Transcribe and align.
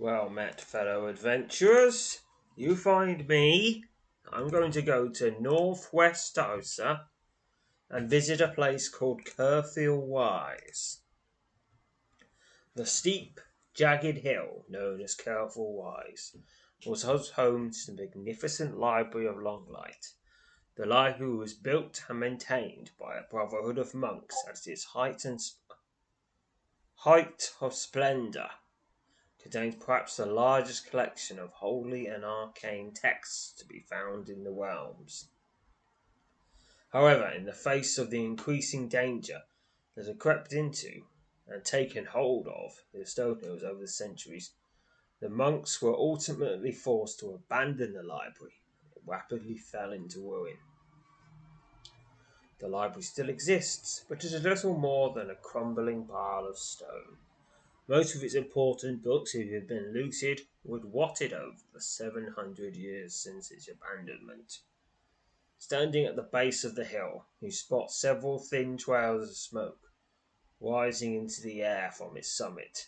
Well 0.00 0.30
met, 0.30 0.62
fellow 0.62 1.08
adventurers. 1.08 2.20
You 2.56 2.74
find 2.74 3.28
me. 3.28 3.84
I'm 4.32 4.48
going 4.48 4.72
to 4.72 4.80
go 4.80 5.10
to 5.10 5.38
northwest 5.38 6.38
Osa 6.38 7.10
and 7.90 8.08
visit 8.08 8.40
a 8.40 8.48
place 8.48 8.88
called 8.88 9.26
Curfew 9.26 9.94
Wise. 9.94 11.02
The 12.74 12.86
steep, 12.86 13.42
jagged 13.74 14.16
hill 14.16 14.64
known 14.70 15.02
as 15.02 15.14
Curfew 15.14 15.64
Wise 15.64 16.34
was 16.86 17.02
home 17.02 17.70
to 17.70 17.92
the 17.92 17.92
magnificent 17.92 18.78
Library 18.78 19.26
of 19.26 19.36
Longlight. 19.36 20.14
The 20.76 20.86
library 20.86 21.36
was 21.36 21.52
built 21.52 22.04
and 22.08 22.18
maintained 22.18 22.92
by 22.98 23.18
a 23.18 23.28
brotherhood 23.30 23.76
of 23.76 23.92
monks 23.92 24.36
at 24.48 24.66
its 24.66 24.84
height 24.84 25.26
and 25.26 25.38
height 26.94 27.52
of 27.60 27.74
splendor 27.74 28.48
contains 29.42 29.74
perhaps 29.76 30.16
the 30.16 30.26
largest 30.26 30.90
collection 30.90 31.38
of 31.38 31.50
holy 31.50 32.06
and 32.06 32.24
arcane 32.24 32.92
texts 32.92 33.52
to 33.58 33.66
be 33.66 33.80
found 33.80 34.28
in 34.28 34.44
the 34.44 34.52
realms. 34.52 35.28
However, 36.92 37.28
in 37.28 37.44
the 37.44 37.52
face 37.52 37.98
of 37.98 38.10
the 38.10 38.24
increasing 38.24 38.88
danger 38.88 39.42
that 39.94 40.06
had 40.06 40.18
crept 40.18 40.52
into 40.52 41.04
and 41.46 41.64
taken 41.64 42.04
hold 42.04 42.48
of 42.48 42.82
the 42.92 43.06
stone 43.06 43.40
hills 43.40 43.62
over 43.62 43.80
the 43.80 43.88
centuries, 43.88 44.52
the 45.20 45.28
monks 45.28 45.80
were 45.80 45.94
ultimately 45.94 46.72
forced 46.72 47.20
to 47.20 47.30
abandon 47.30 47.92
the 47.92 48.02
library 48.02 48.60
and 48.94 49.06
rapidly 49.06 49.56
fell 49.56 49.92
into 49.92 50.20
ruin. 50.20 50.56
The 52.58 52.68
library 52.68 53.02
still 53.02 53.28
exists, 53.28 54.04
but 54.08 54.22
is 54.22 54.34
little 54.42 54.76
more 54.76 55.14
than 55.14 55.30
a 55.30 55.34
crumbling 55.34 56.06
pile 56.06 56.46
of 56.46 56.58
stone. 56.58 57.16
Most 57.90 58.14
of 58.14 58.22
its 58.22 58.36
important 58.36 59.02
books 59.02 59.32
have 59.32 59.66
been 59.66 59.92
looted 59.92 60.42
or 60.64 60.78
rotted 60.78 61.32
over 61.32 61.56
the 61.74 61.80
700 61.80 62.76
years 62.76 63.16
since 63.16 63.50
its 63.50 63.68
abandonment. 63.68 64.60
Standing 65.58 66.04
at 66.04 66.14
the 66.14 66.22
base 66.22 66.62
of 66.62 66.76
the 66.76 66.84
hill, 66.84 67.26
you 67.40 67.50
spot 67.50 67.90
several 67.90 68.38
thin 68.38 68.76
trails 68.76 69.28
of 69.28 69.36
smoke 69.36 69.90
rising 70.60 71.16
into 71.16 71.42
the 71.42 71.62
air 71.62 71.90
from 71.90 72.16
its 72.16 72.32
summit. 72.32 72.86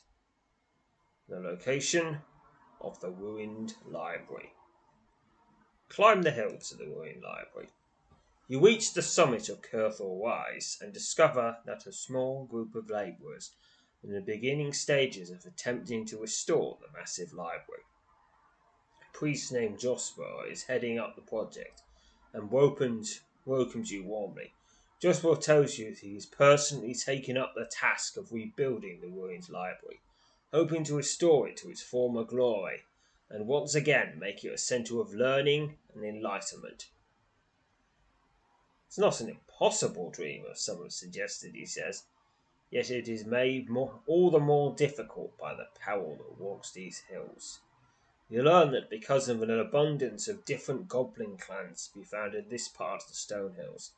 The 1.29 1.41
location 1.41 2.19
of 2.81 3.01
the 3.01 3.11
ruined 3.11 3.75
library. 3.85 4.53
Climb 5.89 6.23
the 6.23 6.31
hill 6.31 6.59
to 6.69 6.77
the 6.77 6.87
ruined 6.87 7.25
library. 7.25 7.71
You 8.47 8.65
reach 8.65 8.95
the 8.95 9.03
summit 9.03 9.49
of 9.49 9.63
Curthor 9.63 10.17
Wise 10.17 10.79
and 10.81 10.93
discover 10.93 11.57
that 11.67 11.89
a 11.89 11.93
small 11.93 12.45
group 12.45 12.77
of 12.77 12.89
labourers 12.89 13.51
in 14.05 14.13
the 14.13 14.21
beginning 14.21 14.73
stages 14.73 15.31
of 15.31 15.45
attempting 15.47 16.05
to 16.07 16.19
restore 16.19 16.79
the 16.81 16.99
massive 16.99 17.33
library. 17.33 17.83
A 19.01 19.17
priest 19.17 19.53
named 19.53 19.79
Josper 19.79 20.51
is 20.51 20.65
heading 20.65 20.99
up 20.99 21.15
the 21.15 21.23
project 21.23 21.83
and 22.33 22.51
welcomes, 22.51 23.21
welcomes 23.45 23.91
you 23.91 24.05
warmly. 24.05 24.53
Josper 25.01 25.41
tells 25.41 25.79
you 25.79 25.91
that 25.91 26.01
he 26.01 26.17
is 26.17 26.27
personally 26.27 26.95
taking 26.95 27.37
up 27.37 27.55
the 27.55 27.65
task 27.65 28.17
of 28.17 28.33
rebuilding 28.33 29.01
the 29.01 29.09
ruined 29.09 29.49
library, 29.49 30.01
hoping 30.53 30.85
to 30.85 30.97
restore 30.97 31.49
it 31.49 31.57
to 31.59 31.71
its 31.71 31.83
former 31.83 32.25
glory 32.25 32.83
and 33.31 33.47
once 33.47 33.75
again 33.75 34.19
make 34.19 34.45
it 34.45 34.53
a 34.53 34.59
centre 34.59 35.01
of 35.01 35.15
learning 35.15 35.77
and 35.95 36.05
enlightenment. 36.05 36.91
It's 38.87 38.99
not 38.99 39.21
an 39.21 39.31
impossible 39.31 40.11
dream, 40.11 40.45
as 40.51 40.61
some 40.61 40.83
have 40.83 40.93
suggested, 40.93 41.55
he 41.55 41.65
says 41.65 42.05
yet 42.73 42.91
it 42.91 43.07
is 43.07 43.27
made 43.27 43.69
more, 43.69 44.01
all 44.07 44.31
the 44.31 44.41
more 44.41 44.75
difficult 44.75 45.37
by 45.39 45.55
the 45.55 45.69
power 45.79 46.17
that 46.17 46.41
walks 46.41 46.73
these 46.73 47.01
hills. 47.11 47.61
You 48.31 48.43
learn 48.43 48.73
that 48.73 48.89
because 48.89 49.29
of 49.29 49.43
an 49.43 49.51
abundance 49.51 50.27
of 50.27 50.47
different 50.47 50.89
goblin 50.89 51.37
clans 51.37 51.89
to 51.89 51.99
be 51.99 52.05
found 52.05 52.35
in 52.35 52.49
this 52.49 52.69
part 52.69 53.03
of 53.03 53.09
the 53.09 53.15
Stone 53.15 53.57
Hills, 53.57 53.93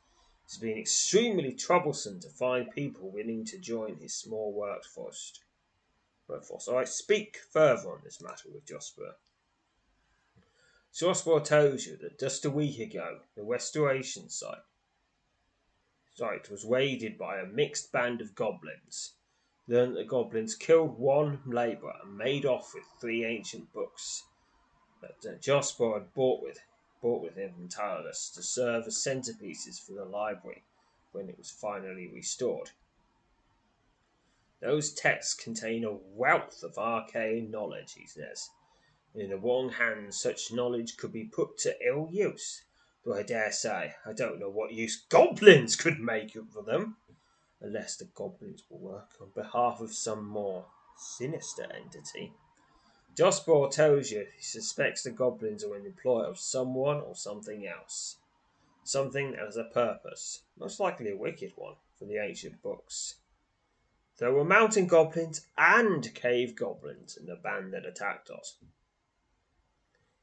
it 0.45 0.51
has 0.51 0.57
been 0.57 0.77
extremely 0.77 1.53
troublesome 1.53 2.19
to 2.19 2.27
find 2.27 2.69
people 2.69 3.09
willing 3.09 3.45
to 3.45 3.57
join 3.57 3.95
his 3.95 4.13
small 4.13 4.51
workforce. 4.51 5.39
workforce. 6.27 6.67
I 6.67 6.83
speak 6.83 7.39
further 7.49 7.89
on 7.89 8.01
this 8.03 8.21
matter 8.21 8.49
with 8.53 8.65
Josper. 8.65 9.13
Josper 10.93 11.41
tells 11.41 11.85
you 11.85 11.95
that 12.01 12.19
just 12.19 12.43
a 12.43 12.49
week 12.49 12.79
ago, 12.79 13.19
the 13.35 13.43
restoration 13.43 14.27
site 14.29 14.63
site 16.15 16.49
was 16.49 16.63
raided 16.63 17.17
by 17.17 17.39
a 17.39 17.45
mixed 17.45 17.91
band 17.91 18.21
of 18.21 18.35
goblins. 18.35 19.15
That 19.67 19.93
the 19.95 20.05
goblins 20.05 20.55
killed 20.55 20.97
one 20.97 21.41
labourer 21.45 21.95
and 22.03 22.17
made 22.17 22.45
off 22.45 22.73
with 22.73 22.85
three 23.01 23.25
ancient 23.25 23.73
books 23.73 24.23
that 25.01 25.29
uh, 25.29 25.37
Josper 25.39 25.93
had 25.93 26.13
bought 26.13 26.41
with 26.41 26.59
bought 27.01 27.21
with 27.21 27.35
him 27.35 27.53
from 27.53 27.67
Talos 27.67 28.33
to 28.33 28.41
serve 28.41 28.87
as 28.87 28.95
centerpieces 28.95 29.79
for 29.79 29.93
the 29.93 30.05
library 30.05 30.63
when 31.11 31.29
it 31.29 31.37
was 31.37 31.51
finally 31.51 32.07
restored. 32.07 32.71
Those 34.61 34.93
texts 34.93 35.33
contain 35.35 35.83
a 35.83 35.91
wealth 35.93 36.63
of 36.63 36.77
arcane 36.77 37.51
knowledge, 37.51 37.93
he 37.93 38.07
says. 38.07 38.49
In 39.13 39.29
the 39.29 39.37
wrong 39.37 39.69
hands, 39.69 40.19
such 40.19 40.51
knowledge 40.51 40.97
could 40.97 41.11
be 41.11 41.25
put 41.25 41.57
to 41.59 41.75
ill 41.85 42.07
use 42.11 42.64
Though 43.05 43.13
I 43.13 43.21
dare 43.21 43.51
say 43.51 43.93
I 44.03 44.13
don't 44.13 44.39
know 44.39 44.49
what 44.49 44.73
use 44.73 45.05
goblins 45.07 45.75
could 45.75 45.99
make 45.99 46.35
of 46.35 46.65
them, 46.65 46.97
unless 47.61 47.97
the 47.97 48.05
goblins 48.05 48.63
will 48.67 48.79
work 48.79 49.11
on 49.21 49.29
behalf 49.35 49.79
of 49.79 49.93
some 49.93 50.25
more 50.25 50.65
sinister 50.97 51.67
entity. 51.71 52.33
Josper 53.15 53.69
tells 53.71 54.09
you 54.09 54.25
he 54.35 54.41
suspects 54.41 55.03
the 55.03 55.11
goblins 55.11 55.63
are 55.63 55.75
in 55.75 55.83
the 55.83 55.89
employ 55.89 56.23
of 56.23 56.39
someone 56.39 56.99
or 56.99 57.15
something 57.15 57.67
else. 57.67 58.17
Something 58.83 59.31
that 59.31 59.39
has 59.39 59.57
a 59.57 59.65
purpose, 59.65 60.41
most 60.57 60.79
likely 60.79 61.11
a 61.11 61.17
wicked 61.17 61.53
one, 61.55 61.75
for 61.97 62.05
the 62.05 62.17
ancient 62.17 62.61
books. 62.63 63.15
There 64.17 64.33
were 64.33 64.43
mountain 64.43 64.87
goblins 64.87 65.45
and 65.57 66.13
cave 66.15 66.55
goblins 66.55 67.17
in 67.17 67.27
the 67.27 67.35
band 67.35 67.73
that 67.73 67.85
attacked 67.85 68.29
us. 68.31 68.57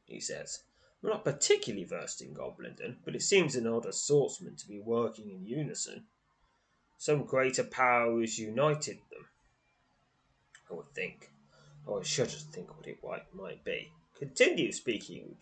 He 0.05 0.20
says, 0.20 0.64
I'm 1.02 1.10
not 1.10 1.25
particularly 1.25 1.84
versed 1.84 2.22
in 2.22 2.32
Goblindon, 2.32 2.99
but 3.04 3.16
it 3.16 3.22
seems 3.22 3.56
an 3.56 3.66
odd 3.66 3.87
assortment 3.87 4.58
to 4.58 4.69
be 4.69 4.78
working 4.78 5.31
in 5.31 5.44
unison. 5.44 6.06
Some 6.96 7.25
greater 7.25 7.64
power 7.64 8.20
has 8.20 8.38
united 8.38 8.99
them. 9.10 9.26
I 10.70 10.75
would 10.75 10.94
think. 10.94 11.32
Oh, 11.87 11.99
I 11.99 12.02
shudder 12.04 12.31
to 12.31 12.38
think 12.38 12.70
what 12.76 12.87
it 12.87 13.02
might 13.34 13.64
be. 13.64 13.90
Continue 14.14 14.70
speaking 14.70 15.25
with. 15.28 15.40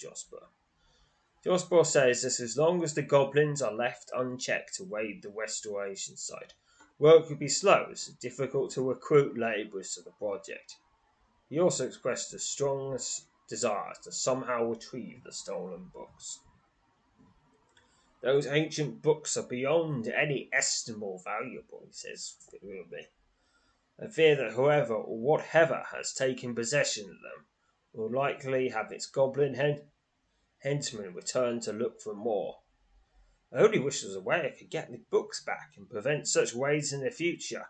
Josper 1.44 1.84
says 1.84 2.22
that 2.22 2.40
as 2.40 2.56
long 2.56 2.82
as 2.82 2.94
the 2.94 3.02
goblins 3.02 3.60
are 3.60 3.72
left 3.72 4.10
unchecked 4.14 4.74
to 4.76 4.84
raid 4.84 5.22
the 5.22 5.28
restoration 5.28 6.16
site, 6.16 6.54
work 6.98 7.28
will 7.28 7.36
be 7.36 7.48
slow 7.48 7.88
as 7.90 8.08
it's 8.08 8.18
difficult 8.18 8.70
to 8.70 8.82
recruit 8.82 9.36
labourers 9.36 9.94
to 9.94 10.02
the 10.02 10.12
project. 10.12 10.76
He 11.50 11.60
also 11.60 11.86
expressed 11.86 12.32
a 12.32 12.38
strong 12.38 12.92
desire 13.50 13.93
to 14.05 14.12
somehow 14.12 14.64
retrieve 14.64 15.25
the 15.25 15.32
stolen 15.32 15.91
books. 15.93 16.38
Those 18.23 18.47
ancient 18.47 19.02
books 19.02 19.37
are 19.37 19.47
beyond 19.47 20.06
any 20.06 20.49
estimable 20.52 21.20
valuable, 21.25 21.82
he 21.87 21.93
says 21.93 22.37
figuratively. 22.50 23.08
I 24.02 24.06
fear 24.06 24.37
that 24.37 24.52
whoever 24.52 24.94
or 24.94 25.19
whatever 25.19 25.85
has 25.93 26.14
taken 26.14 26.55
possession 26.55 27.05
of 27.05 27.20
them 27.23 27.47
will 27.93 28.11
likely 28.11 28.69
have 28.69 28.93
its 28.93 29.06
goblin 29.06 29.55
hen- 29.55 29.91
henchmen 30.62 31.12
return 31.12 31.61
to 31.61 31.73
look 31.73 32.00
for 32.00 32.14
more. 32.14 32.61
I 33.53 33.58
only 33.58 33.81
wish 33.81 34.03
there 34.03 34.08
was 34.08 34.17
a 34.17 34.20
way 34.20 34.46
I 34.46 34.56
could 34.56 34.70
get 34.70 34.93
the 34.93 35.03
books 35.11 35.43
back 35.43 35.73
and 35.76 35.91
prevent 35.91 36.29
such 36.29 36.55
raids 36.55 36.93
in 36.93 37.00
the 37.03 37.11
future. 37.11 37.67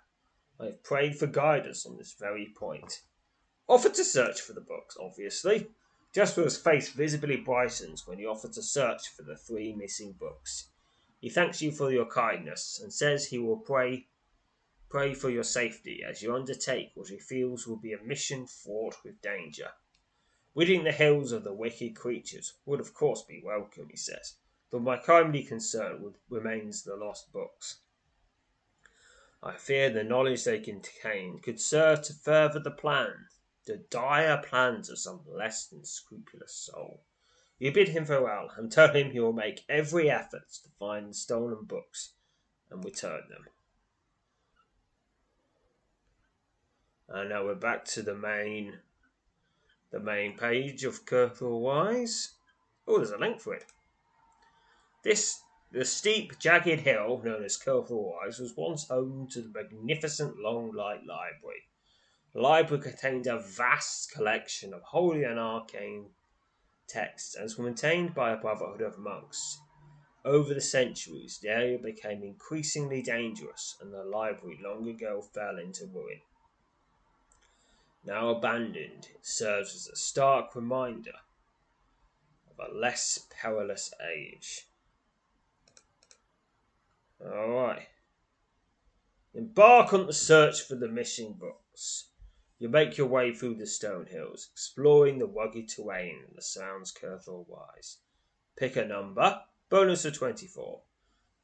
I 0.60 0.66
have 0.66 0.84
prayed 0.84 1.16
for 1.16 1.26
guidance 1.26 1.86
on 1.86 1.96
this 1.96 2.14
very 2.18 2.52
point. 2.54 3.00
Offered 3.70 3.94
to 3.94 4.04
search 4.04 4.40
for 4.40 4.52
the 4.52 4.60
books, 4.60 4.96
obviously. 5.00 5.70
Josper's 6.12 6.56
face 6.56 6.88
visibly 6.88 7.36
brightens 7.36 8.04
when 8.04 8.18
he 8.18 8.26
offers 8.26 8.56
to 8.56 8.62
search 8.64 9.06
for 9.10 9.22
the 9.22 9.36
three 9.36 9.72
missing 9.72 10.12
books. 10.18 10.70
He 11.20 11.30
thanks 11.30 11.62
you 11.62 11.70
for 11.70 11.92
your 11.92 12.06
kindness 12.06 12.80
and 12.82 12.92
says 12.92 13.28
he 13.28 13.38
will 13.38 13.58
pray 13.58 14.08
pray 14.88 15.14
for 15.14 15.30
your 15.30 15.44
safety 15.44 16.02
as 16.02 16.20
you 16.20 16.34
undertake 16.34 16.90
what 16.96 17.10
he 17.10 17.20
feels 17.20 17.64
will 17.64 17.76
be 17.76 17.92
a 17.92 18.02
mission 18.02 18.44
fraught 18.48 18.96
with 19.04 19.22
danger. 19.22 19.70
Ridding 20.56 20.82
the 20.82 20.90
hills 20.90 21.30
of 21.30 21.44
the 21.44 21.54
wicked 21.54 21.94
creatures 21.94 22.54
would 22.66 22.80
of 22.80 22.92
course 22.92 23.22
be 23.22 23.40
welcome, 23.40 23.86
he 23.88 23.96
says, 23.96 24.34
but 24.72 24.82
my 24.82 24.96
primary 24.96 25.44
concern 25.44 26.02
would, 26.02 26.16
remains 26.28 26.82
the 26.82 26.96
lost 26.96 27.32
books. 27.32 27.82
I 29.40 29.56
fear 29.56 29.90
the 29.90 30.02
knowledge 30.02 30.42
they 30.42 30.58
contain 30.58 31.38
could 31.38 31.60
serve 31.60 32.02
to 32.02 32.12
further 32.12 32.58
the 32.58 32.72
plans 32.72 33.36
the 33.70 33.76
dire 33.88 34.42
plans 34.42 34.90
of 34.90 34.98
some 34.98 35.20
less 35.32 35.66
than 35.66 35.84
scrupulous 35.84 36.52
soul. 36.52 37.00
You 37.60 37.70
bid 37.70 37.90
him 37.90 38.04
farewell 38.04 38.50
and 38.56 38.72
tell 38.72 38.92
him 38.92 39.12
you 39.12 39.22
will 39.22 39.32
make 39.32 39.64
every 39.68 40.10
effort 40.10 40.50
to 40.64 40.70
find 40.80 41.10
the 41.10 41.14
stolen 41.14 41.64
books 41.66 42.14
and 42.68 42.84
return 42.84 43.22
them. 43.28 43.46
And 47.08 47.28
now 47.28 47.44
we're 47.44 47.54
back 47.54 47.84
to 47.86 48.02
the 48.02 48.14
main 48.14 48.78
the 49.92 50.00
main 50.00 50.36
page 50.36 50.84
of 50.84 51.04
Kirthal 51.04 51.60
Wise. 51.60 52.34
Oh, 52.88 52.96
there's 52.96 53.10
a 53.10 53.18
link 53.18 53.40
for 53.40 53.54
it. 53.54 53.66
This 55.04 55.42
the 55.70 55.84
steep, 55.84 56.40
jagged 56.40 56.80
hill 56.80 57.22
known 57.24 57.44
as 57.44 57.56
Kirthal 57.56 58.16
Wise 58.16 58.40
was 58.40 58.56
once 58.56 58.88
home 58.88 59.28
to 59.30 59.42
the 59.42 59.48
magnificent 59.48 60.38
Long 60.38 60.72
Light 60.72 61.06
Library. 61.06 61.69
The 62.32 62.40
library 62.40 62.82
contained 62.82 63.26
a 63.26 63.40
vast 63.40 64.12
collection 64.12 64.72
of 64.72 64.82
holy 64.82 65.24
and 65.24 65.38
arcane 65.38 66.10
texts 66.86 67.34
and 67.34 67.44
was 67.44 67.58
maintained 67.58 68.14
by 68.14 68.30
a 68.30 68.36
brotherhood 68.36 68.82
of 68.82 68.98
monks. 68.98 69.58
Over 70.24 70.54
the 70.54 70.60
centuries, 70.60 71.38
the 71.38 71.48
area 71.48 71.78
became 71.78 72.22
increasingly 72.22 73.02
dangerous 73.02 73.76
and 73.80 73.92
the 73.92 74.04
library 74.04 74.60
long 74.62 74.88
ago 74.88 75.22
fell 75.22 75.58
into 75.58 75.86
ruin. 75.86 76.20
Now 78.04 78.28
abandoned, 78.30 79.08
it 79.14 79.26
serves 79.26 79.74
as 79.74 79.88
a 79.88 79.96
stark 79.96 80.54
reminder 80.54 81.18
of 82.50 82.70
a 82.70 82.72
less 82.72 83.26
perilous 83.30 83.92
age. 84.14 84.68
Alright. 87.20 87.88
Embark 89.34 89.92
on 89.92 90.06
the 90.06 90.12
search 90.12 90.62
for 90.62 90.76
the 90.76 90.88
missing 90.88 91.34
books. 91.34 92.09
You 92.60 92.68
make 92.68 92.98
your 92.98 93.06
way 93.06 93.34
through 93.34 93.54
the 93.54 93.66
stone 93.66 94.04
hills, 94.04 94.50
exploring 94.52 95.18
the 95.18 95.26
rugged 95.26 95.70
terrain 95.70 96.26
that 96.34 96.44
surrounds 96.44 96.92
Kirthal 96.92 97.48
Wise. 97.48 97.96
Pick 98.54 98.76
a 98.76 98.84
number, 98.84 99.40
bonus 99.70 100.04
of 100.04 100.12
24. 100.12 100.82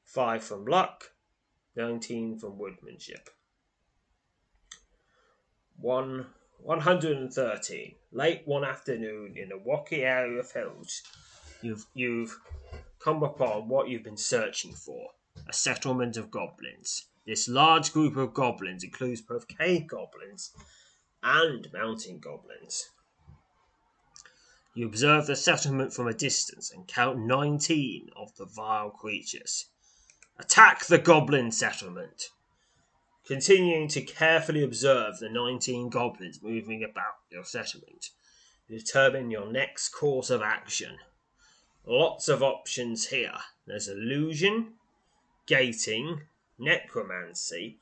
5 0.04 0.44
from 0.44 0.66
luck, 0.66 1.12
19 1.74 2.38
from 2.38 2.58
woodmanship. 2.58 3.30
1 5.78 6.26
113. 6.58 7.94
Late 8.12 8.42
one 8.44 8.64
afternoon 8.64 9.38
in 9.38 9.52
a 9.52 9.56
rocky 9.56 10.04
area 10.04 10.38
of 10.38 10.52
hills, 10.52 11.02
you've, 11.62 11.86
you've 11.94 12.38
come 12.98 13.22
upon 13.22 13.68
what 13.68 13.88
you've 13.88 14.04
been 14.04 14.18
searching 14.18 14.74
for 14.74 15.12
a 15.48 15.52
settlement 15.54 16.18
of 16.18 16.30
goblins. 16.30 17.06
This 17.26 17.48
large 17.48 17.94
group 17.94 18.18
of 18.18 18.34
goblins 18.34 18.84
includes 18.84 19.22
both 19.22 19.48
cave 19.48 19.86
goblins 19.86 20.52
and 21.22 21.72
mountain 21.72 22.18
goblins. 22.18 22.90
You 24.74 24.86
observe 24.86 25.26
the 25.26 25.36
settlement 25.36 25.94
from 25.94 26.06
a 26.06 26.12
distance 26.12 26.70
and 26.70 26.86
count 26.86 27.18
19 27.18 28.10
of 28.14 28.36
the 28.36 28.44
vile 28.44 28.90
creatures. 28.90 29.70
Attack 30.38 30.84
the 30.84 30.98
goblin 30.98 31.50
settlement. 31.50 32.30
Continuing 33.26 33.88
to 33.88 34.02
carefully 34.02 34.62
observe 34.62 35.18
the 35.18 35.30
19 35.30 35.88
goblins 35.88 36.42
moving 36.42 36.84
about 36.84 37.16
your 37.30 37.44
settlement, 37.44 38.10
determine 38.68 39.30
your 39.30 39.50
next 39.50 39.88
course 39.88 40.28
of 40.28 40.42
action. 40.42 40.98
Lots 41.86 42.28
of 42.28 42.42
options 42.42 43.06
here. 43.06 43.38
There's 43.66 43.88
illusion, 43.88 44.74
gating, 45.46 46.22
necromancy, 46.58 47.78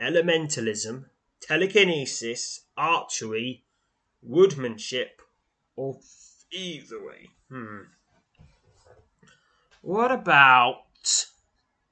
elementalism, 0.00 1.04
telekinesis, 1.46 2.60
archery, 2.76 3.64
woodmanship, 4.22 5.20
or 5.76 5.98
thievery. 6.50 7.30
Hmm. 7.50 7.82
What 9.82 10.10
about 10.10 10.84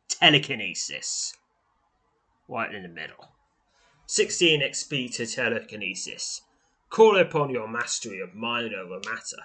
telekinesis? 0.09 1.35
Right 2.49 2.75
in 2.75 2.83
the 2.83 2.89
middle. 2.89 3.29
16 4.07 4.63
XP 4.63 5.15
to 5.17 5.27
telekinesis. 5.27 6.41
Call 6.89 7.19
upon 7.19 7.51
your 7.51 7.69
mastery 7.69 8.21
of 8.21 8.35
mind 8.35 8.75
over 8.75 9.01
matter. 9.05 9.45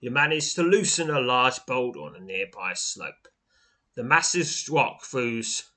You 0.00 0.10
manage 0.12 0.54
to 0.54 0.62
loosen 0.62 1.10
a 1.10 1.20
large 1.20 1.64
boulder 1.66 2.00
on 2.00 2.14
a 2.14 2.20
nearby 2.20 2.74
slope. 2.74 3.28
The 3.96 4.04
massive 4.04 4.48
rock 4.70 5.02
throws 5.02 5.70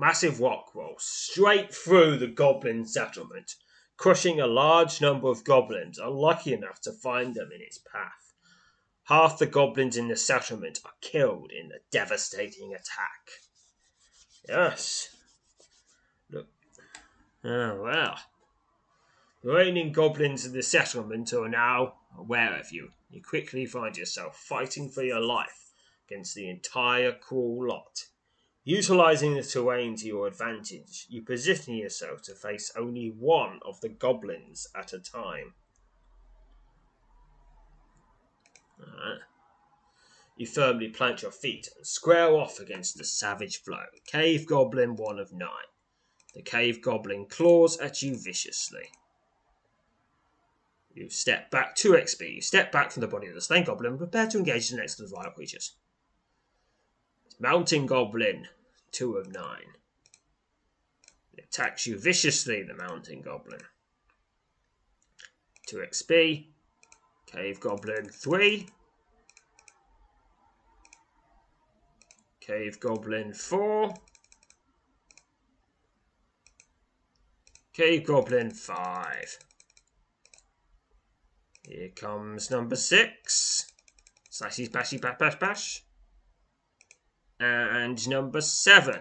massive 0.00 0.40
rock 0.40 0.74
rolls 0.74 1.04
straight 1.04 1.74
through 1.74 2.16
the 2.16 2.26
goblin 2.26 2.86
settlement, 2.86 3.56
crushing 3.98 4.40
a 4.40 4.46
large 4.46 5.02
number 5.02 5.28
of 5.28 5.44
goblins 5.44 5.98
unlucky 5.98 6.54
enough 6.54 6.80
to 6.80 6.90
find 6.90 7.34
them 7.34 7.50
in 7.54 7.60
its 7.60 7.76
path. 7.76 8.32
Half 9.04 9.38
the 9.38 9.46
goblins 9.46 9.98
in 9.98 10.08
the 10.08 10.16
settlement 10.16 10.80
are 10.86 10.94
killed 11.02 11.52
in 11.52 11.68
the 11.68 11.80
devastating 11.90 12.72
attack. 12.72 13.28
Yes. 14.48 15.14
Look. 16.30 16.46
Oh, 17.44 17.82
well. 17.82 18.16
The 19.42 19.52
reigning 19.52 19.92
goblins 19.92 20.46
in 20.46 20.54
the 20.54 20.62
settlement 20.62 21.32
are 21.34 21.48
now 21.48 21.96
aware 22.18 22.58
of 22.58 22.72
you. 22.72 22.92
You 23.10 23.22
quickly 23.22 23.66
find 23.66 23.96
yourself 23.98 24.38
fighting 24.38 24.88
for 24.88 25.02
your 25.02 25.20
life 25.20 25.72
against 26.08 26.34
the 26.34 26.48
entire 26.48 27.12
cruel 27.12 27.68
lot. 27.68 28.06
Utilizing 28.70 29.34
the 29.34 29.42
terrain 29.42 29.96
to 29.96 30.06
your 30.06 30.28
advantage, 30.28 31.06
you 31.08 31.22
position 31.22 31.74
yourself 31.74 32.22
to 32.22 32.36
face 32.36 32.70
only 32.76 33.08
one 33.08 33.58
of 33.66 33.80
the 33.80 33.88
goblins 33.88 34.68
at 34.76 34.92
a 34.92 35.00
time. 35.00 35.54
You 40.36 40.46
firmly 40.46 40.86
plant 40.86 41.22
your 41.22 41.32
feet 41.32 41.68
and 41.76 41.84
square 41.84 42.28
off 42.36 42.60
against 42.60 42.96
the 42.96 43.02
savage 43.02 43.60
flow. 43.60 43.86
Cave 44.06 44.46
Goblin, 44.46 44.94
one 44.94 45.18
of 45.18 45.32
nine. 45.32 45.70
The 46.36 46.42
cave 46.42 46.80
goblin 46.80 47.26
claws 47.26 47.76
at 47.78 48.02
you 48.02 48.16
viciously. 48.16 48.88
You 50.94 51.10
step 51.10 51.50
back 51.50 51.74
2 51.74 51.94
XP. 51.94 52.36
You 52.36 52.40
step 52.40 52.70
back 52.70 52.92
from 52.92 53.00
the 53.00 53.08
body 53.08 53.26
of 53.26 53.34
the 53.34 53.40
slain 53.40 53.64
goblin 53.64 53.94
and 53.94 53.98
prepare 53.98 54.28
to 54.28 54.38
engage 54.38 54.70
the 54.70 54.76
next 54.76 55.00
of 55.00 55.10
the 55.10 55.16
vile 55.16 55.32
creatures. 55.32 55.72
Mountain 57.40 57.86
Goblin, 57.86 58.46
2 58.92 59.16
of 59.16 59.32
9. 59.32 59.44
It 61.34 61.44
attacks 61.44 61.86
you 61.86 61.98
viciously, 61.98 62.62
the 62.62 62.74
Mountain 62.74 63.22
Goblin. 63.22 63.60
2 65.66 65.76
XP. 65.78 66.46
Cave 67.26 67.60
Goblin, 67.60 68.08
3. 68.08 68.66
Cave 72.40 72.80
Goblin, 72.80 73.32
4. 73.32 73.94
Cave 77.72 78.04
Goblin, 78.04 78.50
5. 78.50 79.38
Here 81.68 81.90
comes 81.94 82.50
number 82.50 82.74
6. 82.74 83.72
Slashy, 84.30 84.70
bashy, 84.70 84.98
bash, 84.98 85.18
bash, 85.18 85.38
bash. 85.38 85.84
And 87.40 88.06
number 88.06 88.42
seven 88.42 89.00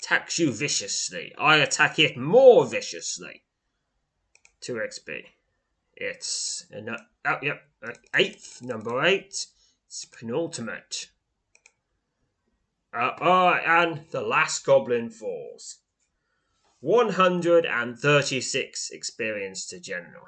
attacks 0.00 0.38
you 0.38 0.52
viciously. 0.52 1.34
I 1.38 1.56
attack 1.56 1.98
it 1.98 2.16
more 2.16 2.64
viciously. 2.66 3.42
2 4.60 4.74
XP. 4.74 5.24
It's 5.94 6.66
an, 6.70 6.96
oh, 7.24 7.38
yep, 7.40 7.62
eighth, 8.14 8.60
number 8.62 9.02
eight. 9.04 9.46
It's 9.86 10.04
penultimate. 10.04 11.08
Uh, 12.92 13.12
oh, 13.20 13.50
and 13.50 14.06
the 14.10 14.22
last 14.22 14.66
goblin 14.66 15.10
falls. 15.10 15.78
136 16.80 18.90
experience 18.90 19.66
to 19.66 19.78
general. 19.78 20.26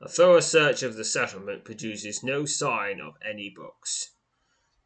A 0.00 0.08
thorough 0.08 0.40
search 0.40 0.82
of 0.82 0.96
the 0.96 1.04
settlement 1.04 1.64
produces 1.64 2.22
no 2.22 2.44
sign 2.44 3.00
of 3.00 3.14
any 3.26 3.48
books. 3.48 4.10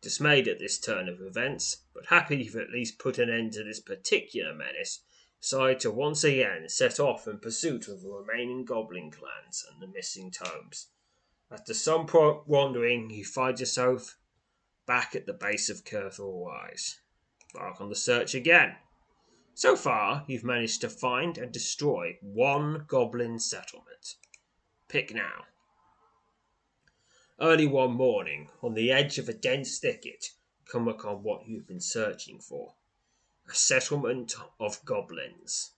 Dismayed 0.00 0.46
at 0.46 0.58
this 0.58 0.78
turn 0.78 1.08
of 1.08 1.20
events, 1.20 1.78
but 1.92 2.06
happy 2.06 2.36
you've 2.36 2.56
at 2.56 2.70
least 2.70 2.98
put 2.98 3.18
an 3.18 3.28
end 3.28 3.52
to 3.54 3.64
this 3.64 3.80
particular 3.80 4.54
menace, 4.54 5.00
decide 5.40 5.80
to 5.80 5.90
once 5.90 6.22
again 6.22 6.68
set 6.68 7.00
off 7.00 7.26
in 7.26 7.38
pursuit 7.38 7.88
of 7.88 8.02
the 8.02 8.10
remaining 8.10 8.64
goblin 8.64 9.10
clans 9.10 9.64
and 9.70 9.82
the 9.82 9.92
missing 9.92 10.30
tomes. 10.30 10.88
After 11.50 11.74
some 11.74 12.06
wandering, 12.46 13.10
you 13.10 13.24
find 13.24 13.58
yourself 13.58 14.18
back 14.86 15.16
at 15.16 15.26
the 15.26 15.32
base 15.32 15.68
of 15.68 15.84
Curthor 15.84 16.32
Wise. 16.32 17.00
Embark 17.54 17.80
on 17.80 17.88
the 17.88 17.96
search 17.96 18.34
again. 18.34 18.76
So 19.54 19.74
far, 19.74 20.24
you've 20.28 20.44
managed 20.44 20.82
to 20.82 20.88
find 20.88 21.36
and 21.38 21.50
destroy 21.50 22.18
one 22.20 22.84
goblin 22.86 23.38
settlement. 23.38 24.14
Pick 24.86 25.12
now. 25.12 25.46
Early 27.40 27.68
one 27.68 27.92
morning, 27.92 28.50
on 28.62 28.74
the 28.74 28.90
edge 28.90 29.16
of 29.18 29.28
a 29.28 29.32
dense 29.32 29.78
thicket, 29.78 30.32
come 30.64 30.88
upon 30.88 31.22
what 31.22 31.46
you've 31.46 31.68
been 31.68 31.80
searching 31.80 32.40
for 32.40 32.74
a 33.48 33.54
settlement 33.54 34.34
of 34.58 34.84
goblins. 34.84 35.70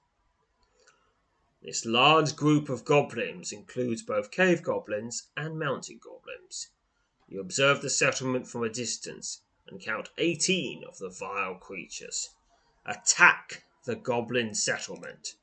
This 1.61 1.85
large 1.85 2.35
group 2.35 2.71
of 2.71 2.87
goblins 2.87 3.53
includes 3.53 4.01
both 4.01 4.31
cave 4.31 4.63
goblins 4.63 5.29
and 5.37 5.59
mountain 5.59 6.01
goblins. 6.03 6.69
You 7.29 7.41
observe 7.41 7.83
the 7.83 7.91
settlement 7.91 8.49
from 8.49 8.65
a 8.65 8.71
distance 8.71 9.43
and 9.69 9.79
count 9.79 10.09
18 10.17 10.83
of 10.85 10.97
the 10.97 11.11
vile 11.11 11.57
creatures. 11.57 12.31
Attack 12.87 13.65
the 13.85 13.97
goblin 13.97 14.55
settlement. 14.55 15.35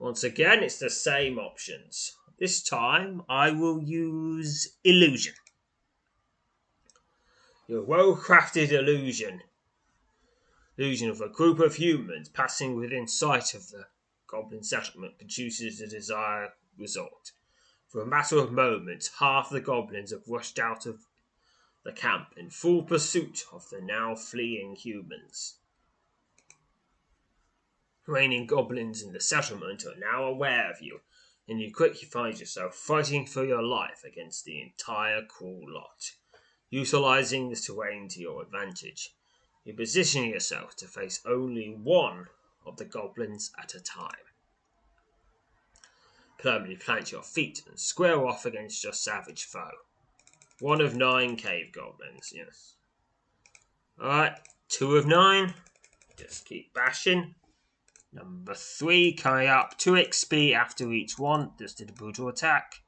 Once 0.00 0.24
again, 0.24 0.64
it's 0.64 0.80
the 0.80 0.90
same 0.90 1.38
options. 1.38 2.16
This 2.40 2.62
time 2.62 3.22
I 3.28 3.50
will 3.50 3.82
use 3.82 4.78
illusion. 4.82 5.34
Your 7.68 7.82
well 7.82 8.16
crafted 8.16 8.72
illusion. 8.72 9.42
Illusion 10.78 11.10
of 11.10 11.20
a 11.20 11.28
group 11.28 11.58
of 11.60 11.74
humans 11.74 12.30
passing 12.30 12.76
within 12.76 13.06
sight 13.06 13.52
of 13.52 13.68
the 13.68 13.88
goblin 14.26 14.62
settlement 14.62 15.18
produces 15.18 15.80
the 15.80 15.86
desired 15.86 16.52
result. 16.78 17.32
For 17.88 18.00
a 18.00 18.06
matter 18.06 18.38
of 18.38 18.52
moments, 18.52 19.10
half 19.18 19.50
the 19.50 19.60
goblins 19.60 20.10
have 20.10 20.26
rushed 20.26 20.58
out 20.58 20.86
of 20.86 21.04
the 21.84 21.92
camp 21.92 22.28
in 22.38 22.48
full 22.48 22.84
pursuit 22.84 23.44
of 23.52 23.68
the 23.68 23.82
now 23.82 24.14
fleeing 24.14 24.76
humans. 24.76 25.56
Reigning 28.06 28.46
goblins 28.46 29.02
in 29.02 29.12
the 29.12 29.20
settlement 29.20 29.84
are 29.84 30.00
now 30.00 30.24
aware 30.24 30.70
of 30.70 30.80
you 30.80 31.02
and 31.50 31.60
you 31.60 31.72
quickly 31.74 32.06
find 32.06 32.38
yourself 32.38 32.76
fighting 32.76 33.26
for 33.26 33.44
your 33.44 33.60
life 33.62 34.04
against 34.06 34.44
the 34.44 34.62
entire 34.62 35.20
cruel 35.22 35.64
lot. 35.66 36.12
Utilizing 36.70 37.50
the 37.50 37.56
terrain 37.56 38.06
to 38.06 38.20
your 38.20 38.40
advantage, 38.40 39.16
you 39.64 39.74
position 39.74 40.26
yourself 40.26 40.76
to 40.76 40.86
face 40.86 41.20
only 41.26 41.74
one 41.82 42.28
of 42.64 42.76
the 42.76 42.84
goblins 42.84 43.50
at 43.60 43.74
a 43.74 43.80
time. 43.80 44.28
Firmly 46.38 46.76
plant 46.76 47.10
your 47.10 47.24
feet 47.24 47.64
and 47.68 47.78
square 47.80 48.24
off 48.24 48.46
against 48.46 48.84
your 48.84 48.92
savage 48.92 49.42
foe. 49.42 49.70
One 50.60 50.80
of 50.80 50.94
nine 50.94 51.34
cave 51.34 51.72
goblins, 51.72 52.32
yes. 52.32 52.76
Alright, 54.00 54.38
two 54.68 54.94
of 54.94 55.04
nine. 55.04 55.54
Just 56.16 56.46
keep 56.46 56.72
bashing. 56.74 57.34
Number 58.12 58.54
three, 58.54 59.12
coming 59.12 59.48
up 59.48 59.78
2 59.78 59.92
XP 59.92 60.52
after 60.52 60.90
each 60.92 61.18
one. 61.18 61.52
Just 61.58 61.78
did 61.78 61.90
a 61.90 61.92
brutal 61.92 62.28
attack. 62.28 62.82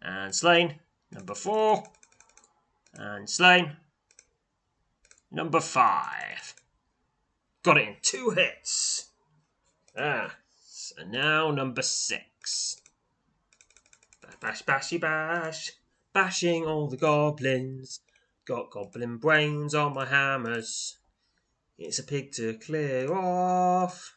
And 0.00 0.34
slain. 0.34 0.80
Number 1.10 1.34
four. 1.34 1.84
And 2.94 3.28
slain. 3.28 3.76
Number 5.30 5.60
five. 5.60 6.54
Got 7.62 7.78
it 7.78 7.88
in 7.88 7.96
two 8.02 8.30
hits. 8.30 9.10
Ah. 9.98 10.36
So 10.64 11.04
now 11.04 11.50
number 11.50 11.82
six. 11.82 12.80
Bash, 14.40 14.62
bashy, 14.62 14.98
bash. 14.98 15.72
Bashing 16.12 16.64
all 16.64 16.88
the 16.88 16.96
goblins. 16.96 18.00
Got 18.46 18.70
goblin 18.70 19.18
brains 19.18 19.74
on 19.74 19.94
my 19.94 20.06
hammers. 20.06 20.96
It's 21.78 21.98
a 21.98 22.02
pig 22.02 22.32
to 22.32 22.54
clear 22.54 23.12
off. 23.12 24.16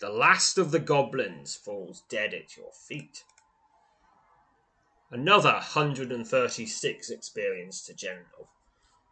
The 0.00 0.08
last 0.08 0.56
of 0.56 0.70
the 0.70 0.78
goblins 0.78 1.56
falls 1.56 2.04
dead 2.08 2.32
at 2.32 2.56
your 2.56 2.72
feet. 2.72 3.22
Another 5.10 5.52
136 5.52 7.10
experience 7.10 7.84
to 7.84 7.92
General. 7.92 8.48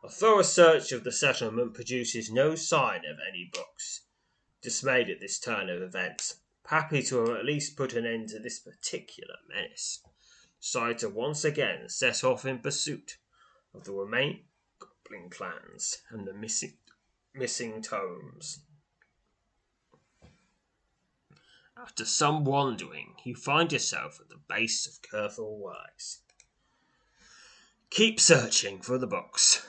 A 0.03 0.09
thorough 0.09 0.41
search 0.41 0.91
of 0.93 1.05
the 1.05 1.13
settlement 1.13 1.75
produces 1.75 2.33
no 2.33 2.55
sign 2.55 3.05
of 3.05 3.19
any 3.29 3.51
books. 3.53 4.07
Dismayed 4.63 5.11
at 5.11 5.21
this 5.21 5.39
turn 5.39 5.69
of 5.69 5.83
events, 5.83 6.41
happy 6.65 7.03
to 7.03 7.19
have 7.19 7.37
at 7.37 7.45
least 7.45 7.77
put 7.77 7.93
an 7.93 8.07
end 8.07 8.31
to 8.31 8.39
this 8.39 8.59
particular 8.59 9.35
menace, 9.47 10.03
decide 10.59 10.99
to 11.01 11.11
once 11.11 11.45
again 11.45 11.91
set 11.91 12.25
off 12.25 12.47
in 12.47 12.61
pursuit 12.61 13.19
of 13.75 13.85
the 13.85 13.93
remaining 13.93 14.47
goblin 14.79 15.29
clans 15.29 15.99
and 16.09 16.27
the 16.27 16.33
missing, 16.33 16.79
missing 17.35 17.83
tomes. 17.83 18.61
After 21.81 22.05
some 22.05 22.45
wandering, 22.45 23.15
you 23.23 23.37
find 23.37 23.71
yourself 23.71 24.19
at 24.21 24.29
the 24.29 24.41
base 24.49 24.85
of 24.85 25.01
Curthor 25.01 25.57
Wise. 25.57 26.19
Keep 27.89 28.19
searching 28.19 28.81
for 28.83 28.99
the 28.99 29.07
books. 29.07 29.65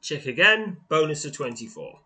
Check 0.00 0.26
again, 0.26 0.80
bonus 0.88 1.24
of 1.24 1.34
24. 1.34 2.00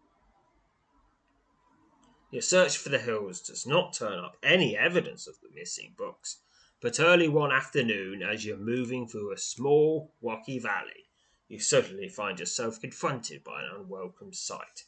Your 2.30 2.42
search 2.42 2.76
for 2.76 2.90
the 2.90 2.98
hills 2.98 3.40
does 3.40 3.66
not 3.66 3.94
turn 3.94 4.18
up 4.18 4.36
any 4.42 4.76
evidence 4.76 5.26
of 5.26 5.40
the 5.40 5.48
missing 5.48 5.94
books, 5.96 6.42
but 6.82 7.00
early 7.00 7.28
one 7.28 7.50
afternoon, 7.50 8.22
as 8.22 8.44
you're 8.44 8.58
moving 8.58 9.08
through 9.08 9.32
a 9.32 9.38
small, 9.38 10.12
rocky 10.20 10.58
valley, 10.58 11.08
you 11.48 11.58
suddenly 11.58 12.10
find 12.10 12.40
yourself 12.40 12.78
confronted 12.78 13.42
by 13.42 13.62
an 13.62 13.70
unwelcome 13.74 14.34
sight. 14.34 14.84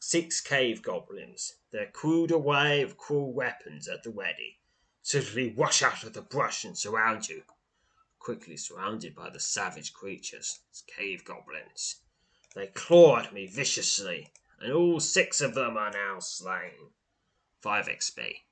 Six 0.00 0.40
cave 0.40 0.80
goblins, 0.80 1.56
their 1.72 1.90
crude 1.90 2.30
array 2.30 2.82
of 2.82 2.96
cruel 2.96 3.32
weapons 3.32 3.88
at 3.88 4.04
the 4.04 4.10
ready, 4.10 4.60
suddenly 5.02 5.50
rush 5.50 5.82
out 5.82 6.04
of 6.04 6.12
the 6.12 6.22
brush 6.22 6.64
and 6.64 6.78
surround 6.78 7.28
you. 7.28 7.42
Quickly 8.20 8.56
surrounded 8.56 9.16
by 9.16 9.28
the 9.28 9.40
savage 9.40 9.92
creatures, 9.92 10.60
cave 10.86 11.24
goblins. 11.24 11.96
They 12.54 12.68
claw 12.68 13.18
at 13.18 13.34
me 13.34 13.48
viciously, 13.48 14.32
and 14.60 14.72
all 14.72 15.00
six 15.00 15.40
of 15.40 15.54
them 15.54 15.76
are 15.76 15.90
now 15.90 16.20
slain. 16.20 16.92
5 17.60 17.86
XP. 17.86 18.42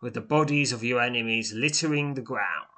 With 0.00 0.14
the 0.14 0.22
bodies 0.22 0.72
of 0.72 0.82
your 0.82 1.00
enemies 1.00 1.52
littering 1.52 2.14
the 2.14 2.22
ground. 2.22 2.68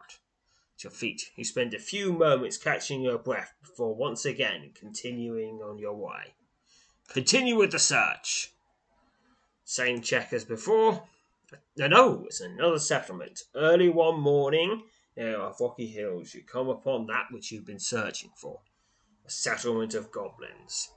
At 0.75 0.85
your 0.85 0.91
feet, 0.91 1.31
you 1.37 1.45
spend 1.45 1.73
a 1.73 1.79
few 1.79 2.13
moments 2.13 2.59
catching 2.59 3.01
your 3.01 3.19
breath 3.19 3.55
before 3.61 3.95
once 3.95 4.25
again 4.25 4.73
continuing 4.75 5.63
on 5.63 5.79
your 5.79 5.95
way. 5.95 6.35
Continue 7.09 7.57
with 7.57 7.71
the 7.73 7.79
search. 7.79 8.53
Same 9.65 10.01
check 10.03 10.33
as 10.33 10.45
before. 10.45 11.09
No, 11.77 11.87
no, 11.87 12.25
it's 12.27 12.41
another 12.41 12.79
settlement. 12.79 13.45
Early 13.55 13.89
one 13.89 14.21
morning, 14.21 14.83
near 15.17 15.41
of 15.41 15.61
Rocky 15.61 15.87
Hills, 15.87 16.35
you 16.35 16.43
come 16.43 16.69
upon 16.69 17.07
that 17.07 17.27
which 17.31 17.51
you've 17.51 17.65
been 17.65 17.79
searching 17.79 18.31
for 18.37 18.61
a 19.25 19.31
settlement 19.31 19.95
of 19.95 20.11
goblins. 20.11 20.91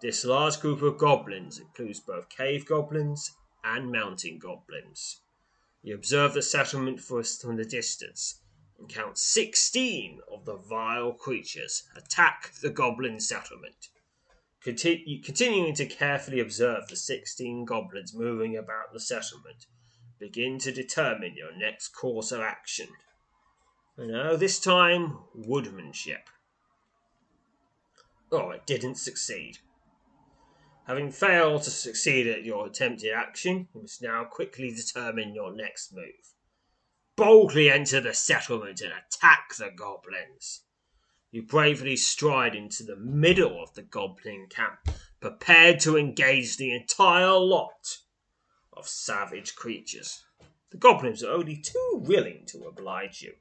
This 0.00 0.24
large 0.24 0.60
group 0.60 0.80
of 0.82 0.96
goblins 0.96 1.58
includes 1.58 2.00
both 2.00 2.28
cave 2.28 2.64
goblins 2.64 3.32
and 3.64 3.90
mountain 3.90 4.38
goblins. 4.38 5.20
You 5.82 5.94
observe 5.94 6.34
the 6.34 6.42
settlement 6.42 7.00
first 7.00 7.42
from 7.42 7.56
the 7.56 7.64
distance 7.64 8.40
and 8.78 8.88
count 8.88 9.18
16 9.18 10.20
of 10.30 10.44
the 10.44 10.56
vile 10.56 11.12
creatures 11.12 11.82
attack 11.96 12.52
the 12.62 12.70
goblin 12.70 13.20
settlement. 13.20 13.88
Continu- 14.64 15.24
continuing 15.24 15.74
to 15.74 15.86
carefully 15.86 16.40
observe 16.40 16.88
the 16.88 16.96
16 16.96 17.64
goblins 17.64 18.14
moving 18.14 18.56
about 18.56 18.92
the 18.92 19.00
settlement, 19.00 19.66
begin 20.18 20.58
to 20.58 20.72
determine 20.72 21.36
your 21.36 21.56
next 21.56 21.88
course 21.88 22.32
of 22.32 22.40
action. 22.40 22.88
Now, 23.96 24.36
this 24.36 24.58
time, 24.58 25.18
woodmanship. 25.34 26.28
Oh, 28.30 28.50
it 28.50 28.66
didn't 28.66 28.96
succeed. 28.96 29.58
Having 30.86 31.12
failed 31.12 31.62
to 31.64 31.70
succeed 31.70 32.26
at 32.26 32.44
your 32.44 32.66
attempted 32.66 33.12
action, 33.12 33.68
you 33.74 33.82
must 33.82 34.02
now 34.02 34.24
quickly 34.24 34.70
determine 34.70 35.34
your 35.34 35.54
next 35.54 35.92
move. 35.92 36.34
Boldly 37.16 37.70
enter 37.70 38.00
the 38.00 38.14
settlement 38.14 38.80
and 38.80 38.92
attack 38.92 39.54
the 39.56 39.70
goblins. 39.70 40.62
You 41.30 41.42
bravely 41.42 41.96
stride 41.96 42.54
into 42.54 42.82
the 42.82 42.96
middle 42.96 43.62
of 43.62 43.74
the 43.74 43.82
goblin 43.82 44.46
camp, 44.48 44.88
prepared 45.20 45.78
to 45.80 45.98
engage 45.98 46.56
the 46.56 46.74
entire 46.74 47.38
lot 47.38 47.98
of 48.72 48.88
savage 48.88 49.54
creatures. 49.54 50.24
The 50.70 50.78
goblins 50.78 51.22
are 51.22 51.32
only 51.32 51.56
too 51.56 52.00
willing 52.02 52.46
to 52.46 52.64
oblige 52.64 53.20
you, 53.20 53.34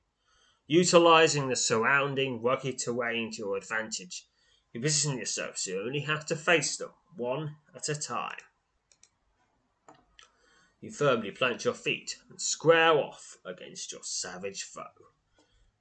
utilizing 0.65 1.47
the 1.47 1.55
surrounding 1.55 2.41
rugged 2.41 2.77
terrain 2.77 3.31
to 3.31 3.37
your 3.37 3.57
advantage. 3.57 4.27
You 4.73 4.81
position 4.81 5.17
yourself 5.17 5.57
so 5.57 5.71
you 5.71 5.81
only 5.81 6.01
have 6.01 6.25
to 6.25 6.35
face 6.35 6.75
them 6.75 6.91
one 7.15 7.55
at 7.73 7.87
a 7.87 7.95
time. 7.95 8.37
You 10.81 10.91
firmly 10.91 11.31
plant 11.31 11.63
your 11.63 11.73
feet 11.73 12.17
and 12.29 12.41
square 12.41 12.91
off 12.91 13.37
against 13.45 13.93
your 13.93 14.03
savage 14.03 14.63
foe. 14.63 14.83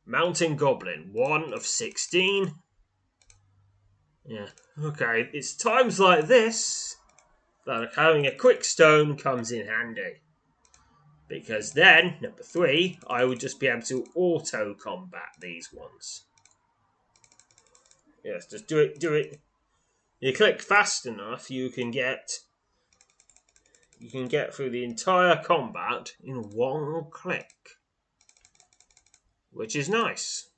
Mountain 0.07 0.57
Goblin, 0.57 1.11
1 1.13 1.53
of 1.53 1.67
16. 1.67 2.55
Yeah, 4.25 4.47
okay, 4.83 5.29
it's 5.33 5.55
times 5.55 6.01
like 6.01 6.27
this 6.27 6.97
that 7.67 7.91
having 7.97 8.27
a 8.27 8.35
quick 8.35 8.65
stone 8.65 9.17
comes 9.17 9.51
in 9.51 9.67
handy. 9.67 10.23
Because 11.29 11.73
then, 11.73 12.17
number 12.21 12.43
3, 12.43 13.01
I 13.09 13.25
would 13.25 13.41
just 13.41 13.59
be 13.59 13.67
able 13.67 13.83
to 13.83 14.07
auto 14.15 14.75
combat 14.75 15.35
these 15.41 15.73
ones. 15.73 16.25
Yes, 18.25 18.47
just 18.47 18.69
do 18.69 18.79
it, 18.79 19.01
do 19.01 19.15
it. 19.15 19.41
You 20.21 20.33
click 20.33 20.63
fast 20.63 21.07
enough, 21.07 21.51
you 21.51 21.69
can 21.69 21.91
get 21.91 22.41
you 23.99 24.11
can 24.11 24.29
get 24.29 24.55
through 24.55 24.71
the 24.71 24.85
entire 24.85 25.43
combat 25.43 26.13
in 26.23 26.37
one 26.51 27.07
click, 27.11 27.76
which 29.57 29.75
is 29.75 29.89
nice. 29.89 30.51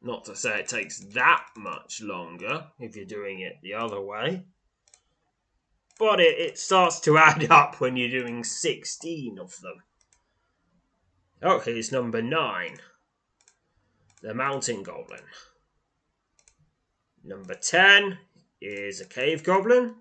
Not 0.00 0.24
to 0.24 0.34
say 0.34 0.60
it 0.60 0.68
takes 0.68 1.00
that 1.12 1.44
much 1.54 2.00
longer 2.00 2.68
if 2.78 2.96
you're 2.96 3.04
doing 3.04 3.40
it 3.40 3.58
the 3.62 3.74
other 3.74 4.00
way, 4.00 4.44
but 5.98 6.18
it, 6.18 6.38
it 6.38 6.58
starts 6.58 6.98
to 7.00 7.18
add 7.18 7.50
up 7.50 7.80
when 7.80 7.96
you're 7.96 8.22
doing 8.22 8.42
16 8.42 9.38
of 9.38 9.60
them. 9.60 9.82
Oh, 11.42 11.60
here's 11.60 11.92
number 11.92 12.22
9 12.22 12.78
the 14.20 14.34
Mountain 14.34 14.82
Goblin. 14.82 15.20
Number 17.22 17.54
10 17.54 18.18
is 18.60 19.00
a 19.00 19.06
Cave 19.06 19.44
Goblin. 19.44 19.94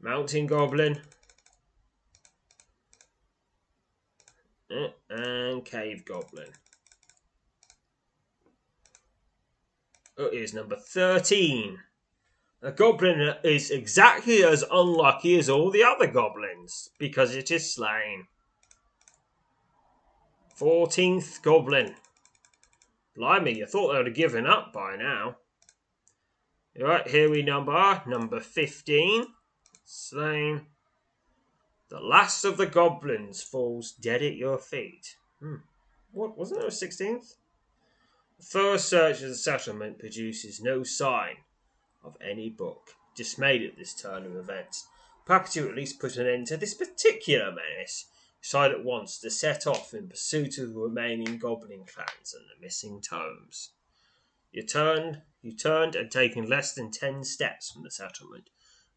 Mountain 0.00 0.46
Goblin. 0.46 1.00
And 5.10 5.64
Cave 5.64 6.04
Goblin. 6.04 6.48
Oh, 10.18 10.28
is 10.28 10.54
number 10.54 10.76
13. 10.76 11.78
A 12.64 12.70
goblin 12.70 13.34
is 13.42 13.70
exactly 13.70 14.44
as 14.44 14.64
unlucky 14.70 15.36
as 15.38 15.48
all 15.48 15.70
the 15.70 15.82
other 15.82 16.06
goblins 16.06 16.90
because 16.98 17.34
it 17.34 17.50
is 17.50 17.74
slain. 17.74 18.26
14th 20.58 21.42
Goblin. 21.42 21.96
Blimey, 23.16 23.56
you 23.56 23.66
thought 23.66 23.92
they 23.92 23.98
would 23.98 24.06
have 24.06 24.14
given 24.14 24.46
up 24.46 24.72
by 24.72 24.96
now. 24.96 25.38
Right, 26.78 27.06
here 27.08 27.28
we 27.28 27.42
number 27.42 28.02
number 28.06 28.38
15 28.38 29.26
slain. 29.84 30.66
The 31.92 32.00
last 32.00 32.46
of 32.46 32.56
the 32.56 32.64
goblins 32.64 33.42
falls 33.42 33.92
dead 33.92 34.22
at 34.22 34.36
your 34.36 34.56
feet. 34.56 35.14
Hmm. 35.40 35.56
What 36.10 36.38
wasn't 36.38 36.60
there 36.60 36.68
a 36.70 36.72
sixteenth? 36.72 37.34
The 38.38 38.46
first 38.46 38.88
search 38.88 39.20
of 39.20 39.28
the 39.28 39.34
settlement 39.34 39.98
produces 39.98 40.58
no 40.58 40.84
sign 40.84 41.36
of 42.02 42.16
any 42.18 42.48
book. 42.48 42.94
Dismayed 43.14 43.62
at 43.62 43.76
this 43.76 43.92
turn 43.92 44.24
of 44.24 44.34
events, 44.36 44.86
you 45.54 45.68
at 45.68 45.76
least 45.76 46.00
put 46.00 46.16
an 46.16 46.26
end 46.26 46.46
to 46.46 46.56
this 46.56 46.72
particular 46.72 47.52
menace. 47.52 48.06
Decide 48.40 48.70
at 48.70 48.84
once 48.84 49.18
to 49.18 49.30
set 49.30 49.66
off 49.66 49.92
in 49.92 50.08
pursuit 50.08 50.56
of 50.56 50.72
the 50.72 50.80
remaining 50.80 51.36
goblin 51.36 51.84
clans 51.84 52.32
and 52.32 52.46
the 52.46 52.64
missing 52.64 53.02
tomes. 53.02 53.72
You 54.50 54.62
turned, 54.62 55.20
you 55.42 55.54
turned, 55.54 55.94
and 55.94 56.10
taken 56.10 56.48
less 56.48 56.72
than 56.72 56.90
ten 56.90 57.22
steps 57.22 57.70
from 57.70 57.82
the 57.82 57.90
settlement 57.90 58.48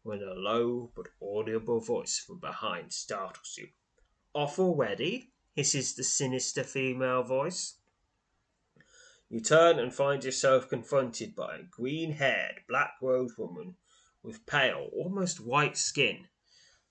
when 0.06 0.22
a 0.22 0.34
low 0.34 0.92
but 0.94 1.08
audible 1.20 1.80
voice 1.80 2.16
from 2.16 2.38
behind 2.38 2.92
startles 2.92 3.56
you. 3.58 3.66
Off 4.34 4.56
already? 4.56 5.32
hisses 5.56 5.96
the 5.96 6.04
sinister 6.04 6.62
female 6.62 7.24
voice. 7.24 7.78
You 9.28 9.40
turn 9.40 9.80
and 9.80 9.92
find 9.92 10.22
yourself 10.22 10.68
confronted 10.68 11.34
by 11.34 11.56
a 11.56 11.64
green 11.64 12.12
haired, 12.12 12.60
black 12.68 12.92
robed 13.02 13.36
woman 13.36 13.78
with 14.22 14.46
pale, 14.46 14.90
almost 14.92 15.40
white 15.40 15.76
skin. 15.76 16.28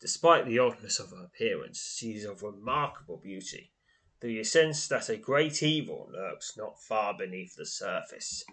Despite 0.01 0.45
the 0.45 0.59
oddness 0.59 0.99
of 0.99 1.11
her 1.11 1.23
appearance, 1.23 1.95
she 1.97 2.15
is 2.15 2.25
of 2.25 2.43
remarkable 2.43 3.15
beauty, 3.15 3.71
though 4.19 4.27
you 4.27 4.43
sense 4.43 4.89
that 4.89 5.07
a 5.07 5.15
great 5.15 5.63
evil 5.63 6.09
lurks 6.11 6.57
not 6.57 6.83
far 6.83 7.17
beneath 7.17 7.55
the 7.55 7.65
surface. 7.65 8.43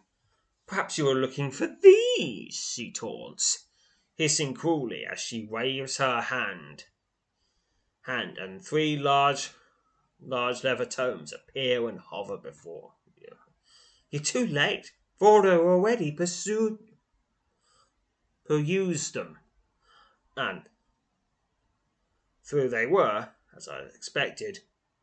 Perhaps 0.69 0.99
you 0.99 1.09
are 1.09 1.17
looking 1.17 1.51
for 1.51 1.67
these, 1.67 2.55
she 2.55 2.93
taunts 2.93 3.67
hissing 4.23 4.55
cruelly 4.55 5.05
as 5.05 5.19
she 5.19 5.45
waves 5.45 5.97
her 5.97 6.21
hand. 6.21 6.85
Hand 8.03 8.39
and 8.39 8.65
three 8.65 8.97
large, 8.97 9.51
large 10.25 10.63
leather 10.63 10.87
tomes 10.87 11.33
appear 11.33 11.89
and 11.89 11.99
hover 11.99 12.37
before 12.37 12.93
you. 13.21 13.35
You're 14.11 14.23
too 14.23 14.47
late. 14.47 14.93
Vordo 15.19 15.59
already 15.59 16.13
pursued, 16.13 16.79
perused 18.45 19.15
them, 19.15 19.39
and 20.37 20.63
through 22.45 22.69
they 22.69 22.87
were, 22.87 23.31
as 23.57 23.67
I 23.67 23.81
expected, 23.81 24.61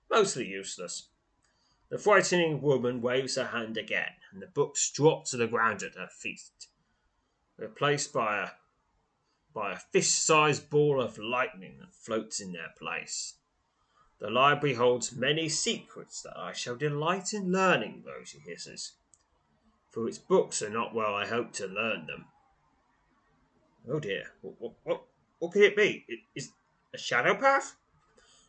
mostly 0.10 0.48
useless. 0.48 1.10
The 1.90 1.98
frightening 1.98 2.62
woman 2.62 3.02
waves 3.02 3.36
her 3.36 3.48
hand 3.48 3.76
again, 3.76 4.16
and 4.32 4.42
the 4.42 4.48
books 4.48 4.90
drop 4.90 5.26
to 5.26 5.38
the 5.38 5.48
ground 5.48 5.84
at 5.84 5.96
her 5.96 6.08
feet, 6.08 6.68
replaced 7.58 8.14
by 8.14 8.44
a 8.44 8.50
by 9.60 9.74
a 9.74 9.78
fish-sized 9.78 10.70
ball 10.70 11.02
of 11.02 11.18
lightning 11.18 11.76
that 11.82 11.94
floats 11.94 12.40
in 12.40 12.54
their 12.54 12.72
place. 12.78 13.34
The 14.20 14.30
library 14.30 14.76
holds 14.76 15.12
many 15.12 15.50
secrets 15.50 16.22
that 16.22 16.38
I 16.38 16.54
shall 16.54 16.78
delight 16.78 17.34
in 17.34 17.52
learning, 17.52 18.06
she 18.24 18.40
hisses, 18.40 18.94
for 19.92 20.08
its 20.08 20.18
books 20.18 20.62
are 20.62 20.70
not 20.70 20.96
where 20.96 21.08
I 21.08 21.28
hope 21.28 21.52
to 21.54 21.68
learn 21.68 22.06
them. 22.06 22.26
Oh 23.92 24.00
dear, 24.00 24.32
what, 24.42 24.76
what, 24.86 25.02
what 25.40 25.52
could 25.52 25.64
it 25.64 25.76
be? 25.76 26.06
Is 26.34 26.52
a 26.94 26.98
shadow 26.98 27.36
path? 27.36 27.76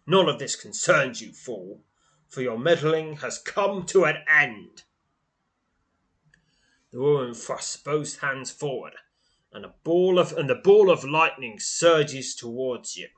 None 0.06 0.28
of 0.28 0.38
this 0.38 0.54
concerns 0.54 1.20
you, 1.20 1.32
fool, 1.32 1.80
for 2.28 2.40
your 2.40 2.58
meddling 2.58 3.16
has 3.16 3.36
come 3.38 3.84
to 3.86 4.04
an 4.04 4.18
end. 4.28 4.84
The 6.92 7.00
woman 7.00 7.34
thrusts 7.34 7.76
both 7.76 8.20
hands 8.20 8.52
forward 8.52 8.94
and 9.52 9.64
a 9.64 9.74
ball 9.84 10.18
of 10.18 10.32
and 10.32 10.48
the 10.48 10.54
ball 10.54 10.90
of 10.90 11.04
lightning 11.04 11.58
surges 11.58 12.34
towards 12.34 12.96
you. 12.96 13.08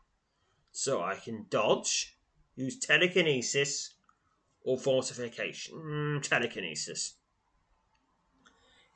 So 0.71 1.03
I 1.03 1.16
can 1.16 1.47
dodge, 1.51 2.16
use 2.55 2.79
telekinesis, 2.79 3.95
or 4.64 4.79
fortification. 4.79 5.77
Mm, 5.77 6.23
telekinesis. 6.23 7.14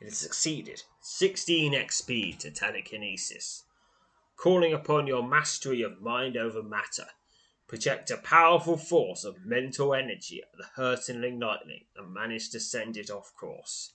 It 0.00 0.06
has 0.06 0.18
succeeded. 0.18 0.82
16 1.00 1.72
XP 1.72 2.38
to 2.38 2.50
telekinesis. 2.50 3.64
Calling 4.36 4.72
upon 4.72 5.06
your 5.06 5.26
mastery 5.26 5.82
of 5.82 6.02
mind 6.02 6.36
over 6.36 6.62
matter, 6.62 7.06
project 7.66 8.10
a 8.10 8.18
powerful 8.18 8.76
force 8.76 9.24
of 9.24 9.44
mental 9.44 9.94
energy 9.94 10.42
at 10.42 10.56
the 10.56 10.66
hurtling 10.76 11.40
lightning 11.40 11.86
and 11.96 12.12
manage 12.12 12.50
to 12.50 12.60
send 12.60 12.96
it 12.96 13.10
off 13.10 13.34
course. 13.34 13.94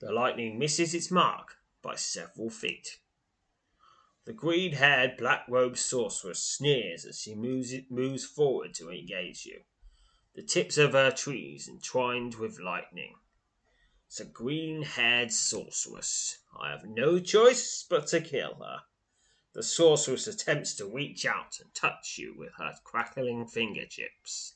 The 0.00 0.12
lightning 0.12 0.58
misses 0.58 0.94
its 0.94 1.10
mark, 1.10 1.56
by 1.82 1.96
several 1.96 2.50
feet. 2.50 2.98
The 4.26 4.32
green 4.32 4.72
haired, 4.72 5.16
black 5.16 5.46
robed 5.48 5.78
sorceress 5.78 6.42
sneers 6.42 7.04
as 7.04 7.20
she 7.20 7.34
moves, 7.34 7.74
moves 7.88 8.24
forward 8.24 8.74
to 8.74 8.90
engage 8.90 9.46
you, 9.46 9.62
the 10.34 10.42
tips 10.42 10.78
of 10.78 10.92
her 10.92 11.10
trees 11.10 11.68
entwined 11.68 12.36
with 12.36 12.60
lightning. 12.60 13.16
It's 14.06 14.20
a 14.20 14.24
green 14.24 14.82
haired 14.82 15.32
sorceress. 15.32 16.38
I 16.58 16.70
have 16.70 16.84
no 16.84 17.18
choice 17.18 17.84
but 17.88 18.06
to 18.08 18.20
kill 18.20 18.54
her. 18.56 18.82
The 19.52 19.62
sorceress 19.62 20.26
attempts 20.26 20.74
to 20.74 20.86
reach 20.86 21.26
out 21.26 21.58
and 21.60 21.74
touch 21.74 22.18
you 22.18 22.34
with 22.36 22.52
her 22.58 22.74
crackling 22.84 23.46
fingertips. 23.46 24.54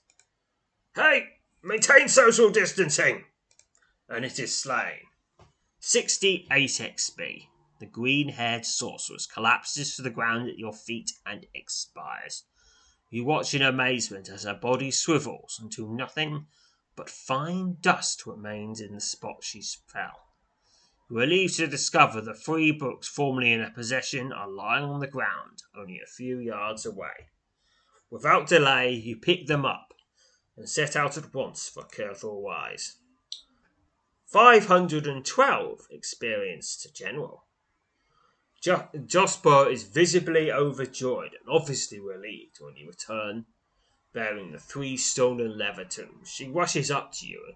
Hey, 0.94 1.40
maintain 1.62 2.08
social 2.08 2.50
distancing! 2.50 3.24
And 4.08 4.24
it 4.24 4.38
is 4.38 4.56
slain. 4.56 5.06
68 5.86 6.48
XP. 6.48 7.48
The 7.78 7.84
green 7.84 8.30
haired 8.30 8.64
sorceress 8.64 9.26
collapses 9.26 9.94
to 9.94 10.02
the 10.02 10.08
ground 10.08 10.48
at 10.48 10.58
your 10.58 10.72
feet 10.72 11.12
and 11.26 11.46
expires. 11.52 12.44
You 13.10 13.26
watch 13.26 13.52
in 13.52 13.60
amazement 13.60 14.30
as 14.30 14.44
her 14.44 14.54
body 14.54 14.90
swivels 14.90 15.60
until 15.62 15.92
nothing 15.92 16.46
but 16.96 17.10
fine 17.10 17.76
dust 17.82 18.24
remains 18.24 18.80
in 18.80 18.94
the 18.94 19.00
spot 19.00 19.44
she 19.44 19.62
fell. 19.86 20.30
You 21.10 21.18
are 21.18 21.20
relieved 21.20 21.56
to 21.56 21.66
discover 21.66 22.22
the 22.22 22.32
three 22.32 22.72
books 22.72 23.06
formerly 23.06 23.52
in 23.52 23.60
her 23.60 23.70
possession 23.70 24.32
are 24.32 24.48
lying 24.48 24.84
on 24.84 25.00
the 25.00 25.06
ground 25.06 25.64
only 25.76 26.00
a 26.02 26.06
few 26.06 26.38
yards 26.38 26.86
away. 26.86 27.28
Without 28.08 28.48
delay, 28.48 28.94
you 28.94 29.18
pick 29.18 29.48
them 29.48 29.66
up 29.66 29.92
and 30.56 30.66
set 30.66 30.96
out 30.96 31.18
at 31.18 31.34
once 31.34 31.68
for 31.68 31.82
Kirthal 31.82 32.40
Wise. 32.40 32.96
512, 34.34 35.86
experienced 35.92 36.92
general. 36.92 37.44
Josper 38.60 39.70
is 39.70 39.84
visibly 39.84 40.50
overjoyed 40.50 41.34
and 41.34 41.48
obviously 41.48 42.00
relieved 42.00 42.56
when 42.58 42.74
you 42.74 42.88
return 42.88 43.46
bearing 44.12 44.50
the 44.50 44.58
three 44.58 44.96
stolen 44.96 45.56
leather 45.56 45.84
tools. 45.84 46.28
She 46.28 46.48
rushes 46.48 46.90
up 46.90 47.12
to 47.12 47.28
you 47.28 47.52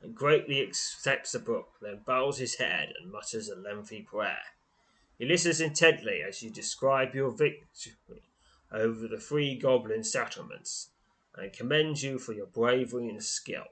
and 0.00 0.14
greatly 0.14 0.62
accepts 0.62 1.32
the 1.32 1.38
book, 1.38 1.74
then 1.82 2.00
bows 2.06 2.38
his 2.38 2.54
head 2.54 2.94
and 2.98 3.12
mutters 3.12 3.50
a 3.50 3.54
lengthy 3.54 4.00
prayer. 4.00 4.40
He 5.18 5.26
listens 5.26 5.60
intently 5.60 6.22
as 6.26 6.42
you 6.42 6.48
describe 6.48 7.14
your 7.14 7.30
victory 7.30 8.22
over 8.72 9.06
the 9.06 9.20
three 9.20 9.54
goblin 9.54 10.02
settlements 10.02 10.88
and 11.36 11.52
commends 11.52 12.02
you 12.02 12.18
for 12.18 12.32
your 12.32 12.46
bravery 12.46 13.10
and 13.10 13.22
skill. 13.22 13.66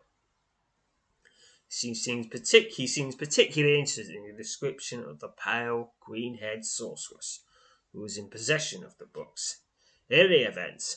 He 1.72 1.94
seems, 1.94 2.26
partic- 2.26 2.72
he 2.72 2.87
seems 2.87 3.14
particularly 3.14 3.78
interested 3.78 4.11
in 4.11 4.26
the 4.26 4.33
description 4.33 5.04
of 5.04 5.20
the 5.20 5.28
pale, 5.28 5.94
green 6.00 6.38
haired 6.38 6.64
sorceress 6.64 7.44
who 7.92 8.00
was 8.00 8.16
in 8.16 8.28
possession 8.28 8.83
of 8.85 8.98
the 8.98 9.06
books. 9.06 9.62
In 10.09 10.18
any 10.18 10.42
event, 10.42 10.96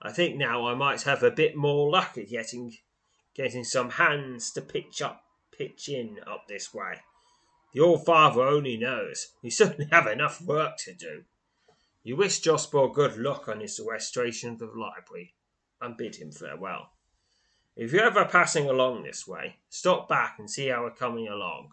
I 0.00 0.10
think 0.10 0.36
now 0.36 0.66
I 0.66 0.74
might 0.74 1.02
have 1.02 1.22
a 1.22 1.30
bit 1.30 1.54
more 1.54 1.90
luck 1.90 2.16
at 2.16 2.30
getting 2.30 2.78
getting 3.34 3.64
some 3.64 3.90
hands 3.90 4.50
to 4.52 4.62
pitch 4.62 5.02
up 5.02 5.24
pitch 5.52 5.90
in 5.90 6.18
up 6.26 6.48
this 6.48 6.72
way. 6.72 7.02
The 7.74 7.80
old 7.80 8.06
father 8.06 8.40
only 8.40 8.78
knows. 8.78 9.34
We 9.42 9.50
certainly 9.50 9.88
have 9.92 10.06
enough 10.06 10.40
work 10.40 10.78
to 10.78 10.94
do. 10.94 11.24
You 12.02 12.16
wish 12.16 12.40
Josper 12.40 12.88
good 12.88 13.18
luck 13.18 13.46
on 13.48 13.60
his 13.60 13.78
restoration 13.78 14.52
of 14.52 14.58
the 14.58 14.66
library, 14.66 15.34
and 15.78 15.98
bid 15.98 16.16
him 16.16 16.32
farewell. 16.32 16.92
If 17.76 17.92
you're 17.92 18.04
ever 18.04 18.24
passing 18.24 18.68
along 18.68 19.02
this 19.02 19.26
way, 19.26 19.56
stop 19.68 20.08
back 20.08 20.38
and 20.38 20.50
see 20.50 20.68
how 20.68 20.82
we're 20.82 20.90
coming 20.90 21.28
along. 21.28 21.72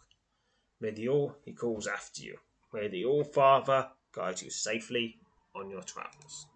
May 0.80 0.92
the 0.92 1.10
all 1.10 1.38
he 1.44 1.54
calls 1.54 1.88
after 1.88 2.22
you. 2.22 2.38
May 2.74 2.88
the 2.88 3.06
All 3.06 3.24
Father 3.24 3.90
guide 4.12 4.42
you 4.42 4.50
safely 4.50 5.18
on 5.56 5.70
your 5.70 5.82
travels. 5.82 6.48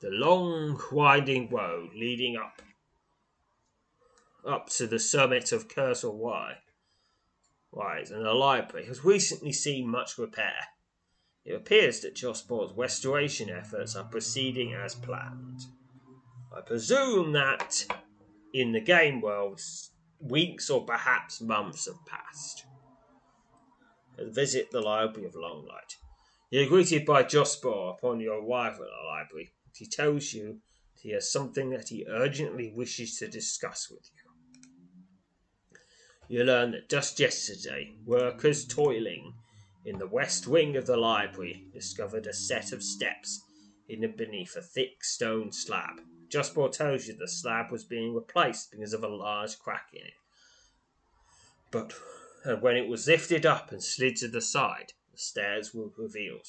The 0.00 0.10
long 0.10 0.80
winding 0.90 1.50
road 1.50 1.90
leading 1.94 2.36
up 2.36 2.62
up 4.46 4.70
to 4.70 4.86
the 4.86 4.98
summit 4.98 5.52
of 5.52 5.68
Kersal 5.68 6.14
Y 6.14 6.56
Rise 7.72 8.10
and 8.10 8.24
the 8.24 8.32
library 8.32 8.86
has 8.86 9.04
recently 9.04 9.52
seen 9.52 9.88
much 9.88 10.16
repair. 10.16 10.68
It 11.50 11.56
appears 11.56 11.98
that 12.02 12.14
Josper's 12.14 12.72
restoration 12.76 13.50
efforts 13.50 13.96
are 13.96 14.04
proceeding 14.04 14.72
as 14.72 14.94
planned. 14.94 15.66
I 16.56 16.60
presume 16.60 17.32
that 17.32 17.84
in 18.54 18.70
the 18.70 18.80
game 18.80 19.20
world, 19.20 19.60
weeks 20.20 20.70
or 20.70 20.84
perhaps 20.84 21.40
months 21.40 21.86
have 21.86 22.06
passed. 22.06 22.66
Visit 24.16 24.70
the 24.70 24.80
Library 24.80 25.26
of 25.26 25.34
Longlight. 25.34 25.96
You 26.50 26.62
are 26.62 26.68
greeted 26.68 27.04
by 27.04 27.24
Josper 27.24 27.96
upon 27.98 28.20
your 28.20 28.36
arrival 28.36 28.84
at 28.84 28.90
the 28.90 29.08
library. 29.08 29.50
He 29.74 29.86
tells 29.86 30.32
you 30.32 30.60
that 30.94 31.02
he 31.02 31.10
has 31.14 31.32
something 31.32 31.70
that 31.70 31.88
he 31.88 32.06
urgently 32.08 32.70
wishes 32.70 33.16
to 33.16 33.26
discuss 33.26 33.90
with 33.90 34.08
you. 34.14 35.78
You 36.28 36.44
learn 36.44 36.70
that 36.70 36.88
just 36.88 37.18
yesterday, 37.18 37.96
workers 38.06 38.64
toiling 38.64 39.34
in 39.84 39.98
the 39.98 40.06
west 40.06 40.46
wing 40.46 40.76
of 40.76 40.86
the 40.86 40.96
library 40.96 41.64
discovered 41.72 42.26
a 42.26 42.32
set 42.32 42.72
of 42.72 42.82
steps 42.82 43.42
hidden 43.86 44.14
beneath 44.16 44.56
a 44.56 44.62
thick 44.62 45.02
stone 45.02 45.50
slab. 45.50 46.00
Justbore 46.28 46.70
tells 46.70 47.06
you 47.06 47.14
the 47.14 47.26
slab 47.26 47.72
was 47.72 47.84
being 47.84 48.14
replaced 48.14 48.70
because 48.70 48.92
of 48.92 49.02
a 49.02 49.08
large 49.08 49.58
crack 49.58 49.88
in 49.92 50.06
it. 50.06 50.14
But 51.72 51.94
and 52.44 52.62
when 52.62 52.76
it 52.76 52.88
was 52.88 53.06
lifted 53.06 53.44
up 53.44 53.70
and 53.70 53.82
slid 53.82 54.16
to 54.16 54.28
the 54.28 54.40
side, 54.40 54.92
the 55.12 55.18
stairs 55.18 55.74
were 55.74 55.90
revealed. 55.96 56.46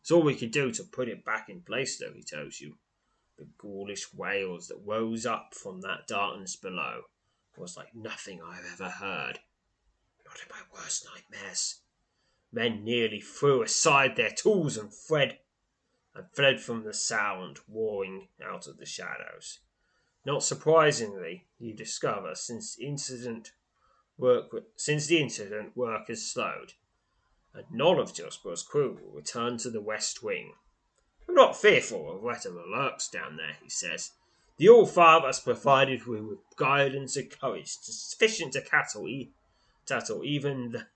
It's 0.00 0.10
all 0.10 0.22
we 0.22 0.34
could 0.34 0.50
do 0.50 0.72
to 0.72 0.82
put 0.82 1.08
it 1.08 1.24
back 1.24 1.48
in 1.48 1.60
place, 1.60 1.98
though, 1.98 2.12
he 2.14 2.22
tells 2.22 2.60
you. 2.60 2.76
The 3.38 3.46
ghoulish 3.58 4.12
wails 4.12 4.68
that 4.68 4.82
rose 4.84 5.24
up 5.26 5.54
from 5.54 5.82
that 5.82 6.06
darkness 6.08 6.56
below 6.56 7.02
was 7.56 7.76
like 7.76 7.94
nothing 7.94 8.40
I 8.42 8.56
have 8.56 8.64
ever 8.72 8.90
heard. 8.90 9.38
Not 10.26 10.40
in 10.42 10.48
my 10.50 10.62
worst 10.72 11.06
nightmares. 11.14 11.80
Men 12.52 12.84
nearly 12.84 13.20
threw 13.20 13.62
aside 13.62 14.16
their 14.16 14.30
tools 14.30 14.76
and 14.76 14.92
fled 14.92 15.38
and 16.14 16.26
fled 16.32 16.60
from 16.60 16.82
the 16.82 16.92
sound 16.92 17.60
roaring 17.68 18.28
out 18.42 18.66
of 18.66 18.78
the 18.78 18.86
shadows. 18.86 19.60
Not 20.26 20.42
surprisingly, 20.42 21.46
you 21.58 21.74
discover 21.74 22.34
since 22.34 22.78
incident 22.78 23.52
work 24.18 24.52
since 24.76 25.06
the 25.06 25.18
incident 25.18 25.76
work 25.76 26.08
has 26.08 26.26
slowed, 26.26 26.74
and 27.54 27.64
none 27.70 27.98
of 27.98 28.14
Josper's 28.14 28.62
crew 28.62 28.98
will 29.00 29.12
return 29.12 29.56
to 29.58 29.70
the 29.70 29.80
West 29.80 30.22
Wing. 30.22 30.54
I'm 31.28 31.34
not 31.34 31.56
fearful 31.56 32.12
of 32.12 32.22
whatever 32.22 32.62
lurks 32.66 33.08
down 33.08 33.36
there, 33.36 33.56
he 33.62 33.70
says. 33.70 34.10
The 34.58 34.68
All 34.68 34.84
Father 34.84 35.28
has 35.28 35.40
provided 35.40 36.06
me 36.06 36.20
with 36.20 36.38
guidance 36.56 37.16
and 37.16 37.30
courage 37.30 37.68
sufficient 37.80 38.52
to 38.52 38.60
cattle, 38.60 39.08
e- 39.08 39.32
tattle 39.86 40.22
even 40.22 40.72
the, 40.72 40.86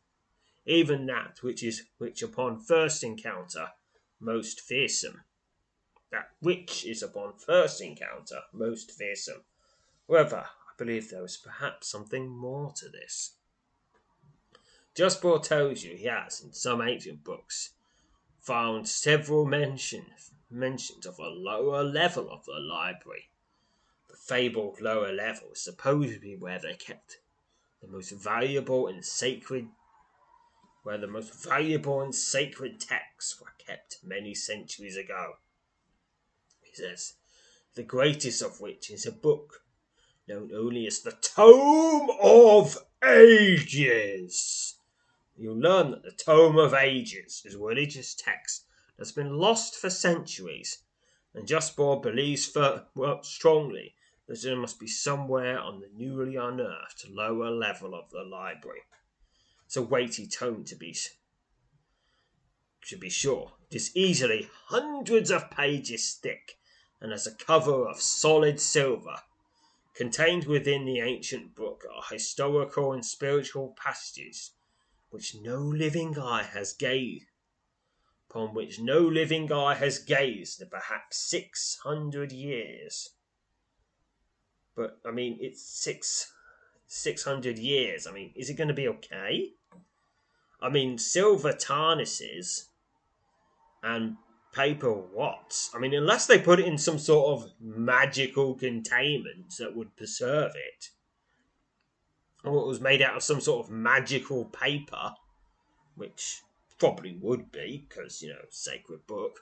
even 0.67 1.07
that 1.07 1.43
which 1.43 1.63
is 1.63 1.85
which 1.99 2.23
upon 2.23 2.61
first 2.61 3.05
encounter 3.05 3.69
most 4.21 4.61
fearsome. 4.61 5.23
That 6.11 6.31
which 6.41 6.85
is 6.87 7.03
upon 7.03 7.35
first 7.35 7.81
encounter 7.81 8.41
most 8.53 8.91
fearsome. 8.93 9.43
However, 10.09 10.47
I 10.47 10.73
believe 10.79 11.11
there 11.11 11.25
is 11.25 11.37
perhaps 11.37 11.89
something 11.89 12.29
more 12.29 12.73
to 12.77 12.89
this. 12.89 13.37
Justbore 14.95 15.43
tells 15.43 15.83
you 15.83 15.97
he 15.97 16.05
has, 16.07 16.41
in 16.41 16.53
some 16.53 16.81
ancient 16.81 17.25
books, 17.25 17.71
found 18.41 18.89
several 18.89 19.45
mention, 19.45 20.07
mentions 20.51 21.05
of 21.05 21.19
a 21.19 21.29
lower 21.29 21.83
level 21.83 22.31
of 22.31 22.45
the 22.45 22.61
library. 22.61 23.31
The 24.09 24.17
fabled 24.17 24.81
lower 24.81 25.13
level 25.13 25.53
is 25.53 25.61
supposed 25.61 26.15
to 26.15 26.21
be 26.21 26.37
where 26.37 26.61
they 26.61 26.75
kept 26.75 27.19
the 27.81 27.89
most 27.89 28.13
valuable 28.13 28.87
and 28.87 29.05
sacred 29.05 29.69
where 30.85 30.99
the 30.99 31.07
most 31.07 31.35
valuable 31.43 32.01
and 32.03 32.15
sacred 32.15 32.79
texts 32.79 33.41
were 33.41 33.53
kept 33.59 33.99
many 34.05 34.35
centuries 34.35 34.97
ago. 34.97 35.33
He 36.63 36.75
says, 36.75 37.15
the 37.75 37.83
greatest 37.83 38.43
of 38.43 38.61
which 38.61 38.91
is 38.91 39.07
a 39.07 39.13
book 39.13 39.65
known 40.29 40.51
only 40.55 40.87
as 40.87 41.01
the 41.01 41.17
Tome 41.21 42.11
of 42.23 42.79
Ages. 43.03 44.77
You'll 45.37 45.59
learn 45.59 45.91
that 45.91 46.03
the 46.03 46.13
Tome 46.13 46.59
of 46.59 46.75
Ages 46.75 47.43
is 47.45 47.55
a 47.55 47.59
religious 47.59 48.15
text 48.15 48.67
that's 48.97 49.11
been 49.13 49.39
lost 49.39 49.77
for 49.77 49.91
centuries, 49.91 50.85
and 51.35 51.49
Justbore 51.49 52.01
believes 52.03 52.47
for, 52.47 52.85
well, 52.95 53.23
strongly 53.23 53.95
that 54.29 54.45
it 54.45 54.57
must 54.57 54.79
be 54.79 54.87
somewhere 54.87 55.59
on 55.59 55.81
the 55.81 55.91
newly 55.97 56.37
unearthed 56.37 57.07
lower 57.11 57.51
level 57.51 57.95
of 57.95 58.11
the 58.11 58.23
library. 58.23 58.83
It's 59.75 59.79
a 59.81 59.83
weighty 59.83 60.29
tome 60.29 60.63
to 60.67 60.77
be 60.77 60.97
to 62.87 62.97
be 62.97 63.11
sure. 63.11 63.55
It 63.69 63.75
is 63.75 63.97
easily 63.97 64.49
hundreds 64.67 65.33
of 65.33 65.51
pages 65.51 66.15
thick, 66.15 66.59
and 67.01 67.11
has 67.11 67.27
a 67.27 67.35
cover 67.35 67.89
of 67.89 68.01
solid 68.01 68.61
silver. 68.61 69.17
Contained 69.93 70.45
within 70.45 70.85
the 70.85 71.01
ancient 71.01 71.57
book 71.57 71.83
are 71.93 72.05
historical 72.09 72.93
and 72.93 73.05
spiritual 73.05 73.75
passages 73.77 74.53
which 75.11 75.35
no 75.35 75.59
living 75.59 76.17
eye 76.21 76.45
has 76.45 76.73
gazed 76.73 77.27
upon 78.31 78.55
which 78.55 78.79
no 78.79 79.01
living 79.01 79.51
eye 79.51 79.75
has 79.75 79.99
gazed 79.99 80.63
in 80.63 80.69
perhaps 80.69 81.17
six 81.17 81.81
hundred 81.83 82.31
years. 82.31 83.11
But 84.77 85.01
I 85.05 85.11
mean, 85.11 85.37
it's 85.41 85.65
six 85.65 86.33
six 86.87 87.25
hundred 87.25 87.59
years. 87.59 88.07
I 88.07 88.13
mean, 88.13 88.33
is 88.37 88.49
it 88.49 88.55
going 88.55 88.69
to 88.69 88.75
be 88.75 88.87
okay? 88.87 89.55
I 90.65 90.71
mean, 90.71 90.97
silver 90.97 91.53
tarnishes 91.53 92.71
and 93.83 94.17
paper 94.55 94.91
what? 94.91 95.69
I 95.75 95.79
mean, 95.79 95.93
unless 95.93 96.27
they 96.27 96.39
put 96.39 96.59
it 96.59 96.65
in 96.65 96.79
some 96.79 96.99
sort 96.99 97.39
of 97.43 97.51
magical 97.61 98.55
containment 98.55 99.57
that 99.59 99.77
would 99.77 99.95
preserve 99.95 100.53
it, 100.55 100.89
or 102.45 102.63
it 102.63 102.67
was 102.67 102.81
made 102.81 103.03
out 103.03 103.15
of 103.15 103.23
some 103.23 103.43
sort 103.43 103.67
of 103.67 103.71
magical 103.71 104.47
paper, 104.47 105.13
which 105.97 106.41
probably 106.79 107.19
would 107.21 107.53
be, 107.53 107.85
because, 107.87 108.23
you 108.23 108.31
know, 108.31 108.41
sacred 108.49 109.07
book, 109.07 109.41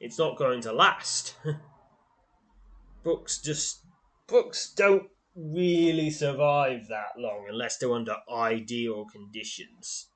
it's 0.00 0.18
not 0.18 0.36
going 0.36 0.60
to 0.60 0.72
last. 0.72 1.34
books 3.02 3.38
just. 3.38 3.80
Books 4.26 4.72
don't 4.76 5.10
really 5.40 6.10
survive 6.10 6.88
that 6.88 7.18
long 7.18 7.46
unless 7.48 7.78
they're 7.78 7.92
under 7.92 8.16
ideal 8.32 9.06
conditions. 9.06 10.08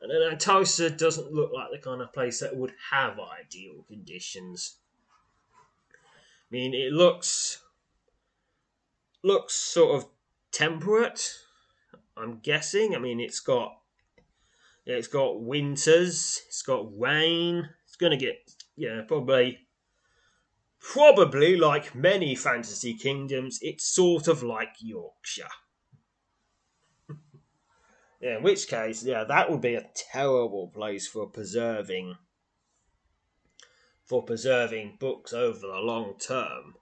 And 0.00 0.10
then 0.10 0.22
Antosa 0.22 0.90
doesn't 0.90 1.32
look 1.32 1.52
like 1.52 1.70
the 1.70 1.78
kind 1.78 2.00
of 2.00 2.12
place 2.12 2.40
that 2.40 2.56
would 2.56 2.72
have 2.90 3.18
ideal 3.20 3.84
conditions. 3.86 4.76
I 5.94 6.50
mean, 6.50 6.74
it 6.74 6.92
looks 6.92 7.62
looks 9.22 9.54
sort 9.54 9.96
of 9.96 10.08
temperate. 10.50 11.34
I'm 12.16 12.38
guessing. 12.38 12.94
I 12.94 12.98
mean, 12.98 13.20
it's 13.20 13.40
got 13.40 13.76
it's 14.86 15.08
got 15.08 15.42
winters. 15.42 16.40
It's 16.48 16.62
got 16.62 16.98
rain. 16.98 17.68
It's 17.86 17.96
gonna 17.96 18.16
get 18.16 18.38
yeah 18.76 19.02
probably 19.06 19.58
probably 20.80 21.56
like 21.56 21.94
many 21.94 22.34
fantasy 22.34 22.94
kingdoms. 22.94 23.58
It's 23.62 23.84
sort 23.84 24.28
of 24.28 24.42
like 24.42 24.76
Yorkshire. 24.80 25.44
yeah, 28.20 28.38
in 28.38 28.42
which 28.42 28.66
case, 28.68 29.04
yeah, 29.04 29.24
that 29.24 29.50
would 29.50 29.60
be 29.60 29.74
a 29.74 29.90
terrible 29.94 30.68
place 30.68 31.06
for 31.06 31.26
preserving 31.26 32.16
for 34.10 34.24
preserving 34.24 34.96
books 34.98 35.32
over 35.32 35.60
the 35.60 35.78
long 35.78 36.14
term. 36.18 36.74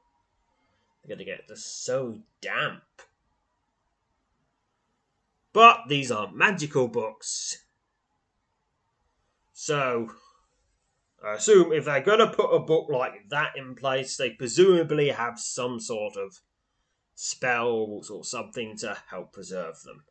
They're 1.05 1.17
to 1.19 1.25
get 1.25 1.43
so 1.59 2.21
damp. 2.41 2.83
But 5.53 5.81
these 5.89 6.11
are 6.11 6.33
magical 6.33 6.89
books. 6.89 7.65
So, 9.53 10.09
I 11.25 11.35
assume 11.35 11.73
if 11.73 11.85
they're 11.85 12.01
going 12.01 12.21
to 12.21 12.29
put 12.29 12.55
a 12.55 12.61
book 12.61 12.89
like 12.89 13.29
that 13.31 13.57
in 13.57 13.75
place, 13.75 14.17
they 14.17 14.31
presumably 14.31 15.09
have 15.09 15.39
some 15.39 15.81
sort 15.81 16.17
of 16.17 16.41
spells 17.15 18.09
or 18.09 18.25
something 18.25 18.77
to 18.79 18.97
help 19.11 19.33
preserve 19.33 19.83
them. 19.83 20.05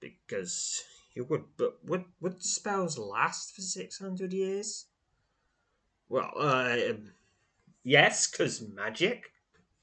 Because 0.00 0.82
you 1.14 1.24
would, 1.24 1.44
but 1.56 1.78
would 1.84 2.04
would 2.20 2.42
spells 2.42 2.98
last 2.98 3.54
for 3.54 3.62
six 3.62 3.98
hundred 3.98 4.32
years? 4.32 4.86
Well, 6.08 6.32
uh, 6.36 6.76
yes, 7.84 8.28
because 8.28 8.60
magic. 8.60 9.32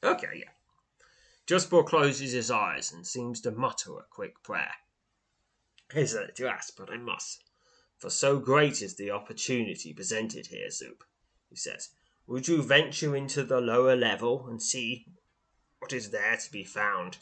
Okay, 0.03 0.39
yeah. 0.39 0.51
Justbor 1.47 1.85
closes 1.85 2.31
his 2.31 2.51
eyes 2.51 2.91
and 2.91 3.05
seems 3.05 3.39
to 3.41 3.51
mutter 3.51 3.97
a 3.97 4.05
quick 4.09 4.41
prayer. 4.43 4.73
Hesitate 5.93 6.35
to 6.35 6.47
ask, 6.47 6.75
but 6.75 6.89
I 6.89 6.97
must, 6.97 7.43
for 8.05 8.11
so 8.11 8.37
great 8.37 8.83
is 8.83 8.97
the 8.97 9.09
opportunity 9.09 9.91
presented 9.91 10.45
here, 10.45 10.69
Zoop, 10.69 11.03
he 11.49 11.55
says. 11.55 11.89
Would 12.27 12.47
you 12.47 12.61
venture 12.61 13.15
into 13.15 13.41
the 13.41 13.59
lower 13.59 13.95
level 13.95 14.45
and 14.47 14.61
see 14.61 15.07
what 15.79 15.91
is 15.91 16.11
there 16.11 16.37
to 16.37 16.51
be 16.51 16.63
found? 16.63 17.17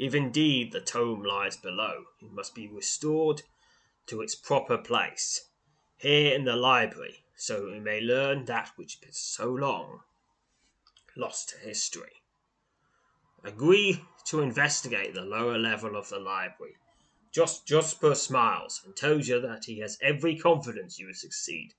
If 0.00 0.16
indeed 0.16 0.72
the 0.72 0.80
tome 0.80 1.22
lies 1.22 1.56
below, 1.56 2.06
it 2.20 2.32
must 2.32 2.56
be 2.56 2.66
restored 2.66 3.42
to 4.08 4.20
its 4.20 4.34
proper 4.34 4.76
place, 4.76 5.48
here 5.96 6.34
in 6.34 6.44
the 6.44 6.56
library, 6.56 7.24
so 7.36 7.66
we 7.66 7.78
may 7.78 8.00
learn 8.00 8.46
that 8.46 8.72
which 8.74 8.98
is 9.08 9.16
so 9.16 9.48
long 9.48 10.00
lost 11.16 11.50
to 11.50 11.58
history. 11.58 12.24
Agree 13.44 14.04
to 14.26 14.40
investigate 14.40 15.14
the 15.14 15.20
lower 15.20 15.56
level 15.56 15.94
of 15.94 16.08
the 16.08 16.18
library. 16.18 16.74
Justbor 17.34 18.14
smiles 18.14 18.80
and 18.84 18.94
tells 18.94 19.26
you 19.26 19.40
that 19.40 19.64
he 19.64 19.80
has 19.80 19.98
every 20.00 20.38
confidence 20.38 20.98
you 20.98 21.06
will 21.06 21.14
succeed. 21.14 21.74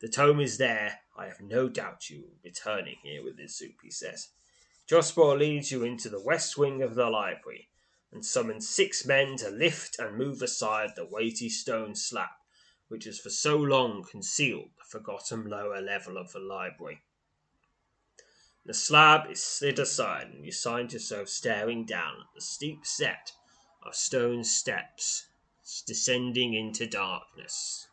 The 0.00 0.08
tome 0.08 0.40
is 0.40 0.58
there. 0.58 1.00
I 1.16 1.26
have 1.26 1.40
no 1.40 1.68
doubt 1.68 2.10
you 2.10 2.22
will 2.22 2.34
be 2.42 2.50
returning 2.50 2.96
here 3.02 3.22
with 3.22 3.36
this 3.36 3.56
soup, 3.56 3.76
he 3.82 3.90
says. 3.90 4.30
Justbor 4.88 5.38
leads 5.38 5.70
you 5.70 5.84
into 5.84 6.08
the 6.08 6.20
west 6.20 6.58
wing 6.58 6.82
of 6.82 6.96
the 6.96 7.08
library 7.08 7.68
and 8.10 8.24
summons 8.24 8.68
six 8.68 9.06
men 9.06 9.36
to 9.36 9.48
lift 9.48 9.98
and 9.98 10.16
move 10.16 10.42
aside 10.42 10.90
the 10.96 11.06
weighty 11.06 11.48
stone 11.48 11.94
slab 11.94 12.28
which 12.88 13.04
has 13.04 13.18
for 13.18 13.30
so 13.30 13.56
long 13.56 14.04
concealed 14.04 14.70
the 14.78 14.84
forgotten 14.84 15.48
lower 15.48 15.80
level 15.80 16.16
of 16.16 16.32
the 16.32 16.38
library. 16.38 17.02
The 18.64 18.74
slab 18.74 19.30
is 19.30 19.42
slid 19.42 19.78
aside, 19.78 20.28
and 20.28 20.44
you 20.44 20.52
find 20.52 20.92
yourself 20.92 21.28
staring 21.28 21.84
down 21.84 22.14
at 22.20 22.34
the 22.34 22.40
steep 22.40 22.84
set 22.84 23.32
of 23.82 23.94
stone 23.94 24.44
steps 24.44 25.26
descending 25.86 26.54
into 26.54 26.86
darkness. 26.86 27.88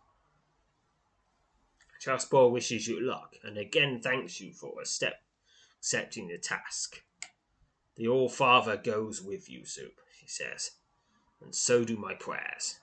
Justbor 2.04 2.52
wishes 2.52 2.88
you 2.88 3.00
luck 3.00 3.36
and 3.43 3.58
again 3.58 4.02
thanks 4.02 4.41
you 4.41 4.54
for 4.54 4.74
accepting 4.82 6.28
the 6.28 6.38
task. 6.38 7.02
The 7.96 8.08
All 8.08 8.30
Father 8.30 8.76
goes 8.76 9.22
with 9.22 9.50
you, 9.50 9.65
Soup, 9.65 10.00
he 10.19 10.28
says, 10.28 10.72
and 11.41 11.54
so 11.56 11.84
do 11.84 11.96
my 11.96 12.13
prayers. 12.13 12.80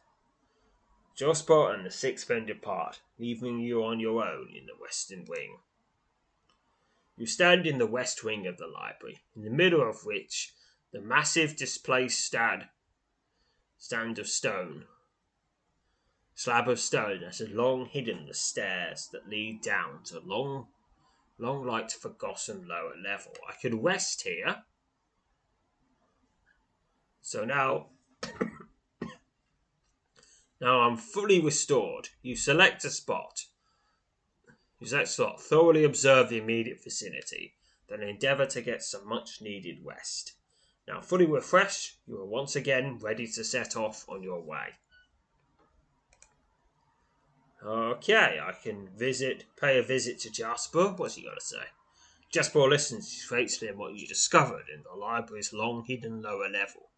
Justbor 1.19 1.75
and 1.75 1.85
the 1.85 1.91
six 1.91 2.27
men 2.29 2.47
depart, 2.47 3.01
leaving 3.19 3.59
you 3.59 3.85
on 3.85 4.01
your 4.01 4.25
own 4.25 4.49
in 4.57 4.67
the 4.67 4.81
western 4.81 5.27
wing. 5.29 5.59
You 7.19 7.27
stand 7.27 7.67
in 7.67 7.77
the 7.77 7.87
west 7.87 8.25
wing 8.25 8.47
of 8.47 8.57
the 8.57 8.67
library, 8.67 9.21
in 9.37 9.43
the 9.43 9.51
middle 9.51 9.87
of 9.87 10.07
which 10.07 10.55
the 10.93 11.01
massive 11.01 11.57
displaced 11.57 12.25
stand, 12.25 12.69
stand 13.81 14.19
of 14.19 14.29
stone, 14.29 14.85
slab 16.35 16.69
of 16.69 16.79
stone 16.79 17.23
that 17.23 17.39
has 17.39 17.49
long 17.49 17.87
hidden 17.87 18.27
the 18.27 18.35
stairs 18.35 19.09
that 19.11 19.29
lead 19.29 19.63
down 19.63 20.03
to 20.05 20.21
long, 20.21 20.67
long 21.39 21.67
like 21.67 21.91
forgotten 21.91 22.69
lower 22.69 22.93
level. 23.03 23.33
I 23.49 23.55
could 23.61 23.83
rest 23.83 24.23
here. 24.23 24.65
So 27.23 27.47
now 27.47 27.87
now 30.61 30.81
I'm 30.81 30.99
fully 30.99 31.41
restored. 31.41 32.11
You 32.21 32.37
select 32.37 32.85
a 32.85 32.91
spot. 32.91 33.47
You 34.79 34.87
select 34.87 35.09
spot, 35.09 35.41
thoroughly 35.41 35.85
observe 35.85 36.29
the 36.29 36.39
immediate 36.39 36.85
vicinity, 36.85 37.55
then 37.89 38.03
endeavour 38.03 38.45
to 38.47 38.61
get 38.61 38.83
some 38.83 39.09
much 39.09 39.41
needed 39.41 39.79
rest. 39.83 40.35
Now, 40.93 41.01
fully 41.01 41.27
refreshed, 41.27 41.99
you 42.09 42.19
are 42.19 42.27
once 42.27 42.57
again 42.57 42.99
ready 42.99 43.29
to 43.29 43.45
set 43.45 43.77
off 43.77 44.05
on 44.09 44.25
your 44.25 44.41
way. 44.41 44.75
Okay, 47.65 48.41
I 48.43 48.53
can 48.61 48.89
visit, 48.97 49.45
pay 49.57 49.79
a 49.79 49.85
visit 49.85 50.19
to 50.21 50.31
Josper. 50.31 50.99
What's 50.99 51.15
he 51.15 51.23
got 51.23 51.39
to 51.39 51.41
say? 51.41 51.63
Josper 52.35 52.69
listens 52.69 53.25
to 53.29 53.69
him 53.69 53.79
what 53.79 53.95
you 53.95 54.05
discovered 54.05 54.65
in 54.75 54.83
the 54.83 54.99
library's 54.99 55.53
long 55.53 55.85
hidden 55.85 56.23
lower 56.23 56.49
level. 56.49 56.91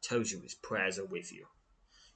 Tells 0.00 0.32
you 0.32 0.40
his 0.40 0.54
prayers 0.54 0.98
are 0.98 1.04
with 1.04 1.30
you. 1.30 1.46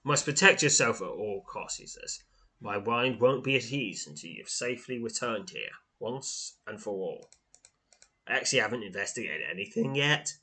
Must 0.02 0.24
protect 0.24 0.62
yourself 0.62 1.02
at 1.02 1.08
all 1.08 1.44
costs, 1.46 1.78
he 1.78 1.86
says. 1.86 2.22
My 2.58 2.78
mind 2.78 3.20
won't 3.20 3.44
be 3.44 3.56
at 3.56 3.70
ease 3.70 4.06
until 4.06 4.30
you've 4.30 4.48
safely 4.48 4.98
returned 4.98 5.50
here, 5.50 5.72
once 5.98 6.56
and 6.66 6.80
for 6.80 6.94
all. 6.94 7.28
I 8.26 8.32
actually 8.32 8.60
haven't 8.60 8.82
investigated 8.82 9.42
anything 9.50 9.94
yet. 9.94 10.32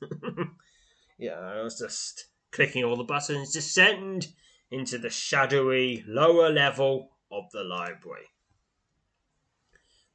yeah, 1.18 1.38
I 1.38 1.62
was 1.62 1.78
just 1.78 2.26
clicking 2.50 2.84
all 2.84 2.96
the 2.96 3.04
buttons. 3.04 3.52
Descend 3.52 4.28
into 4.70 4.98
the 4.98 5.10
shadowy 5.10 6.04
lower 6.06 6.50
level 6.50 7.10
of 7.30 7.50
the 7.52 7.64
library. 7.64 8.26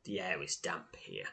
The 0.04 0.20
air 0.20 0.42
is 0.42 0.56
damp 0.56 0.96
here, 0.98 1.28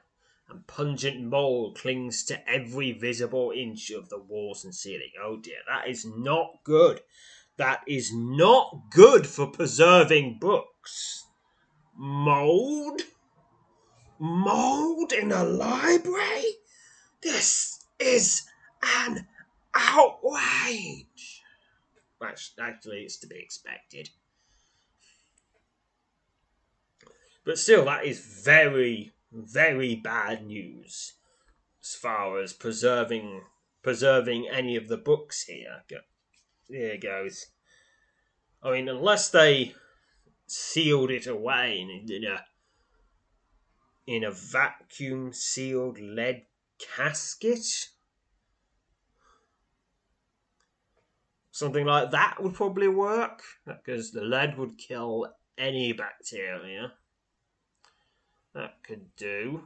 and 0.48 0.66
pungent 0.66 1.22
mold 1.22 1.78
clings 1.78 2.24
to 2.24 2.48
every 2.48 2.92
visible 2.92 3.52
inch 3.54 3.90
of 3.90 4.08
the 4.08 4.18
walls 4.18 4.64
and 4.64 4.74
ceiling. 4.74 5.12
Oh 5.22 5.36
dear, 5.38 5.58
that 5.66 5.88
is 5.88 6.04
not 6.04 6.60
good 6.64 7.00
that 7.58 7.82
is 7.86 8.12
not 8.14 8.84
good 8.90 9.26
for 9.26 9.48
preserving 9.48 10.38
books. 10.40 11.26
Mold? 11.94 13.02
Mold 14.18 15.12
in 15.12 15.32
a 15.32 15.42
library? 15.42 16.54
This 17.20 17.84
is 17.98 18.48
an 18.82 19.26
outrage. 19.78 21.42
Actually 22.60 23.02
it's 23.02 23.18
to 23.18 23.26
be 23.26 23.38
expected. 23.38 24.10
But 27.44 27.58
still, 27.58 27.86
that 27.86 28.04
is 28.04 28.20
very, 28.20 29.12
very 29.32 29.94
bad 29.94 30.44
news 30.44 31.14
as 31.80 31.94
far 31.94 32.40
as 32.40 32.52
preserving 32.52 33.42
preserving 33.82 34.46
any 34.52 34.76
of 34.76 34.88
the 34.88 34.98
books 34.98 35.44
here 35.44 35.82
there 36.68 36.98
goes. 36.98 37.46
I 38.62 38.72
mean, 38.72 38.88
unless 38.88 39.30
they 39.30 39.74
sealed 40.46 41.10
it 41.10 41.26
away 41.26 41.80
in, 41.80 42.12
in 42.12 42.24
a 42.24 42.44
in 44.06 44.24
a 44.24 44.30
vacuum 44.30 45.32
sealed 45.32 45.98
lead 45.98 46.46
casket, 46.78 47.88
something 51.58 51.84
like 51.84 52.12
that 52.12 52.40
would 52.40 52.54
probably 52.54 52.88
work 52.88 53.42
because 53.66 54.12
the 54.12 54.22
lead 54.22 54.56
would 54.56 54.78
kill 54.78 55.26
any 55.58 55.92
bacteria. 55.92 56.92
That 58.54 58.82
could 58.82 59.14
do. 59.16 59.62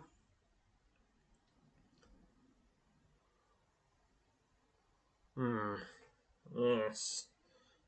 Hmm. 5.37 5.75
Yes. 6.55 7.27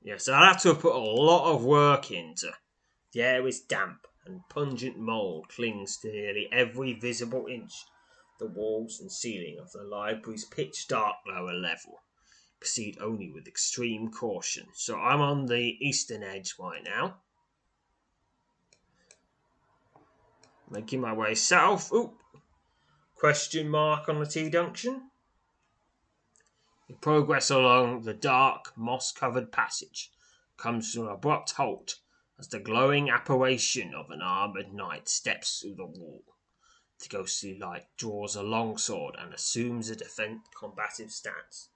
Yes, 0.02 0.28
I'll 0.28 0.52
have 0.52 0.62
to 0.62 0.74
put 0.74 0.94
a 0.94 0.98
lot 0.98 1.54
of 1.54 1.64
work 1.64 2.10
into. 2.10 2.52
The 3.12 3.22
air 3.22 3.46
is 3.46 3.60
damp, 3.60 4.06
and 4.26 4.40
pungent 4.48 4.98
mould 4.98 5.48
clings 5.48 5.96
to 5.98 6.12
nearly 6.12 6.48
every 6.52 6.92
visible 6.92 7.46
inch. 7.46 7.72
The 8.38 8.46
walls 8.46 8.98
and 9.00 9.10
ceiling 9.10 9.58
of 9.60 9.72
the 9.72 9.82
library's 9.82 10.44
pitch 10.44 10.88
dark 10.88 11.16
lower 11.26 11.54
level. 11.54 12.02
Proceed 12.64 12.96
only 12.98 13.31
with 13.31 13.46
extreme 13.46 14.11
caution. 14.11 14.68
So 14.72 14.98
I'm 14.98 15.20
on 15.20 15.44
the 15.44 15.77
eastern 15.87 16.22
edge 16.22 16.55
right 16.59 16.83
now. 16.83 17.18
Making 20.70 21.03
my 21.03 21.12
way 21.12 21.35
south. 21.35 21.92
Oop. 21.92 22.22
Question 23.16 23.68
mark 23.68 24.09
on 24.09 24.18
the 24.18 24.24
T 24.24 24.48
junction. 24.48 25.11
Progress 27.03 27.50
along 27.50 28.05
the 28.05 28.14
dark, 28.14 28.72
moss 28.79 29.12
covered 29.12 29.53
passage, 29.53 30.11
comes 30.57 30.94
to 30.94 31.03
an 31.03 31.11
abrupt 31.11 31.50
halt 31.50 31.96
as 32.38 32.48
the 32.48 32.61
glowing 32.61 33.11
apparition 33.11 33.92
of 33.92 34.11
an 34.11 34.22
armoured 34.22 34.72
knight 34.72 35.07
steps 35.07 35.61
through 35.61 35.74
the 35.74 35.85
wall. 35.85 36.24
The 36.98 37.09
ghostly 37.09 37.59
light 37.59 37.88
draws 37.98 38.35
a 38.35 38.42
longsword 38.42 39.16
and 39.18 39.35
assumes 39.35 39.90
a 39.90 39.96
defensive 39.96 40.50
combative 40.59 41.11
stance. 41.11 41.68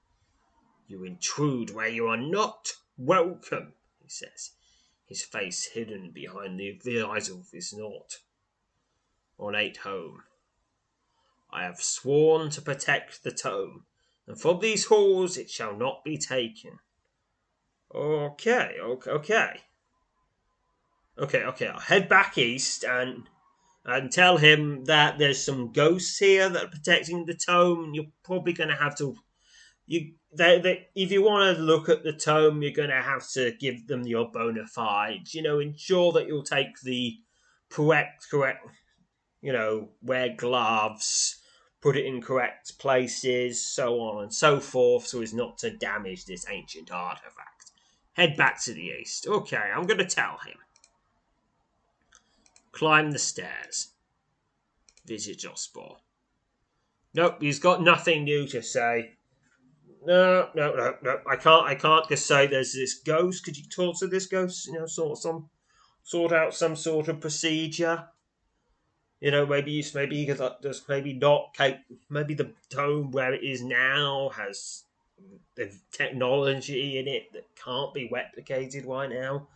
You 0.89 1.05
intrude 1.05 1.75
where 1.75 1.89
you 1.89 2.09
are 2.09 2.17
not 2.17 2.73
welcome, 2.97 3.75
he 4.03 4.09
says, 4.09 4.53
his 5.05 5.23
face 5.23 5.67
hidden 5.67 6.13
behind 6.13 6.59
the 6.59 6.81
visor 6.83 7.35
of 7.35 7.51
his 7.53 7.75
knot. 7.75 8.21
Ornate 9.39 9.77
home. 9.79 10.23
I 11.51 11.65
have 11.65 11.83
sworn 11.83 12.49
to 12.51 12.63
protect 12.63 13.23
the 13.23 13.31
tome, 13.31 13.85
and 14.27 14.41
from 14.41 14.61
these 14.61 14.87
halls 14.87 15.37
it 15.37 15.51
shall 15.51 15.77
not 15.77 16.05
be 16.05 16.17
taken. 16.17 16.79
Okay, 17.95 18.77
okay, 18.81 19.11
okay. 19.11 19.61
Okay, 21.19 21.43
okay, 21.45 21.67
I'll 21.67 21.81
head 21.81 22.09
back 22.09 22.39
east 22.39 22.83
and 22.83 23.29
and 23.85 24.11
tell 24.13 24.37
him 24.39 24.85
that 24.85 25.19
there's 25.19 25.43
some 25.43 25.73
ghosts 25.73 26.19
here 26.19 26.49
that 26.49 26.65
are 26.65 26.69
protecting 26.69 27.25
the 27.25 27.35
tome. 27.35 27.85
And 27.85 27.95
you're 27.95 28.13
probably 28.23 28.53
going 28.53 28.69
to 28.69 28.77
have 28.77 28.97
to 28.99 29.17
you 29.89 30.13
they, 30.37 30.61
they, 30.61 30.89
if 30.95 31.11
you 31.11 31.23
want 31.23 31.57
to 31.57 31.63
look 31.63 31.89
at 31.89 32.05
the 32.05 32.13
tome, 32.13 32.63
you're 32.63 32.71
going 32.71 32.91
to 32.91 33.03
have 33.03 33.27
to 33.31 33.53
give 33.59 33.87
them 33.87 34.07
your 34.07 34.31
bona 34.31 34.67
fides. 34.67 35.35
You 35.35 35.43
know, 35.43 35.59
ensure 35.59 36.13
that 36.13 36.27
you'll 36.27 36.43
take 36.43 36.81
the 36.83 37.17
correct 37.71 38.27
correct. 38.31 38.67
You 39.41 39.53
know, 39.53 39.89
wear 40.03 40.35
gloves, 40.37 41.41
put 41.81 41.97
it 41.97 42.05
in 42.05 42.21
correct 42.21 42.79
places, 42.79 43.65
so 43.65 44.01
on 44.01 44.25
and 44.25 44.35
so 44.35 44.61
forth, 44.61 45.07
so 45.07 45.23
as 45.23 45.33
not 45.33 45.59
to 45.59 45.71
damage 45.71 46.27
this 46.27 46.47
ancient 46.49 46.93
artifact. 46.93 47.73
Head 48.13 48.37
back 48.37 48.63
to 48.65 48.75
the 48.75 48.93
east. 49.01 49.27
Okay, 49.27 49.57
I'm 49.57 49.87
going 49.87 49.99
to 49.99 50.05
tell 50.05 50.39
him. 50.45 50.57
Climb 52.73 53.13
the 53.13 53.19
stairs. 53.19 53.93
Visit 55.07 55.39
Josper. 55.39 55.97
Nope, 57.15 57.37
he's 57.41 57.61
got 57.61 57.83
nothing 57.83 58.25
new 58.25 58.47
to 58.49 58.61
say. 58.61 59.18
No, 60.09 60.49
no, 60.55 60.75
no, 60.75 60.95
no. 61.03 61.21
I 61.29 61.37
can't. 61.37 61.67
I 61.67 61.75
can't 61.75 62.09
just 62.09 62.27
say 62.27 62.47
there's 62.47 62.73
this 62.73 62.95
ghost. 62.95 63.45
Could 63.45 63.59
you 63.59 63.65
talk 63.65 63.99
to 63.99 64.07
this 64.07 64.25
ghost? 64.25 64.67
You 64.67 64.73
know, 64.73 64.87
sort 64.87 65.19
some, 65.19 65.51
sort 66.03 66.33
out 66.33 66.55
some 66.55 66.77
sort 66.77 67.09
of 67.09 67.21
procedure. 67.21 68.09
You 69.21 69.33
know, 69.33 69.45
maybe 69.45 69.73
you, 69.73 69.85
maybe 69.95 70.25
there's 70.63 70.89
maybe 70.89 71.13
not. 71.13 71.55
Maybe 72.09 72.33
the 72.33 72.53
tome 72.71 73.11
where 73.11 73.35
it 73.35 73.45
is 73.45 73.63
now 73.63 74.31
has 74.31 74.85
the 75.57 75.71
technology 75.93 76.99
in 76.99 77.07
it 77.07 77.31
that 77.35 77.45
can't 77.63 77.93
be 77.93 78.09
replicated 78.09 78.87
right 78.87 79.11
now. 79.11 79.47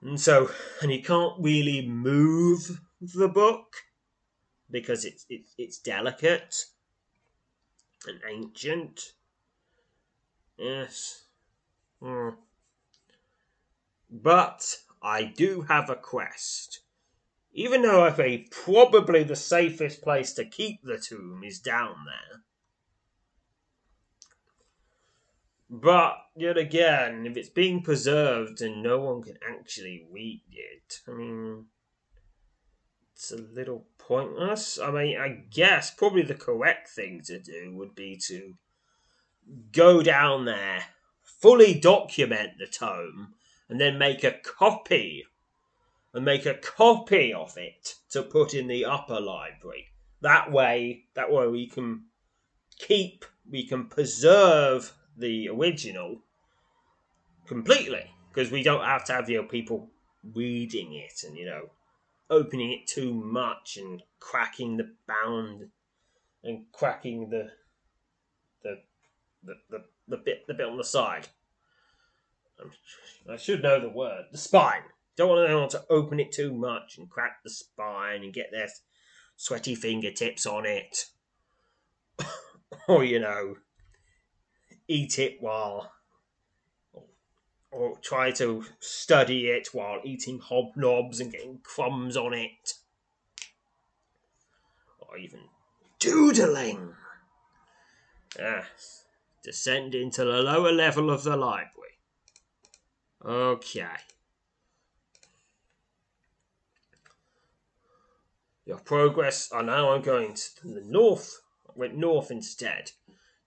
And 0.00 0.18
so, 0.18 0.50
and 0.80 0.90
you 0.90 1.02
can't 1.02 1.34
really 1.38 1.86
move 1.86 2.80
the 3.02 3.28
book 3.28 3.76
because 4.70 5.04
it's 5.04 5.26
it's 5.28 5.54
it's 5.58 5.78
delicate 5.80 6.64
and 8.08 8.20
ancient. 8.28 9.12
Yes. 10.58 11.24
Mm. 12.02 12.36
But 14.10 14.78
I 15.02 15.24
do 15.24 15.62
have 15.62 15.90
a 15.90 15.96
quest. 15.96 16.80
Even 17.52 17.82
though 17.82 18.04
I 18.04 18.10
think 18.10 18.50
probably 18.50 19.22
the 19.22 19.36
safest 19.36 20.02
place 20.02 20.32
to 20.34 20.44
keep 20.44 20.82
the 20.82 20.98
tomb 20.98 21.42
is 21.44 21.58
down 21.58 22.04
there. 22.04 22.42
But 25.68 26.18
yet 26.36 26.56
again, 26.56 27.26
if 27.26 27.36
it's 27.36 27.48
being 27.48 27.82
preserved 27.82 28.60
and 28.60 28.82
no 28.82 29.00
one 29.00 29.22
can 29.22 29.38
actually 29.48 30.06
read 30.10 30.42
it, 30.52 31.00
I 31.08 31.12
mean, 31.12 31.66
it's 33.16 33.32
a 33.32 33.36
little 33.36 33.86
pointless. 33.96 34.78
I 34.78 34.90
mean, 34.90 35.18
I 35.18 35.44
guess 35.50 35.90
probably 35.90 36.20
the 36.20 36.34
correct 36.34 36.90
thing 36.90 37.22
to 37.22 37.38
do 37.38 37.72
would 37.74 37.94
be 37.94 38.20
to 38.26 38.54
go 39.72 40.02
down 40.02 40.44
there, 40.44 40.84
fully 41.22 41.72
document 41.72 42.58
the 42.58 42.66
tome, 42.66 43.32
and 43.70 43.80
then 43.80 43.96
make 43.96 44.22
a 44.22 44.32
copy 44.32 45.24
and 46.12 46.26
make 46.26 46.44
a 46.44 46.54
copy 46.54 47.32
of 47.32 47.56
it 47.56 47.94
to 48.10 48.22
put 48.22 48.52
in 48.52 48.66
the 48.66 48.84
upper 48.84 49.18
library. 49.18 49.86
That 50.20 50.52
way, 50.52 51.04
that 51.14 51.32
way 51.32 51.46
we 51.46 51.68
can 51.68 52.02
keep, 52.78 53.24
we 53.50 53.66
can 53.66 53.86
preserve 53.86 54.92
the 55.16 55.48
original 55.48 56.20
completely 57.46 58.10
because 58.28 58.50
we 58.50 58.62
don't 58.62 58.84
have 58.84 59.04
to 59.06 59.14
have 59.14 59.30
you 59.30 59.40
know 59.40 59.48
people 59.48 59.88
reading 60.34 60.92
it 60.94 61.22
and 61.26 61.36
you 61.36 61.46
know 61.46 61.70
opening 62.30 62.72
it 62.72 62.86
too 62.86 63.12
much 63.14 63.76
and 63.76 64.02
cracking 64.18 64.76
the 64.76 64.94
bound 65.06 65.68
and 66.42 66.64
cracking 66.72 67.30
the 67.30 67.50
the 68.62 68.76
the 69.44 69.54
the, 69.70 69.84
the 70.08 70.16
bit 70.16 70.46
the 70.46 70.54
bit 70.54 70.66
on 70.66 70.76
the 70.76 70.84
side. 70.84 71.28
I 73.30 73.36
should 73.36 73.62
know 73.62 73.80
the 73.80 73.88
word. 73.88 74.26
The 74.32 74.38
spine. 74.38 74.82
Don't 75.16 75.28
want 75.28 75.48
anyone 75.48 75.68
to 75.70 75.84
open 75.90 76.20
it 76.20 76.32
too 76.32 76.54
much 76.54 76.98
and 76.98 77.08
crack 77.08 77.42
the 77.42 77.50
spine 77.50 78.22
and 78.22 78.32
get 78.32 78.50
their 78.52 78.68
sweaty 79.36 79.74
fingertips 79.74 80.46
on 80.46 80.66
it. 80.66 81.06
or, 82.88 83.04
you 83.04 83.18
know, 83.18 83.56
eat 84.88 85.18
it 85.18 85.38
while 85.40 85.92
or 87.76 87.98
try 87.98 88.30
to 88.30 88.64
study 88.80 89.48
it 89.48 89.68
while 89.72 90.00
eating 90.02 90.40
hobnobs 90.40 91.20
and 91.20 91.30
getting 91.30 91.58
crumbs 91.62 92.16
on 92.16 92.32
it, 92.32 92.74
or 94.98 95.18
even 95.18 95.40
doodling. 95.98 96.94
Yes, 98.38 99.04
descend 99.44 99.94
into 99.94 100.24
the 100.24 100.42
lower 100.42 100.72
level 100.72 101.10
of 101.10 101.22
the 101.22 101.36
library. 101.36 101.98
Okay. 103.22 103.84
Your 108.64 108.78
progress, 108.78 109.50
and 109.52 109.66
now 109.66 109.92
I'm 109.92 110.02
going 110.02 110.34
to 110.34 110.68
the 110.68 110.82
north. 110.82 111.40
I 111.68 111.72
went 111.74 111.94
north 111.94 112.30
instead. 112.30 112.92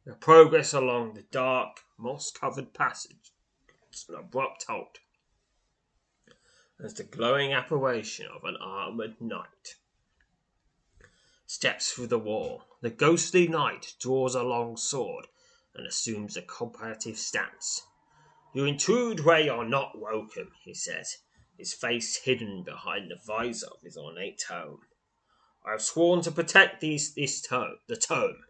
Your 0.06 0.16
progress 0.16 0.72
along 0.74 1.16
the 1.16 1.26
dark, 1.32 1.80
moss 1.98 2.32
covered 2.32 2.74
passage 2.74 3.34
an 4.08 4.16
abrupt 4.16 4.66
halt 4.68 5.00
as 6.82 6.94
the 6.94 7.04
glowing 7.04 7.52
apparition 7.52 8.26
of 8.34 8.46
an 8.46 8.56
armoured 8.56 9.20
knight 9.20 9.76
steps 11.46 11.92
through 11.92 12.08
the 12.08 12.20
wall. 12.20 12.64
The 12.82 12.90
ghostly 12.90 13.48
knight 13.48 13.96
draws 14.00 14.36
a 14.36 14.44
long 14.44 14.78
sword 14.78 15.28
and 15.76 15.86
assumes 15.86 16.38
a 16.38 16.42
combative 16.42 17.18
stance. 17.18 17.82
You 18.54 18.66
intrude 18.66 19.26
where 19.26 19.42
you're 19.42 19.68
not 19.68 20.00
welcome, 20.00 20.52
he 20.64 20.74
says, 20.74 21.18
his 21.58 21.74
face 21.74 22.18
hidden 22.18 22.64
behind 22.64 23.12
the 23.12 23.20
visor 23.28 23.68
of 23.68 23.82
his 23.82 23.98
ornate 23.98 24.40
tome. 24.48 24.82
I 25.66 25.72
have 25.72 25.82
sworn 25.82 26.22
to 26.22 26.32
protect 26.32 26.80
these, 26.80 27.14
this 27.14 27.42
tome, 27.42 27.80
the 27.88 27.98
tome, 27.98 28.46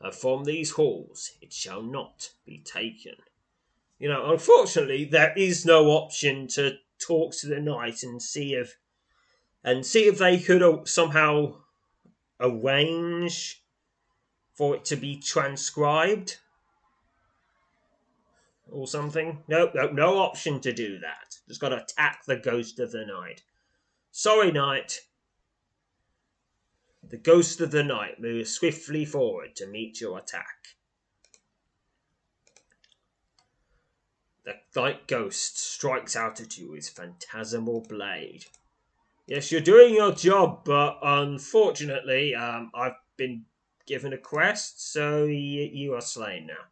and 0.00 0.14
from 0.14 0.44
these 0.44 0.72
halls 0.72 1.30
it 1.40 1.52
shall 1.52 1.82
not 1.82 2.32
be 2.44 2.58
taken. 2.58 3.14
You 4.00 4.08
know, 4.08 4.32
unfortunately, 4.32 5.04
there 5.04 5.34
is 5.36 5.66
no 5.66 5.88
option 5.88 6.48
to 6.48 6.78
talk 6.98 7.34
to 7.36 7.46
the 7.46 7.60
knight 7.60 8.02
and 8.02 8.20
see 8.20 8.54
if 8.54 8.78
and 9.62 9.84
see 9.84 10.08
if 10.08 10.16
they 10.16 10.38
could 10.38 10.62
uh, 10.62 10.84
somehow 10.86 11.56
arrange 12.40 13.62
for 14.54 14.74
it 14.74 14.86
to 14.86 14.96
be 14.96 15.16
transcribed 15.16 16.38
or 18.70 18.86
something. 18.86 19.42
No, 19.48 19.70
no, 19.74 19.90
no 19.90 20.18
option 20.18 20.60
to 20.60 20.72
do 20.72 20.98
that. 21.00 21.36
Just 21.46 21.60
got 21.60 21.68
to 21.68 21.82
attack 21.82 22.24
the 22.26 22.36
ghost 22.36 22.80
of 22.80 22.92
the 22.92 23.04
night. 23.04 23.42
Sorry, 24.10 24.50
knight. 24.50 25.00
The 27.06 27.18
ghost 27.18 27.60
of 27.60 27.70
the 27.70 27.84
night 27.84 28.18
moves 28.18 28.50
swiftly 28.50 29.04
forward 29.04 29.56
to 29.56 29.66
meet 29.66 30.00
your 30.00 30.18
attack. 30.18 30.76
The 34.44 34.56
knight 34.74 35.06
ghost 35.06 35.58
strikes 35.58 36.16
out 36.16 36.40
at 36.40 36.56
you 36.58 36.70
with 36.72 36.88
phantasmal 36.88 37.82
blade. 37.82 38.46
Yes, 39.26 39.52
you're 39.52 39.60
doing 39.60 39.94
your 39.94 40.12
job, 40.12 40.64
but 40.64 40.98
unfortunately, 41.02 42.34
um, 42.34 42.70
I've 42.74 42.96
been 43.16 43.44
given 43.86 44.12
a 44.12 44.18
quest, 44.18 44.92
so 44.92 45.24
you 45.24 45.94
are 45.94 46.00
slain 46.00 46.46
now. 46.46 46.68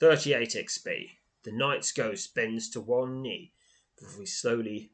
38 0.00 0.50
XP. 0.50 1.10
The 1.44 1.52
knight's 1.52 1.92
ghost 1.92 2.34
bends 2.34 2.68
to 2.70 2.80
one 2.80 3.22
knee 3.22 3.52
before 3.98 4.20
he 4.20 4.26
slowly 4.26 4.90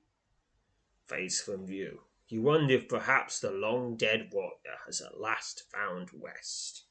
fades 1.07 1.41
from 1.41 1.67
view. 1.67 2.03
You 2.29 2.43
wonder 2.43 2.75
if 2.75 2.89
perhaps 2.89 3.41
the 3.41 3.51
long 3.51 3.97
dead 3.97 4.31
warrior 4.33 4.79
has 4.87 5.01
at 5.01 5.21
last 5.21 5.65
found 5.71 6.11
West. 6.13 6.85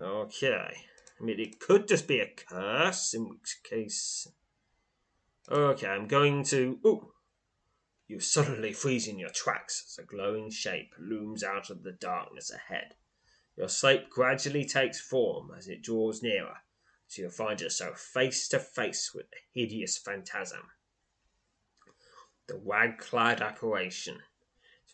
Okay. 0.00 0.86
I 1.20 1.24
mean, 1.24 1.38
it 1.38 1.60
could 1.60 1.86
just 1.86 2.08
be 2.08 2.20
a 2.20 2.26
curse, 2.26 3.12
in 3.12 3.28
which 3.28 3.60
case. 3.62 4.26
Okay, 5.50 5.86
I'm 5.86 6.08
going 6.08 6.44
to. 6.44 6.78
Ooh! 6.86 7.12
You 8.08 8.20
suddenly 8.20 8.72
freeze 8.72 9.06
in 9.06 9.18
your 9.18 9.30
tracks 9.30 9.84
as 9.86 10.02
a 10.02 10.06
glowing 10.06 10.50
shape 10.50 10.94
looms 10.98 11.44
out 11.44 11.68
of 11.68 11.82
the 11.82 11.92
darkness 11.92 12.50
ahead. 12.50 12.94
Your 13.56 13.68
shape 13.68 14.08
gradually 14.08 14.64
takes 14.64 15.00
form 15.00 15.52
as 15.56 15.68
it 15.68 15.82
draws 15.82 16.22
nearer, 16.22 16.56
so 17.06 17.22
you 17.22 17.30
find 17.30 17.60
yourself 17.60 18.00
face 18.00 18.48
to 18.48 18.58
face 18.58 19.12
with 19.14 19.26
the 19.30 19.36
hideous 19.52 19.98
phantasm. 19.98 20.70
The 22.46 22.56
wag 22.56 22.98
clad 22.98 23.42
apparition, 23.42 24.22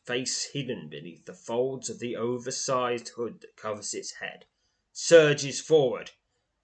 face 0.05 0.51
hidden 0.53 0.89
beneath 0.89 1.25
the 1.25 1.35
folds 1.35 1.89
of 1.89 2.01
the 2.01 2.17
oversized 2.17 3.11
hood 3.11 3.41
that 3.43 3.57
covers 3.57 3.95
its 3.95 4.15
head, 4.15 4.47
surges 4.99 5.61
forward 5.61 6.11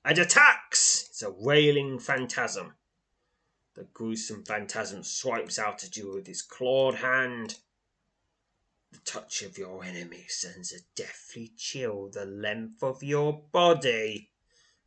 and 0.06 0.16
attacks! 0.16 1.06
It's 1.10 1.20
a 1.20 1.30
railing 1.30 1.98
phantasm. 1.98 2.74
The 3.74 3.84
gruesome 3.84 4.42
phantasm 4.42 5.02
swipes 5.02 5.58
out 5.58 5.84
at 5.84 5.98
you 5.98 6.14
with 6.14 6.26
his 6.26 6.40
clawed 6.40 6.94
hand. 6.94 7.58
The 8.90 9.00
touch 9.00 9.42
of 9.42 9.58
your 9.58 9.84
enemy 9.84 10.24
sends 10.28 10.72
a 10.72 10.80
deathly 10.94 11.52
chill 11.58 12.08
the 12.08 12.24
length 12.24 12.82
of 12.82 13.02
your 13.02 13.38
body 13.52 14.30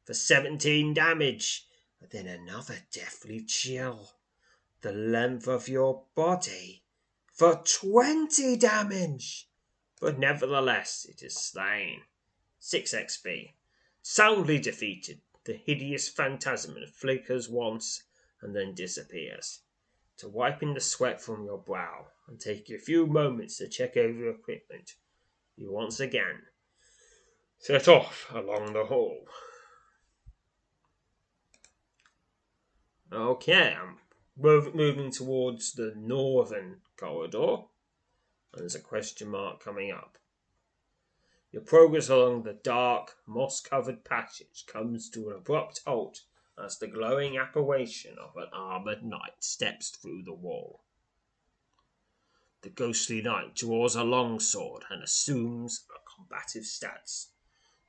for 0.04 0.16
17 0.16 0.96
damage, 0.96 1.68
then 2.10 2.26
another 2.26 2.80
deathly 2.92 3.44
chill 3.44 4.14
the 4.82 4.92
length 4.92 5.48
of 5.48 5.70
your 5.70 6.06
body 6.16 6.84
for 7.32 7.64
20 7.64 8.58
damage. 8.58 9.48
But 10.02 10.18
nevertheless, 10.18 11.06
it 11.06 11.22
is 11.22 11.36
slain. 11.36 12.02
6 12.68 12.96
XP. 12.96 13.52
Soundly 14.02 14.58
defeated, 14.58 15.22
the 15.44 15.54
hideous 15.54 16.10
phantasm 16.10 16.76
flickers 16.96 17.48
once 17.48 18.06
and 18.42 18.56
then 18.56 18.74
disappears. 18.74 19.60
To 20.18 20.30
wiping 20.30 20.74
the 20.74 20.80
sweat 20.80 21.22
from 21.22 21.46
your 21.46 21.60
brow 21.60 22.08
and 22.28 22.40
take 22.40 22.72
a 22.72 22.80
few 22.80 23.06
moments 23.06 23.60
to 23.60 23.68
check 23.68 23.96
over 23.96 24.18
your 24.18 24.32
equipment, 24.32 24.96
you 25.56 25.72
once 25.72 26.00
again 26.00 26.42
set 27.60 27.88
off 27.88 28.32
along 28.34 28.74
the 28.74 28.86
hall. 28.86 29.28
Okay, 33.14 33.78
I'm 33.80 33.98
moving 34.36 35.12
towards 35.12 35.74
the 35.74 35.94
northern 35.96 36.78
corridor, 36.98 37.58
and 38.54 38.62
there's 38.62 38.74
a 38.74 38.80
question 38.80 39.28
mark 39.28 39.64
coming 39.64 39.92
up. 39.92 40.18
Your 41.56 41.64
progress 41.64 42.10
along 42.10 42.44
the 42.44 42.52
dark, 42.52 43.16
moss 43.26 43.62
covered 43.62 44.04
passage 44.04 44.66
comes 44.68 45.10
to 45.12 45.30
an 45.30 45.38
abrupt 45.38 45.80
halt 45.86 46.20
as 46.62 46.78
the 46.78 46.88
glowing 46.88 47.38
apparition 47.38 48.18
of 48.20 48.36
an 48.36 48.50
armoured 48.52 49.06
knight 49.06 49.42
steps 49.42 49.90
through 49.90 50.24
the 50.24 50.34
wall. 50.34 50.84
The 52.62 52.72
ghostly 52.72 53.22
knight 53.22 53.56
draws 53.56 53.96
a 53.96 54.04
longsword 54.04 54.84
and 54.90 55.02
assumes 55.02 55.86
a 55.96 56.00
combative 56.18 56.66
stance. 56.66 57.30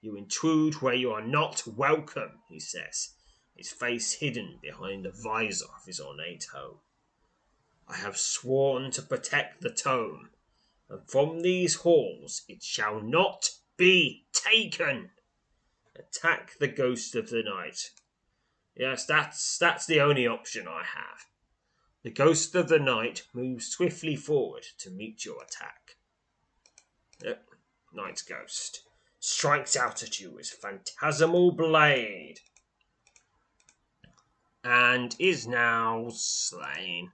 You 0.00 0.14
intrude 0.16 0.74
where 0.74 0.94
you 0.94 1.10
are 1.10 1.26
not 1.26 1.66
welcome, 1.66 2.42
he 2.48 2.60
says, 2.60 3.14
his 3.56 3.72
face 3.72 4.12
hidden 4.12 4.60
behind 4.62 5.04
the 5.04 5.10
visor 5.10 5.66
of 5.76 5.86
his 5.86 6.00
ornate 6.00 6.46
home. 6.54 6.78
I 7.88 7.96
have 7.96 8.16
sworn 8.16 8.92
to 8.92 9.02
protect 9.02 9.62
the 9.62 9.72
tome, 9.72 10.30
and 10.88 11.00
from 11.10 11.40
these 11.40 11.74
halls 11.74 12.44
it 12.48 12.62
shall 12.62 13.00
not 13.00 13.50
be 13.76 14.26
taken. 14.32 15.10
Attack 15.94 16.58
the 16.58 16.68
ghost 16.68 17.14
of 17.14 17.30
the 17.30 17.42
night. 17.42 17.90
Yes, 18.76 19.06
that's 19.06 19.56
that's 19.58 19.86
the 19.86 20.00
only 20.00 20.26
option 20.26 20.68
I 20.68 20.82
have. 20.82 21.26
The 22.02 22.10
ghost 22.10 22.54
of 22.54 22.68
the 22.68 22.78
night 22.78 23.22
moves 23.32 23.66
swiftly 23.66 24.16
forward 24.16 24.64
to 24.78 24.90
meet 24.90 25.24
your 25.24 25.42
attack. 25.42 25.96
Yep, 27.24 27.42
Knight's 27.92 28.22
ghost 28.22 28.82
strikes 29.18 29.76
out 29.76 30.02
at 30.02 30.20
you 30.20 30.30
with 30.30 30.48
phantasmal 30.48 31.52
blade 31.52 32.38
and 34.62 35.16
is 35.18 35.46
now 35.46 36.06
slain. 36.10 37.10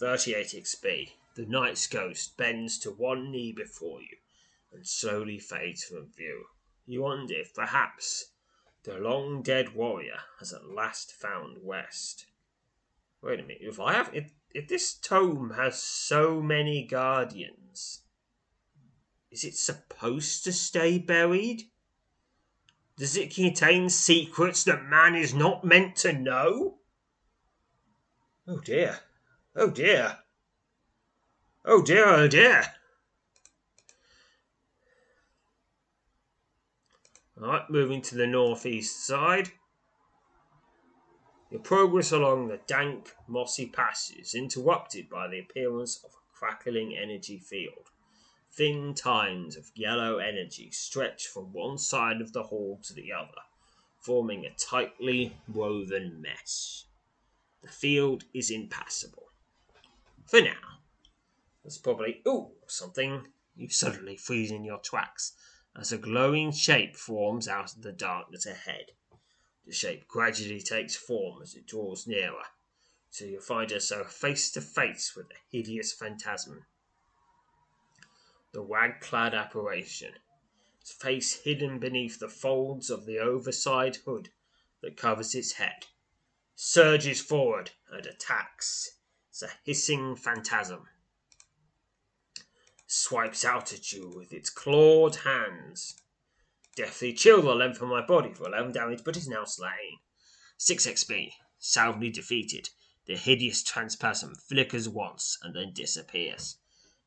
38 0.00 0.46
XP. 0.48 1.12
The 1.36 1.46
Knight's 1.46 1.86
Ghost 1.86 2.36
bends 2.36 2.78
to 2.80 2.90
one 2.90 3.30
knee 3.30 3.52
before 3.52 4.00
you 4.00 4.16
and 4.78 4.86
slowly 4.86 5.40
fades 5.40 5.82
from 5.82 6.06
view. 6.16 6.44
You 6.86 7.02
wonder 7.02 7.34
if 7.34 7.52
perhaps 7.52 8.30
the 8.84 8.96
long 8.96 9.42
dead 9.42 9.74
warrior 9.74 10.20
has 10.38 10.52
at 10.52 10.70
last 10.70 11.12
found 11.12 11.58
West. 11.64 12.26
Wait 13.20 13.40
a 13.40 13.42
minute, 13.42 13.58
if 13.60 13.80
I 13.80 13.94
have 13.94 14.14
if, 14.14 14.30
if 14.54 14.68
this 14.68 14.94
tome 14.94 15.54
has 15.56 15.82
so 15.82 16.40
many 16.40 16.86
guardians, 16.86 18.04
is 19.32 19.42
it 19.44 19.56
supposed 19.56 20.44
to 20.44 20.52
stay 20.52 20.96
buried? 20.96 21.64
Does 22.96 23.16
it 23.16 23.34
contain 23.34 23.88
secrets 23.90 24.62
that 24.62 24.84
man 24.84 25.16
is 25.16 25.34
not 25.34 25.64
meant 25.64 25.96
to 25.96 26.12
know? 26.12 26.78
Oh 28.46 28.60
dear. 28.60 29.00
Oh 29.56 29.70
dear. 29.70 30.18
Oh 31.64 31.82
dear, 31.82 32.06
oh 32.06 32.28
dear. 32.28 32.77
Alright, 37.40 37.70
moving 37.70 38.02
to 38.02 38.16
the 38.16 38.26
northeast 38.26 39.06
side. 39.06 39.52
Your 41.52 41.60
progress 41.60 42.10
along 42.10 42.48
the 42.48 42.58
dank, 42.66 43.14
mossy 43.28 43.66
passage 43.66 44.18
is 44.18 44.34
interrupted 44.34 45.08
by 45.08 45.28
the 45.28 45.38
appearance 45.38 46.02
of 46.04 46.10
a 46.10 46.36
crackling 46.36 46.96
energy 46.96 47.38
field. 47.38 47.90
Thin 48.50 48.92
tines 48.92 49.56
of 49.56 49.70
yellow 49.76 50.18
energy 50.18 50.72
stretch 50.72 51.28
from 51.28 51.52
one 51.52 51.78
side 51.78 52.20
of 52.20 52.32
the 52.32 52.42
hall 52.42 52.80
to 52.82 52.92
the 52.92 53.12
other, 53.12 53.42
forming 54.00 54.44
a 54.44 54.54
tightly 54.54 55.36
woven 55.46 56.20
mesh. 56.20 56.86
The 57.62 57.68
field 57.68 58.24
is 58.34 58.50
impassable. 58.50 59.28
For 60.26 60.40
now. 60.40 60.80
There's 61.62 61.78
probably, 61.78 62.20
ooh, 62.26 62.50
something. 62.66 63.28
You 63.54 63.68
suddenly 63.68 64.16
freeze 64.16 64.50
in 64.50 64.64
your 64.64 64.78
tracks 64.78 65.34
as 65.78 65.92
a 65.92 65.98
glowing 65.98 66.50
shape 66.50 66.96
forms 66.96 67.46
out 67.46 67.72
of 67.72 67.82
the 67.82 67.92
darkness 67.92 68.46
ahead. 68.46 68.90
The 69.64 69.72
shape 69.72 70.08
gradually 70.08 70.60
takes 70.60 70.96
form 70.96 71.40
as 71.40 71.54
it 71.54 71.66
draws 71.66 72.06
nearer, 72.06 72.46
so 73.10 73.24
you 73.24 73.40
find 73.40 73.70
yourself 73.70 74.12
face 74.12 74.50
to 74.52 74.60
face 74.60 75.14
with 75.14 75.26
a 75.26 75.38
hideous 75.50 75.92
phantasm. 75.92 76.66
The 78.52 78.62
wag 78.62 79.00
clad 79.00 79.34
apparition, 79.34 80.14
its 80.80 80.90
face 80.90 81.42
hidden 81.42 81.78
beneath 81.78 82.18
the 82.18 82.28
folds 82.28 82.90
of 82.90 83.06
the 83.06 83.18
overside 83.18 83.96
hood 84.04 84.30
that 84.80 84.96
covers 84.96 85.34
its 85.34 85.52
head, 85.52 85.86
surges 86.56 87.20
forward 87.20 87.70
and 87.92 88.04
attacks. 88.04 88.96
It's 89.30 89.42
a 89.42 89.50
hissing 89.64 90.16
phantasm 90.16 90.88
swipes 92.90 93.44
out 93.44 93.70
at 93.70 93.92
you 93.92 94.10
with 94.16 94.32
its 94.32 94.48
clawed 94.48 95.16
hands. 95.16 96.00
Deathly 96.74 97.12
chill 97.12 97.42
the 97.42 97.54
length 97.54 97.82
of 97.82 97.88
my 97.88 98.00
body 98.00 98.32
for 98.32 98.46
11 98.48 98.72
damage, 98.72 99.04
but 99.04 99.14
is 99.14 99.28
now 99.28 99.44
slain. 99.44 99.98
6 100.56 100.86
XP, 100.86 101.32
soundly 101.58 102.08
defeated. 102.08 102.70
The 103.04 103.16
hideous 103.16 103.62
transpasm 103.62 104.34
flickers 104.36 104.88
once 104.88 105.38
and 105.42 105.54
then 105.54 105.74
disappears. 105.74 106.56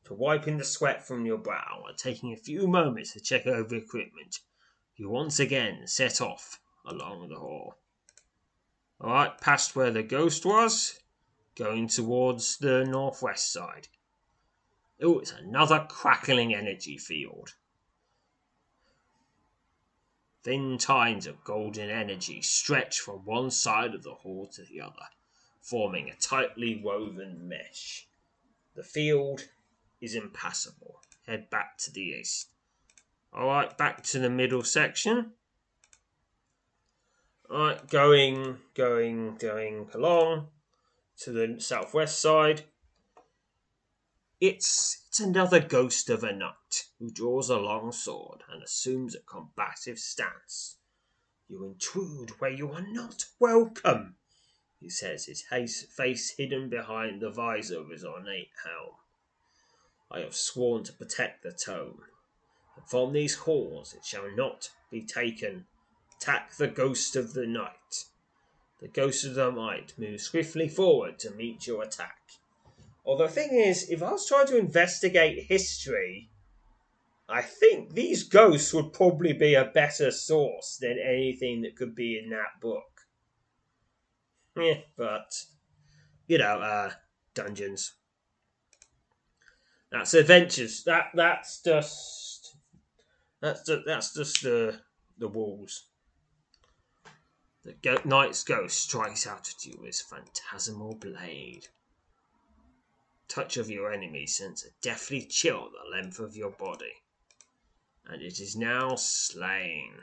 For 0.04 0.14
wiping 0.14 0.58
the 0.58 0.64
sweat 0.64 1.04
from 1.04 1.26
your 1.26 1.38
brow 1.38 1.84
and 1.88 1.98
taking 1.98 2.32
a 2.32 2.36
few 2.36 2.68
moments 2.68 3.14
to 3.14 3.20
check 3.20 3.46
over 3.48 3.74
equipment, 3.74 4.38
you 4.94 5.08
once 5.08 5.40
again 5.40 5.88
set 5.88 6.20
off 6.20 6.60
along 6.84 7.28
the 7.28 7.40
hall. 7.40 7.74
Alright, 9.00 9.40
past 9.40 9.74
where 9.74 9.90
the 9.90 10.04
ghost 10.04 10.44
was, 10.44 11.00
going 11.56 11.88
towards 11.88 12.58
the 12.58 12.84
northwest 12.84 13.52
side. 13.52 13.88
Oh, 15.02 15.18
it's 15.18 15.32
another 15.32 15.84
crackling 15.88 16.54
energy 16.54 16.96
field. 16.96 17.54
Thin 20.44 20.78
tines 20.78 21.26
of 21.26 21.42
golden 21.44 21.90
energy 21.90 22.40
stretch 22.40 23.00
from 23.00 23.24
one 23.24 23.50
side 23.50 23.94
of 23.94 24.04
the 24.04 24.14
hall 24.14 24.48
to 24.54 24.62
the 24.62 24.80
other, 24.80 25.06
forming 25.60 26.08
a 26.08 26.14
tightly 26.16 26.80
woven 26.82 27.48
mesh. 27.48 28.06
The 28.74 28.84
field 28.84 29.48
is 30.00 30.14
impassable. 30.14 31.00
Head 31.26 31.50
back 31.50 31.78
to 31.78 31.92
the 31.92 32.00
east. 32.00 32.48
Alright, 33.34 33.78
back 33.78 34.02
to 34.04 34.18
the 34.18 34.30
middle 34.30 34.62
section. 34.62 35.32
Alright, 37.50 37.88
going, 37.88 38.58
going, 38.74 39.36
going 39.36 39.88
along 39.94 40.48
to 41.18 41.32
the 41.32 41.60
southwest 41.60 42.20
side. 42.20 42.62
It's, 44.44 45.04
it's 45.06 45.20
another 45.20 45.60
ghost 45.60 46.10
of 46.10 46.24
a 46.24 46.32
knight 46.32 46.86
who 46.98 47.12
draws 47.12 47.48
a 47.48 47.58
long 47.58 47.92
sword 47.92 48.42
and 48.50 48.60
assumes 48.60 49.14
a 49.14 49.20
combative 49.20 50.00
stance. 50.00 50.78
You 51.48 51.64
intrude 51.64 52.30
where 52.40 52.50
you 52.50 52.72
are 52.72 52.84
not 52.84 53.26
welcome, 53.38 54.16
he 54.80 54.88
says, 54.88 55.26
his 55.26 55.42
face 55.42 56.34
hidden 56.36 56.68
behind 56.68 57.22
the 57.22 57.30
visor 57.30 57.78
of 57.78 57.90
his 57.90 58.04
ornate 58.04 58.50
helm. 58.64 58.96
I 60.10 60.24
have 60.24 60.34
sworn 60.34 60.82
to 60.86 60.92
protect 60.92 61.44
the 61.44 61.52
tome, 61.52 62.00
and 62.74 62.84
from 62.88 63.12
these 63.12 63.36
halls 63.36 63.94
it 63.94 64.04
shall 64.04 64.28
not 64.34 64.70
be 64.90 65.02
taken. 65.02 65.66
Attack 66.16 66.56
the 66.56 66.66
ghost 66.66 67.14
of 67.14 67.34
the 67.34 67.46
night. 67.46 68.06
The 68.80 68.88
ghost 68.88 69.24
of 69.24 69.36
the 69.36 69.52
night 69.52 69.94
moves 69.96 70.24
swiftly 70.24 70.68
forward 70.68 71.20
to 71.20 71.30
meet 71.30 71.68
your 71.68 71.84
attack. 71.84 72.18
Although 73.04 73.26
the 73.26 73.32
thing 73.32 73.52
is, 73.52 73.90
if 73.90 74.02
I 74.02 74.12
was 74.12 74.26
trying 74.26 74.46
to 74.46 74.58
investigate 74.58 75.46
history, 75.48 76.30
I 77.28 77.42
think 77.42 77.94
these 77.94 78.22
ghosts 78.24 78.72
would 78.74 78.92
probably 78.92 79.32
be 79.32 79.54
a 79.54 79.64
better 79.64 80.10
source 80.10 80.78
than 80.80 80.98
anything 80.98 81.62
that 81.62 81.76
could 81.76 81.94
be 81.94 82.18
in 82.18 82.30
that 82.30 82.60
book. 82.60 82.84
Yeah, 84.56 84.80
but 84.96 85.32
you 86.26 86.38
know, 86.38 86.60
uh, 86.60 86.90
dungeons. 87.34 87.94
That's 89.90 90.14
adventures. 90.14 90.84
That 90.84 91.06
that's 91.14 91.62
just 91.62 92.56
that's 93.40 93.64
just, 93.66 93.82
that's 93.86 94.14
just 94.14 94.42
the 94.42 94.80
the 95.18 95.28
walls. 95.28 95.86
The 97.64 97.74
go- 97.74 98.02
knight's 98.04 98.44
ghost 98.44 98.80
strikes 98.80 99.26
out 99.26 99.48
at 99.48 99.64
you 99.64 99.74
with 99.78 99.86
his 99.86 100.00
phantasmal 100.00 100.96
blade 100.96 101.68
touch 103.32 103.56
of 103.56 103.70
your 103.70 103.90
enemy 103.90 104.26
sends 104.26 104.62
a 104.62 104.68
deathly 104.82 105.22
chill 105.22 105.70
the 105.70 105.90
length 105.90 106.18
of 106.18 106.36
your 106.36 106.50
body. 106.50 106.92
And 108.06 108.20
it 108.20 108.38
is 108.40 108.54
now 108.54 108.94
slain 108.96 109.94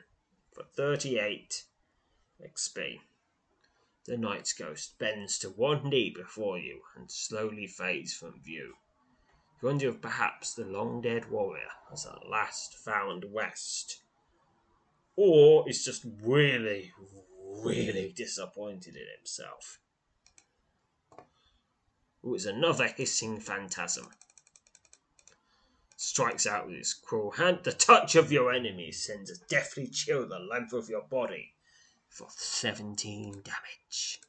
for 0.51 0.63
38 0.63 1.65
XP. 2.43 2.99
The 4.05 4.17
knight's 4.17 4.53
ghost 4.53 4.97
bends 4.97 5.38
to 5.39 5.49
one 5.49 5.89
knee 5.89 6.09
before 6.09 6.57
you 6.57 6.82
and 6.95 7.11
slowly 7.11 7.67
fades 7.67 8.13
from 8.13 8.41
view. 8.41 8.73
You 9.61 9.67
wonder 9.67 9.89
if 9.89 10.01
perhaps 10.01 10.53
the 10.53 10.65
long 10.65 11.01
dead 11.01 11.30
warrior 11.30 11.69
has 11.89 12.05
at 12.05 12.27
last 12.27 12.73
found 12.73 13.25
West, 13.32 14.01
or 15.15 15.69
is 15.69 15.84
just 15.84 16.05
really, 16.23 16.93
really 17.63 18.11
disappointed 18.15 18.95
in 18.95 19.05
himself. 19.17 19.80
It 22.24 22.28
was 22.28 22.45
another 22.45 22.88
hissing 22.88 23.39
phantasm. 23.39 24.09
Strikes 25.95 26.45
out 26.45 26.67
with 26.67 26.78
his 26.78 26.93
cruel 26.93 27.32
hand. 27.32 27.59
The 27.63 27.74
touch 27.74 28.15
of 28.15 28.32
your 28.32 28.51
enemy 28.51 28.91
sends 28.91 29.30
a 29.30 29.38
deathly 29.47 29.88
chill 29.88 30.28
the 30.28 30.39
length 30.39 30.74
of 30.74 30.89
your 30.89 31.01
body 31.03 31.55
for 32.09 32.28
17 32.30 33.41
damage. 33.43 34.20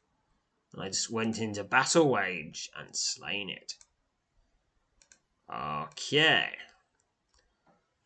I 0.78 0.88
just 0.88 1.11
went 1.11 1.38
into 1.38 1.64
battle 1.64 2.09
wage 2.09 2.70
and 2.76 2.95
slain 2.95 3.51
it. 3.51 3.74
Okay. 5.53 6.57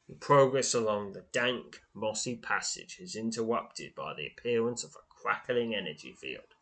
Your 0.08 0.18
progress 0.18 0.72
along 0.72 1.12
the 1.12 1.26
dank, 1.32 1.82
mossy 1.92 2.36
passage 2.36 2.98
is 3.00 3.16
interrupted 3.16 3.94
by 3.94 4.14
the 4.14 4.26
appearance 4.26 4.82
of 4.84 4.94
a 4.94 5.04
crackling 5.08 5.74
energy 5.74 6.12
field. 6.12 6.53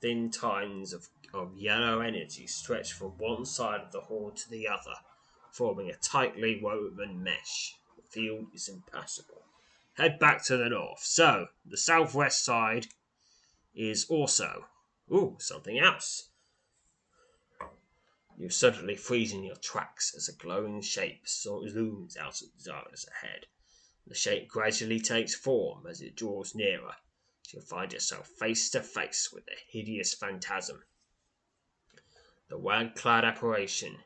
Thin 0.00 0.30
tines 0.30 0.92
of 0.92 1.08
of 1.34 1.56
yellow 1.56 2.00
energy 2.00 2.46
stretch 2.46 2.92
from 2.92 3.18
one 3.18 3.44
side 3.44 3.80
of 3.80 3.92
the 3.92 4.00
hall 4.00 4.30
to 4.30 4.50
the 4.50 4.66
other, 4.68 4.94
forming 5.52 5.90
a 5.90 5.96
tightly 5.96 6.58
woven 6.62 7.22
mesh. 7.22 7.74
The 7.96 8.02
field 8.02 8.46
is 8.54 8.68
impassable. 8.68 9.42
Head 9.94 10.18
back 10.18 10.44
to 10.44 10.56
the 10.56 10.68
north. 10.68 11.02
So, 11.02 11.48
the 11.64 11.76
southwest 11.76 12.44
side 12.44 12.86
is 13.74 14.06
also. 14.08 14.66
Ooh, 15.12 15.36
something 15.38 15.78
else. 15.78 16.28
You 18.38 18.50
suddenly 18.50 18.96
freeze 18.96 19.32
in 19.32 19.44
your 19.44 19.56
tracks 19.56 20.14
as 20.14 20.28
a 20.28 20.36
glowing 20.36 20.82
shape 20.82 21.24
looms 21.46 22.16
out 22.16 22.42
of 22.42 22.48
the 22.56 22.70
darkness 22.70 23.06
ahead. 23.08 23.46
The 24.06 24.14
shape 24.14 24.48
gradually 24.48 25.00
takes 25.00 25.34
form 25.34 25.86
as 25.86 26.00
it 26.00 26.16
draws 26.16 26.54
nearer. 26.54 26.96
You 27.52 27.60
find 27.60 27.92
yourself 27.92 28.28
face 28.28 28.70
to 28.70 28.82
face 28.82 29.32
with 29.32 29.46
a 29.48 29.56
hideous 29.70 30.14
phantasm 30.14 30.82
the 32.48 32.56
rag 32.56 32.94
clad 32.94 33.24
apparition, 33.24 33.98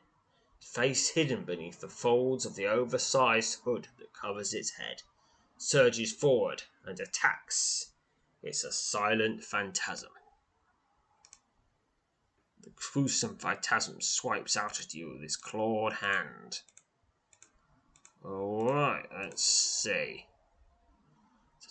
face 0.59 1.09
hidden 1.09 1.45
beneath 1.45 1.79
the 1.79 1.89
folds 1.89 2.45
of 2.45 2.55
the 2.55 2.65
oversized 2.65 3.59
hood 3.63 3.87
that 3.99 4.13
covers 4.13 4.53
its 4.53 4.71
head, 4.71 5.03
surges 5.57 6.11
forward 6.11 6.63
and 6.83 6.99
attacks. 6.99 7.91
It's 8.41 8.63
a 8.63 8.71
silent 8.71 9.43
phantasm. 9.43 10.11
The 12.61 12.71
gruesome 12.75 13.37
phantasm 13.37 14.01
swipes 14.01 14.57
out 14.57 14.79
at 14.79 14.93
you 14.93 15.11
with 15.13 15.23
its 15.23 15.35
clawed 15.35 15.93
hand. 15.93 16.61
Alright, 18.25 19.07
let's 19.13 19.43
see. 19.43 20.25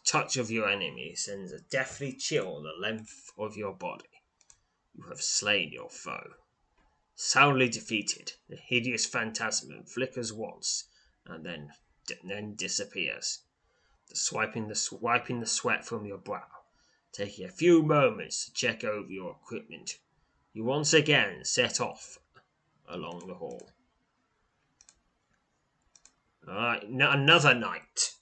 Touch 0.05 0.37
of 0.37 0.51
your 0.51 0.69
enemy 0.69 1.15
sends 1.15 1.53
a 1.53 1.61
deathly 1.61 2.13
chill 2.13 2.63
the 2.63 2.73
length 2.73 3.31
of 3.37 3.57
your 3.57 3.75
body. 3.75 4.23
You 4.95 5.05
have 5.09 5.21
slain 5.21 5.73
your 5.73 5.89
foe. 5.89 6.35
Soundly 7.15 7.69
defeated, 7.69 8.33
the 8.49 8.57
hideous 8.57 9.07
phantasm 9.07 9.85
flickers 9.85 10.33
once 10.33 10.89
and 11.27 11.45
then 11.45 11.73
then 12.25 12.55
disappears, 12.57 13.41
the 14.09 14.17
swiping 14.17 14.69
the 14.69 14.99
wiping 15.01 15.41
the 15.41 15.47
sweat 15.47 15.85
from 15.85 16.07
your 16.07 16.19
brow, 16.19 16.49
taking 17.13 17.45
a 17.45 17.51
few 17.51 17.83
moments 17.83 18.47
to 18.47 18.53
check 18.53 18.83
over 18.83 19.11
your 19.11 19.33
equipment. 19.33 19.99
You 20.53 20.65
once 20.65 20.93
again 20.93 21.45
set 21.45 21.81
off 21.81 22.19
along 22.89 23.29
the 23.29 23.35
hall. 23.35 23.71
Alright, 26.49 26.83
another 26.85 27.55
night. 27.55 28.15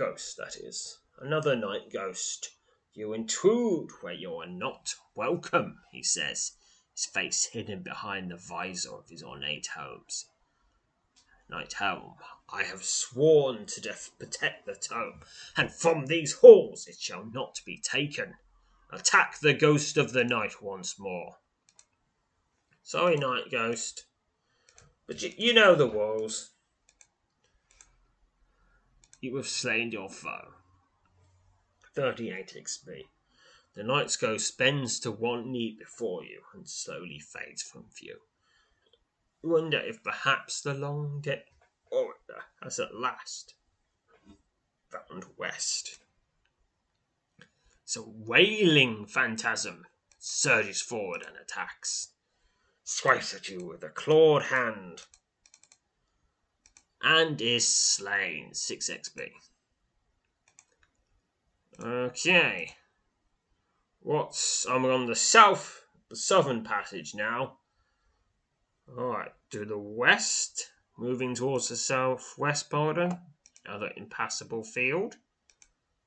Ghost, 0.00 0.38
that 0.38 0.56
is. 0.56 0.98
Another 1.18 1.54
night 1.54 1.92
ghost. 1.92 2.52
You 2.94 3.12
intrude 3.12 3.90
where 4.00 4.14
you 4.14 4.32
are 4.36 4.46
not 4.46 4.94
welcome, 5.14 5.80
he 5.92 6.02
says 6.02 6.52
his 6.94 7.04
face 7.04 7.50
hidden 7.52 7.82
behind 7.82 8.30
the 8.30 8.38
visor 8.38 8.94
of 8.94 9.10
his 9.10 9.22
ornate 9.22 9.68
helms. 9.74 10.24
Knight 11.50 11.74
Helm, 11.74 12.14
I 12.50 12.62
have 12.62 12.82
sworn 12.82 13.66
to 13.66 13.80
def- 13.82 14.12
protect 14.18 14.64
the 14.64 14.74
tome, 14.74 15.20
and 15.54 15.70
from 15.70 16.06
these 16.06 16.32
halls 16.32 16.86
it 16.86 16.98
shall 16.98 17.26
not 17.26 17.60
be 17.66 17.76
taken. 17.76 18.36
Attack 18.90 19.40
the 19.40 19.52
ghost 19.52 19.98
of 19.98 20.14
the 20.14 20.24
night 20.24 20.62
once 20.62 20.98
more. 20.98 21.36
Sorry, 22.82 23.16
Night 23.16 23.50
Ghost, 23.50 24.06
but 25.06 25.20
you, 25.20 25.34
you 25.36 25.52
know 25.52 25.74
the 25.74 25.90
rules. 25.90 26.52
You 29.20 29.36
have 29.36 29.48
slain 29.48 29.92
your 29.92 30.08
foe. 30.08 30.54
38 31.94 32.56
XP. 32.58 33.02
The 33.74 33.82
knight's 33.82 34.16
ghost 34.16 34.56
bends 34.56 34.98
to 35.00 35.10
one 35.12 35.52
knee 35.52 35.76
before 35.78 36.24
you 36.24 36.42
and 36.54 36.68
slowly 36.68 37.18
fades 37.18 37.62
from 37.62 37.84
view. 37.94 38.20
You 39.42 39.50
wonder 39.50 39.78
if 39.78 40.02
perhaps 40.02 40.60
the 40.60 40.74
long 40.74 41.20
dead 41.20 41.44
orator 41.90 42.44
has 42.62 42.78
at 42.80 42.94
last 42.94 43.54
found 44.90 45.24
West. 45.36 45.98
So 47.84 48.12
wailing 48.16 49.06
phantasm 49.06 49.86
surges 50.18 50.80
forward 50.80 51.24
and 51.26 51.36
attacks, 51.36 52.08
swipes 52.84 53.34
at 53.34 53.48
you 53.48 53.66
with 53.66 53.82
a 53.84 53.90
clawed 53.90 54.44
hand, 54.44 55.02
and 57.02 57.40
is 57.40 57.66
slain. 57.66 58.52
6 58.52 58.90
XP. 58.90 59.30
Okay. 61.82 62.74
What's 64.00 64.66
I'm 64.66 64.84
on 64.86 65.06
the 65.06 65.16
south, 65.16 65.84
the 66.08 66.16
southern 66.16 66.64
passage 66.64 67.14
now. 67.14 67.58
All 68.98 69.04
right, 69.04 69.32
to 69.50 69.64
the 69.64 69.78
west, 69.78 70.70
moving 70.98 71.34
towards 71.34 71.68
the 71.68 71.76
southwest 71.76 72.70
border, 72.70 73.20
another 73.64 73.92
impassable 73.96 74.64
field. 74.64 75.16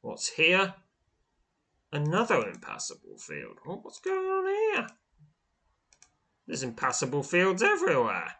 What's 0.02 0.30
here? 0.30 0.74
Another 1.92 2.48
impassable 2.48 3.18
field. 3.18 3.60
Oh, 3.66 3.80
what's 3.84 4.00
going 4.00 4.26
on 4.26 4.46
here? 4.48 4.88
There's 6.46 6.64
impassable 6.64 7.24
fields 7.24 7.64
everywhere. 7.64 8.36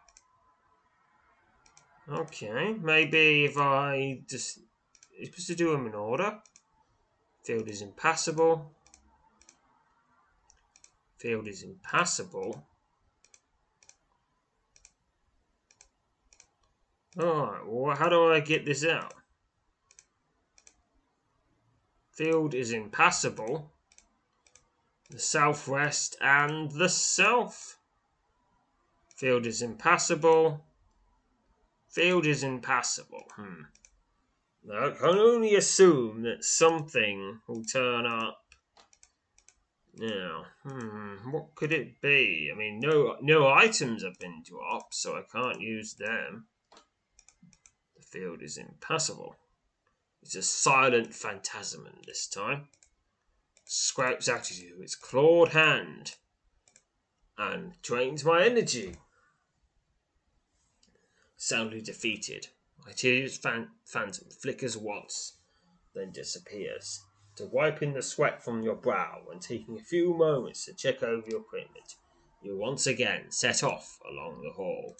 Okay, 2.08 2.74
maybe 2.80 3.44
if 3.44 3.56
I 3.56 4.20
just... 4.28 4.60
You're 5.16 5.26
supposed 5.26 5.46
to 5.46 5.54
do 5.54 5.72
them 5.72 5.86
in 5.86 5.94
order. 5.94 6.38
Field 7.44 7.68
is 7.68 7.80
impassable. 7.80 8.72
Field 11.18 11.48
is 11.48 11.62
impassable. 11.62 12.66
Alright, 17.18 17.62
well, 17.66 17.96
how 17.96 18.08
do 18.08 18.32
I 18.32 18.40
get 18.40 18.66
this 18.66 18.84
out? 18.84 19.14
Field 22.10 22.54
is 22.54 22.72
impassable. 22.72 23.70
The 25.10 25.18
southwest 25.18 26.16
and 26.20 26.70
the 26.72 26.88
south. 26.88 27.78
Field 29.16 29.46
is 29.46 29.62
impassable. 29.62 30.63
Field 31.94 32.26
is 32.26 32.42
impassable. 32.42 33.22
Hmm. 33.36 33.62
I 34.68 34.90
can 34.90 35.16
only 35.16 35.54
assume 35.54 36.22
that 36.22 36.42
something 36.42 37.38
will 37.46 37.62
turn 37.62 38.04
up. 38.04 38.40
Now, 39.96 40.46
hmm, 40.64 41.30
what 41.30 41.54
could 41.54 41.72
it 41.72 42.00
be? 42.00 42.50
I 42.52 42.58
mean, 42.58 42.80
no, 42.80 43.16
no 43.22 43.46
items 43.46 44.02
have 44.02 44.18
been 44.18 44.42
dropped, 44.44 44.96
so 44.96 45.14
I 45.16 45.22
can't 45.30 45.60
use 45.60 45.94
them. 45.94 46.46
The 47.96 48.02
field 48.02 48.42
is 48.42 48.58
impassable. 48.58 49.36
It's 50.20 50.34
a 50.34 50.42
silent 50.42 51.14
phantasm 51.14 51.86
this 52.06 52.26
time. 52.26 52.66
Scraps 53.66 54.28
at 54.28 54.50
you 54.50 54.74
with 54.78 54.86
its 54.86 54.96
clawed 54.96 55.50
hand 55.50 56.16
and 57.38 57.80
drains 57.82 58.24
my 58.24 58.44
energy. 58.44 58.96
Soundly 61.36 61.80
defeated, 61.80 62.48
Hyteria's 62.86 63.36
fan- 63.36 63.70
phantom 63.84 64.28
flickers 64.30 64.76
once, 64.76 65.38
then 65.94 66.12
disappears. 66.12 67.00
To 67.36 67.46
wiping 67.46 67.94
the 67.94 68.02
sweat 68.02 68.44
from 68.44 68.62
your 68.62 68.76
brow 68.76 69.26
and 69.30 69.42
taking 69.42 69.76
a 69.76 69.82
few 69.82 70.14
moments 70.14 70.64
to 70.66 70.74
check 70.74 71.02
over 71.02 71.28
your 71.28 71.40
equipment, 71.40 71.96
you 72.42 72.56
once 72.56 72.86
again 72.86 73.30
set 73.30 73.62
off 73.62 73.98
along 74.08 74.42
the 74.42 74.52
hall. 74.52 74.96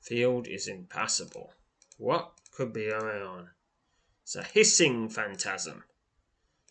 Field 0.00 0.48
is 0.48 0.66
impassable. 0.66 1.54
What 1.98 2.32
could 2.50 2.72
be 2.72 2.90
going 2.90 3.22
on? 3.22 3.50
It's 4.22 4.34
a 4.34 4.42
hissing 4.42 5.08
phantasm. 5.08 5.84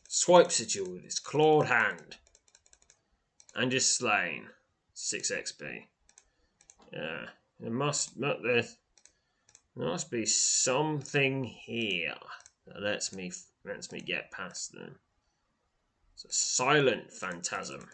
Swipes 0.10 0.60
at 0.60 0.76
you 0.76 0.84
with 0.84 1.06
its 1.06 1.20
clawed 1.20 1.68
hand. 1.68 2.18
And 3.56 3.74
is 3.74 3.94
slain. 3.94 4.50
6 4.94 5.32
XP. 5.32 5.88
Yeah. 6.92 7.30
There 7.62 7.70
must, 7.70 8.20
there, 8.20 8.38
there 8.42 8.64
must 9.76 10.10
be 10.10 10.26
something 10.26 11.44
here 11.44 12.16
that 12.66 12.82
lets 12.82 13.14
me 13.14 13.32
lets 13.64 13.92
me 13.92 14.00
get 14.00 14.32
past 14.32 14.72
them. 14.72 14.96
It's 16.16 16.26
a 16.26 16.34
silent 16.34 17.14
phantasm. 17.14 17.88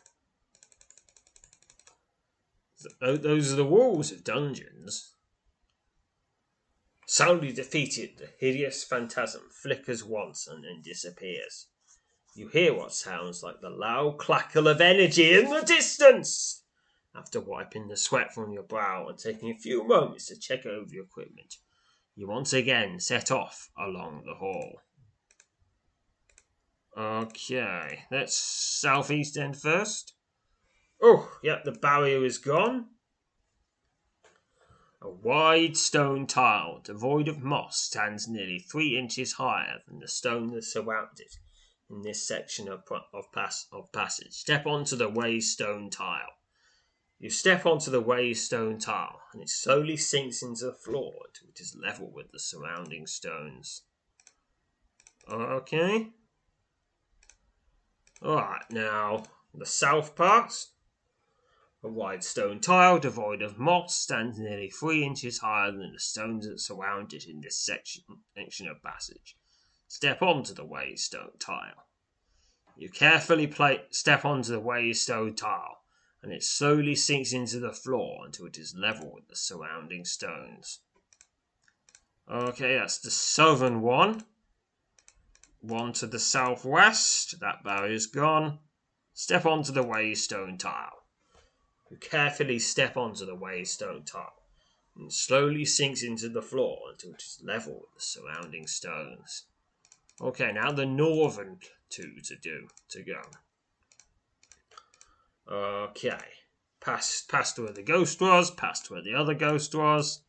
Those 3.02 3.52
are 3.52 3.58
the 3.58 3.66
walls 3.66 4.12
of 4.14 4.24
dungeons. 4.24 5.14
Soundly 7.06 7.52
defeated, 7.52 8.18
the 8.18 8.30
hideous 8.40 8.86
phantasm 8.86 9.50
flickers 9.52 10.04
once 10.04 10.48
and 10.48 10.64
then 10.64 10.82
disappears. 10.82 11.68
You 12.36 12.48
hear 12.48 12.74
what 12.74 12.94
sounds 12.94 13.44
like 13.44 13.60
the 13.60 13.70
loud 13.70 14.18
crackle 14.18 14.68
of 14.68 14.80
energy 14.80 15.34
in 15.34 15.50
the 15.50 15.62
distance. 15.62 16.64
After 17.18 17.42
wiping 17.42 17.88
the 17.88 17.98
sweat 17.98 18.32
from 18.32 18.52
your 18.52 18.62
brow 18.62 19.08
and 19.08 19.18
taking 19.18 19.50
a 19.50 19.58
few 19.58 19.84
moments 19.84 20.28
to 20.28 20.38
check 20.38 20.68
over 20.68 20.94
your 20.94 21.06
equipment, 21.06 21.56
you 22.16 22.28
once 22.28 22.54
again 22.54 23.00
set 23.00 23.32
off 23.32 23.72
along 23.76 24.24
the 24.26 24.36
hall. 24.36 24.82
Okay, 26.96 28.06
let's 28.12 28.36
southeast 28.36 29.36
end 29.36 29.58
first. 29.58 30.14
Oh, 31.02 31.40
yep, 31.42 31.64
the 31.64 31.72
barrier 31.72 32.24
is 32.24 32.38
gone. 32.38 32.90
A 35.02 35.10
wide 35.10 35.76
stone 35.76 36.28
tile, 36.28 36.82
devoid 36.84 37.28
of 37.28 37.44
moss, 37.44 37.82
stands 37.82 38.28
nearly 38.28 38.60
three 38.60 38.98
inches 38.98 39.34
higher 39.34 39.82
than 39.88 40.00
the 40.00 40.08
stone 40.08 40.52
that 40.54 40.64
surrounds 40.64 41.20
it 41.20 41.38
in 41.90 42.04
this 42.04 42.28
section 42.28 42.68
of, 42.68 42.84
of, 43.14 43.32
pass, 43.32 43.68
of 43.72 43.92
passage. 43.92 44.34
Step 44.34 44.68
onto 44.68 44.96
the 44.96 45.10
way 45.10 45.40
stone 45.40 45.90
tile. 45.90 46.37
You 47.20 47.32
step 47.32 47.66
onto 47.66 47.90
the 47.90 48.02
raised 48.02 48.46
stone 48.46 48.78
tile, 48.78 49.22
and 49.34 49.42
it 49.42 49.50
slowly 49.50 49.98
sinks 49.98 50.44
into 50.44 50.66
the 50.66 50.74
floor 50.74 51.26
until 51.28 51.50
it 51.50 51.60
is 51.60 51.76
level 51.76 52.12
with 52.12 52.32
the 52.32 52.40
surrounding 52.40 53.08
stones. 53.08 53.82
Okay. 55.28 56.12
Alright, 58.22 58.70
now, 58.70 59.24
the 59.52 59.66
south 59.66 60.16
part. 60.16 60.68
A 61.84 61.88
wide 61.88 62.24
stone 62.24 62.60
tile 62.60 63.00
devoid 63.00 63.42
of 63.42 63.58
moss 63.58 63.96
stands 63.96 64.38
nearly 64.38 64.70
three 64.70 65.04
inches 65.04 65.40
higher 65.40 65.72
than 65.72 65.94
the 65.94 66.00
stones 66.00 66.48
that 66.48 66.60
surround 66.60 67.14
it 67.14 67.26
in 67.26 67.42
this 67.42 67.58
section, 67.58 68.04
of 68.36 68.84
passage. 68.84 69.36
Step 69.88 70.22
onto 70.22 70.54
the 70.54 70.66
raised 70.66 71.06
stone 71.06 71.38
tile. 71.40 71.88
You 72.76 72.90
carefully 72.90 73.48
play, 73.48 73.86
step 73.90 74.24
onto 74.24 74.52
the 74.52 74.62
raised 74.62 75.02
stone 75.02 75.36
tile 75.36 75.80
and 76.22 76.32
it 76.32 76.44
slowly 76.44 76.96
sinks 76.96 77.34
into 77.34 77.60
the 77.60 77.74
floor 77.74 78.26
until 78.26 78.46
it 78.46 78.58
is 78.58 78.76
level 78.76 79.12
with 79.14 79.28
the 79.28 79.36
surrounding 79.36 80.06
stones. 80.06 80.80
Okay, 82.30 82.78
that's 82.78 82.98
the 82.98 83.12
southern 83.12 83.82
one. 83.82 84.26
One 85.62 85.94
to 85.94 86.08
the 86.08 86.20
southwest, 86.20 87.40
that 87.40 87.64
barrier's 87.64 88.06
gone. 88.06 88.60
Step 89.14 89.46
onto 89.46 89.72
the 89.72 89.84
waystone 89.84 90.60
tile. 90.60 91.04
You 91.90 91.98
carefully 91.98 92.60
step 92.60 92.98
onto 92.98 93.26
the 93.26 93.36
waystone 93.36 94.06
tile 94.06 94.44
and 94.98 95.14
slowly 95.14 95.64
sinks 95.64 96.04
into 96.04 96.28
the 96.28 96.42
floor 96.42 96.80
until 96.92 97.12
it 97.12 97.22
is 97.22 97.40
level 97.44 97.74
with 97.76 97.94
the 97.96 98.02
surrounding 98.02 98.68
stones. 98.68 99.46
Okay, 100.20 100.52
now 100.52 100.72
the 100.72 100.86
northern 100.86 101.60
two 101.90 102.20
to 102.24 102.36
do 102.36 102.68
to 102.90 103.04
go. 103.04 103.22
Okay. 105.52 106.18
Past, 106.80 107.30
past 107.30 107.60
where 107.60 107.74
the 107.74 107.84
ghost 107.84 108.22
was, 108.22 108.52
past 108.52 108.90
where 108.90 109.02
the 109.02 109.14
other 109.14 109.34
ghost 109.34 109.74
was. 109.74 110.22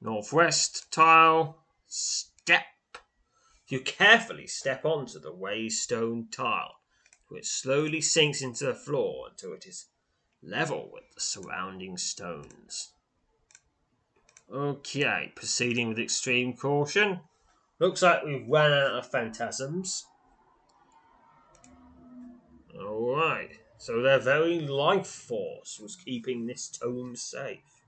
Northwest 0.00 0.90
tile. 0.90 1.64
Step. 1.86 2.64
You 3.68 3.80
carefully 3.80 4.46
step 4.46 4.84
onto 4.84 5.20
the 5.20 5.32
waystone 5.32 6.30
tile, 6.32 6.76
which 7.28 7.46
slowly 7.46 8.00
sinks 8.00 8.42
into 8.42 8.66
the 8.66 8.74
floor 8.74 9.28
until 9.30 9.52
it 9.52 9.66
is 9.66 9.86
level 10.42 10.90
with 10.92 11.04
the 11.14 11.20
surrounding 11.20 11.96
stones. 11.96 12.92
Okay, 14.52 15.32
proceeding 15.36 15.88
with 15.88 15.98
extreme 15.98 16.56
caution. 16.56 17.20
Looks 17.78 18.02
like 18.02 18.24
we've 18.24 18.48
run 18.48 18.72
out 18.72 18.98
of 18.98 19.10
phantasms. 19.10 20.04
Alright. 22.76 23.59
So 23.80 24.02
their 24.02 24.18
very 24.18 24.60
life 24.60 25.06
force 25.06 25.80
was 25.80 25.96
keeping 25.96 26.44
this 26.44 26.68
tome 26.68 27.16
safe. 27.16 27.82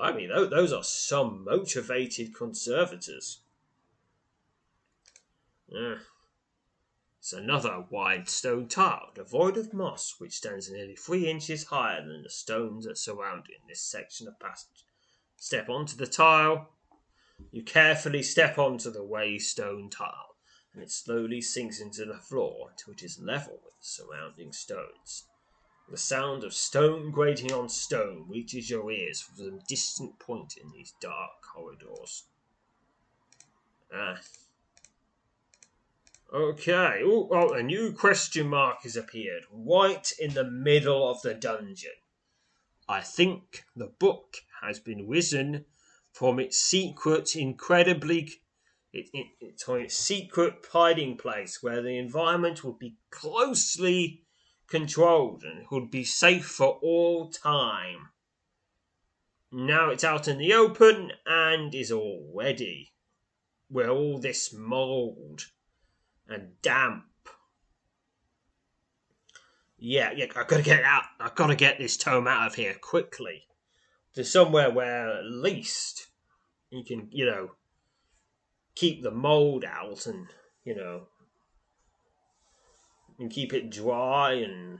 I 0.00 0.10
mean, 0.10 0.30
those 0.30 0.72
are 0.72 0.82
some 0.82 1.44
motivated 1.44 2.34
conservators. 2.34 3.42
Yeah. 5.68 5.96
It's 7.18 7.34
another 7.34 7.84
wide 7.90 8.26
stone 8.30 8.66
tile, 8.66 9.10
devoid 9.14 9.58
of 9.58 9.74
moss, 9.74 10.14
which 10.16 10.38
stands 10.38 10.70
nearly 10.70 10.96
three 10.96 11.28
inches 11.28 11.64
higher 11.64 12.00
than 12.00 12.22
the 12.22 12.30
stones 12.30 12.86
that 12.86 12.96
surround 12.96 13.44
it 13.50 13.60
in 13.60 13.68
this 13.68 13.82
section 13.82 14.26
of 14.26 14.40
passage. 14.40 14.86
Step 15.36 15.68
onto 15.68 15.94
the 15.94 16.06
tile. 16.06 16.70
You 17.52 17.62
carefully 17.64 18.22
step 18.22 18.56
onto 18.56 18.90
the 18.90 19.04
way 19.04 19.36
stone 19.36 19.90
tile 19.90 20.33
and 20.74 20.82
it 20.82 20.90
slowly 20.90 21.40
sinks 21.40 21.80
into 21.80 22.04
the 22.04 22.18
floor 22.18 22.68
until 22.70 22.92
it 22.92 23.02
is 23.02 23.20
level 23.20 23.60
with 23.64 23.78
the 23.78 23.86
surrounding 23.86 24.52
stones. 24.52 25.24
The 25.88 25.96
sound 25.96 26.44
of 26.44 26.52
stone 26.52 27.10
grating 27.10 27.52
on 27.52 27.68
stone 27.68 28.26
reaches 28.28 28.70
your 28.70 28.90
ears 28.90 29.20
from 29.20 29.36
some 29.36 29.60
distant 29.68 30.18
point 30.18 30.56
in 30.56 30.70
these 30.72 30.94
dark 31.00 31.42
corridors. 31.42 32.24
Ah. 33.92 34.20
Okay. 36.32 37.02
Ooh, 37.02 37.28
oh, 37.30 37.52
a 37.52 37.62
new 37.62 37.92
question 37.92 38.48
mark 38.48 38.82
has 38.82 38.96
appeared 38.96 39.44
right 39.52 40.10
in 40.18 40.34
the 40.34 40.44
middle 40.44 41.08
of 41.08 41.22
the 41.22 41.34
dungeon. 41.34 41.92
I 42.88 43.00
think 43.02 43.64
the 43.76 43.86
book 43.86 44.38
has 44.62 44.80
been 44.80 45.06
risen 45.06 45.66
from 46.10 46.40
its 46.40 46.56
secret, 46.56 47.36
incredibly 47.36 48.40
it, 48.94 49.10
it, 49.12 49.26
it's 49.40 49.68
on 49.68 49.80
its 49.80 49.96
secret 49.96 50.66
hiding 50.72 51.16
place 51.16 51.62
where 51.62 51.82
the 51.82 51.98
environment 51.98 52.62
would 52.64 52.78
be 52.78 52.96
closely 53.10 54.22
controlled 54.68 55.42
and 55.42 55.66
would 55.70 55.90
be 55.90 56.04
safe 56.04 56.46
for 56.46 56.78
all 56.82 57.28
time. 57.30 58.08
Now 59.52 59.90
it's 59.90 60.04
out 60.04 60.28
in 60.28 60.38
the 60.38 60.52
open 60.52 61.12
and 61.26 61.74
is 61.74 61.92
already 61.92 62.92
where 63.68 63.90
all 63.90 64.18
this 64.18 64.52
mold 64.52 65.46
and 66.28 66.60
damp. 66.62 67.04
Yeah, 69.76 70.12
yeah, 70.12 70.26
I've 70.34 70.48
got 70.48 70.56
to 70.56 70.62
get 70.62 70.84
out. 70.84 71.04
I've 71.20 71.34
got 71.34 71.48
to 71.48 71.56
get 71.56 71.78
this 71.78 71.96
tome 71.96 72.26
out 72.26 72.46
of 72.46 72.54
here 72.54 72.74
quickly 72.80 73.44
to 74.14 74.24
somewhere 74.24 74.70
where 74.70 75.18
at 75.18 75.24
least 75.24 76.08
you 76.70 76.84
can, 76.84 77.08
you 77.10 77.26
know, 77.26 77.50
keep 78.74 79.02
the 79.02 79.10
mold 79.10 79.64
out 79.64 80.06
and, 80.06 80.26
you 80.64 80.74
know, 80.74 81.08
and 83.18 83.30
keep 83.30 83.52
it 83.52 83.70
dry 83.70 84.32
and 84.32 84.78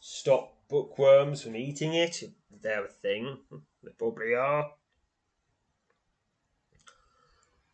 stop 0.00 0.54
bookworms 0.68 1.42
from 1.42 1.56
eating 1.56 1.94
it 1.94 2.22
if 2.22 2.30
they're 2.62 2.84
a 2.84 2.88
thing. 2.88 3.38
They 3.82 3.92
probably 3.96 4.34
are. 4.34 4.72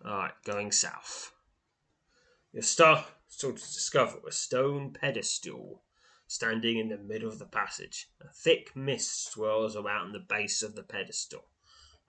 Alright, 0.04 0.32
going 0.44 0.72
south. 0.72 1.32
You 2.52 2.60
start 2.60 3.06
to 3.38 3.52
discover 3.52 4.18
a 4.26 4.32
stone 4.32 4.92
pedestal 4.92 5.82
standing 6.26 6.78
in 6.78 6.88
the 6.88 6.98
middle 6.98 7.28
of 7.28 7.38
the 7.38 7.46
passage. 7.46 8.08
A 8.20 8.28
thick 8.28 8.74
mist 8.74 9.32
swirls 9.32 9.76
around 9.76 10.12
the 10.12 10.18
base 10.18 10.62
of 10.62 10.74
the 10.74 10.82
pedestal, 10.82 11.44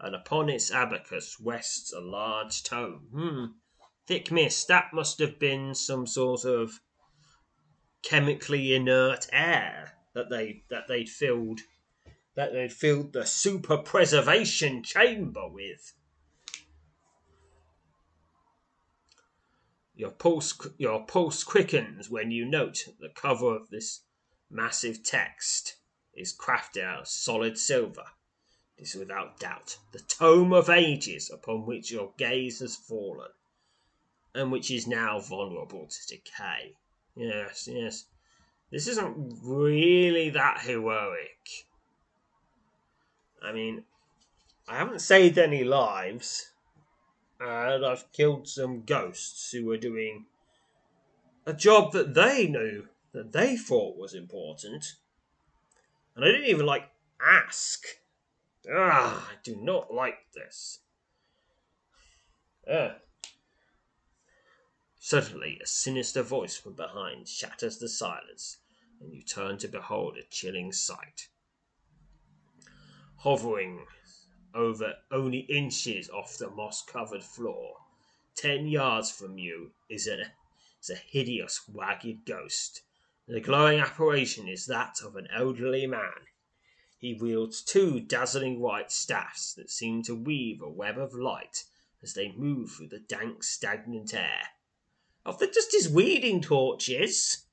and 0.04 0.14
upon 0.14 0.50
its 0.50 0.70
abacus 0.70 1.38
rests 1.40 1.94
a 1.94 2.02
large 2.02 2.62
tome. 2.64 3.08
Hmm. 3.14 3.46
Thick 4.06 4.32
mist, 4.32 4.68
that 4.68 4.94
must 4.94 5.20
have 5.20 5.40
been 5.40 5.74
some 5.74 6.06
sort 6.06 6.44
of 6.44 6.82
chemically 8.02 8.76
inert 8.76 9.28
air 9.32 9.94
that 10.14 10.30
they 10.30 10.64
that 10.70 10.90
they'd 10.90 11.08
filled 11.08 11.62
that 12.36 12.52
they'd 12.52 12.74
filled 12.74 13.14
the 13.14 13.26
super 13.26 13.78
preservation 13.78 14.84
chamber 14.84 15.48
with. 15.48 15.94
Your 19.96 20.12
pulse 20.12 20.54
your 20.78 21.06
pulse 21.06 21.46
quickens 21.46 22.10
when 22.10 22.30
you 22.30 22.44
note 22.44 22.90
the 23.00 23.10
cover 23.16 23.56
of 23.56 23.70
this 23.70 24.02
massive 24.50 25.02
text 25.02 25.78
is 26.14 26.36
crafted 26.36 26.84
out 26.84 27.02
of 27.02 27.08
solid 27.08 27.58
silver. 27.58 28.04
Is 28.84 28.96
without 28.96 29.40
doubt 29.40 29.78
the 29.94 30.02
tome 30.02 30.52
of 30.52 30.70
ages 30.70 31.32
upon 31.34 31.66
which 31.66 31.90
your 31.90 32.12
gaze 32.18 32.60
has 32.60 32.76
fallen, 32.76 33.30
and 34.36 34.52
which 34.52 34.70
is 34.70 34.88
now 34.88 35.22
vulnerable 35.22 35.88
to 35.88 36.08
decay. 36.18 36.76
Yes, 37.16 37.70
yes. 37.72 38.04
This 38.72 38.90
isn't 38.90 39.40
really 39.42 40.30
that 40.32 40.64
heroic. 40.64 41.48
I 43.42 43.54
mean, 43.54 43.86
I 44.68 44.76
haven't 44.76 45.00
saved 45.00 45.38
any 45.38 45.64
lives, 45.64 46.52
and 47.40 47.86
I've 47.86 48.12
killed 48.12 48.50
some 48.50 48.84
ghosts 48.84 49.50
who 49.52 49.66
were 49.66 49.78
doing 49.78 50.26
a 51.46 51.54
job 51.54 51.94
that 51.94 52.16
they 52.16 52.48
knew 52.48 52.90
that 53.14 53.32
they 53.32 53.56
thought 53.56 53.98
was 53.98 54.14
important. 54.14 54.96
And 56.18 56.26
I 56.26 56.28
didn't 56.28 56.50
even 56.50 56.66
like 56.66 56.90
ask. 57.22 57.86
Ah, 58.72 59.30
I 59.32 59.36
do 59.44 59.56
not 59.56 59.94
like 59.94 60.32
this. 60.34 60.80
Ah. 62.70 62.96
Suddenly, 65.00 65.60
a 65.62 65.68
sinister 65.68 66.24
voice 66.24 66.58
from 66.58 66.76
behind 66.76 67.28
shatters 67.28 67.78
the 67.78 67.90
silence, 67.90 68.58
and 69.02 69.14
you 69.14 69.22
turn 69.22 69.58
to 69.60 69.68
behold 69.68 70.18
a 70.18 70.24
chilling 70.24 70.72
sight. 70.72 71.28
Hovering 73.18 73.86
over 74.54 74.96
only 75.12 75.40
inches 75.40 76.10
off 76.10 76.38
the 76.38 76.50
moss 76.50 76.84
covered 76.84 77.24
floor, 77.24 77.76
ten 78.36 78.68
yards 78.68 79.12
from 79.12 79.38
you, 79.38 79.72
is 79.90 80.08
a, 80.08 80.32
is 80.82 80.90
a 80.90 80.96
hideous, 80.96 81.62
ragged 81.68 82.26
ghost 82.26 82.84
the 83.26 83.40
glowing 83.40 83.80
apparition 83.80 84.50
is 84.50 84.66
that 84.66 85.02
of 85.02 85.16
an 85.16 85.30
elderly 85.34 85.88
man. 85.88 86.28
He 87.04 87.14
wields 87.14 87.62
two 87.62 88.00
dazzling 88.00 88.62
white 88.62 88.90
staffs 88.90 89.54
that 89.56 89.70
seem 89.70 90.04
to 90.04 90.16
weave 90.16 90.62
a 90.62 90.70
web 90.70 90.98
of 90.98 91.14
light 91.14 91.66
as 92.02 92.14
they 92.14 92.32
move 92.32 92.72
through 92.72 92.88
the 92.88 93.00
dank, 93.02 93.44
stagnant 93.44 94.14
air. 94.14 94.44
Oh, 95.26 95.36
they're 95.38 95.50
just 95.50 95.74
his 95.74 95.90
weeding 95.90 96.40
torches. 96.40 97.44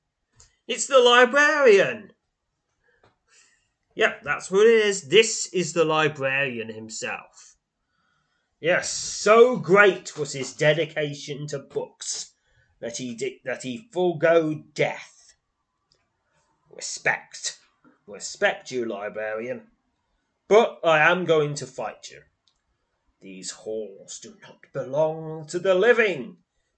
It's 0.69 0.87
the 0.87 0.99
librarian. 0.99 2.13
Yep, 3.93 4.21
that's 4.23 4.49
what 4.49 4.67
it 4.67 4.85
is. 4.85 5.09
This 5.09 5.47
is 5.47 5.73
the 5.73 5.83
librarian 5.83 6.69
himself. 6.69 7.57
Yes, 8.61 8.89
so 8.89 9.57
great 9.57 10.17
was 10.17 10.31
his 10.31 10.53
dedication 10.53 11.45
to 11.47 11.59
books 11.59 12.31
that 12.79 12.95
he 12.95 13.41
that 13.43 13.63
he 13.63 13.89
forego 13.91 14.63
death 14.73 15.35
Respect. 16.69 17.57
Respect 18.07 18.71
you, 18.71 18.85
librarian. 18.85 19.67
But 20.47 20.79
I 20.83 20.99
am 21.09 21.25
going 21.25 21.53
to 21.55 21.65
fight 21.65 22.09
you. 22.11 22.21
These 23.21 23.51
halls 23.51 24.19
do 24.19 24.35
not 24.41 24.65
belong 24.73 25.45
to 25.47 25.59
the 25.59 25.75
living 25.75 26.37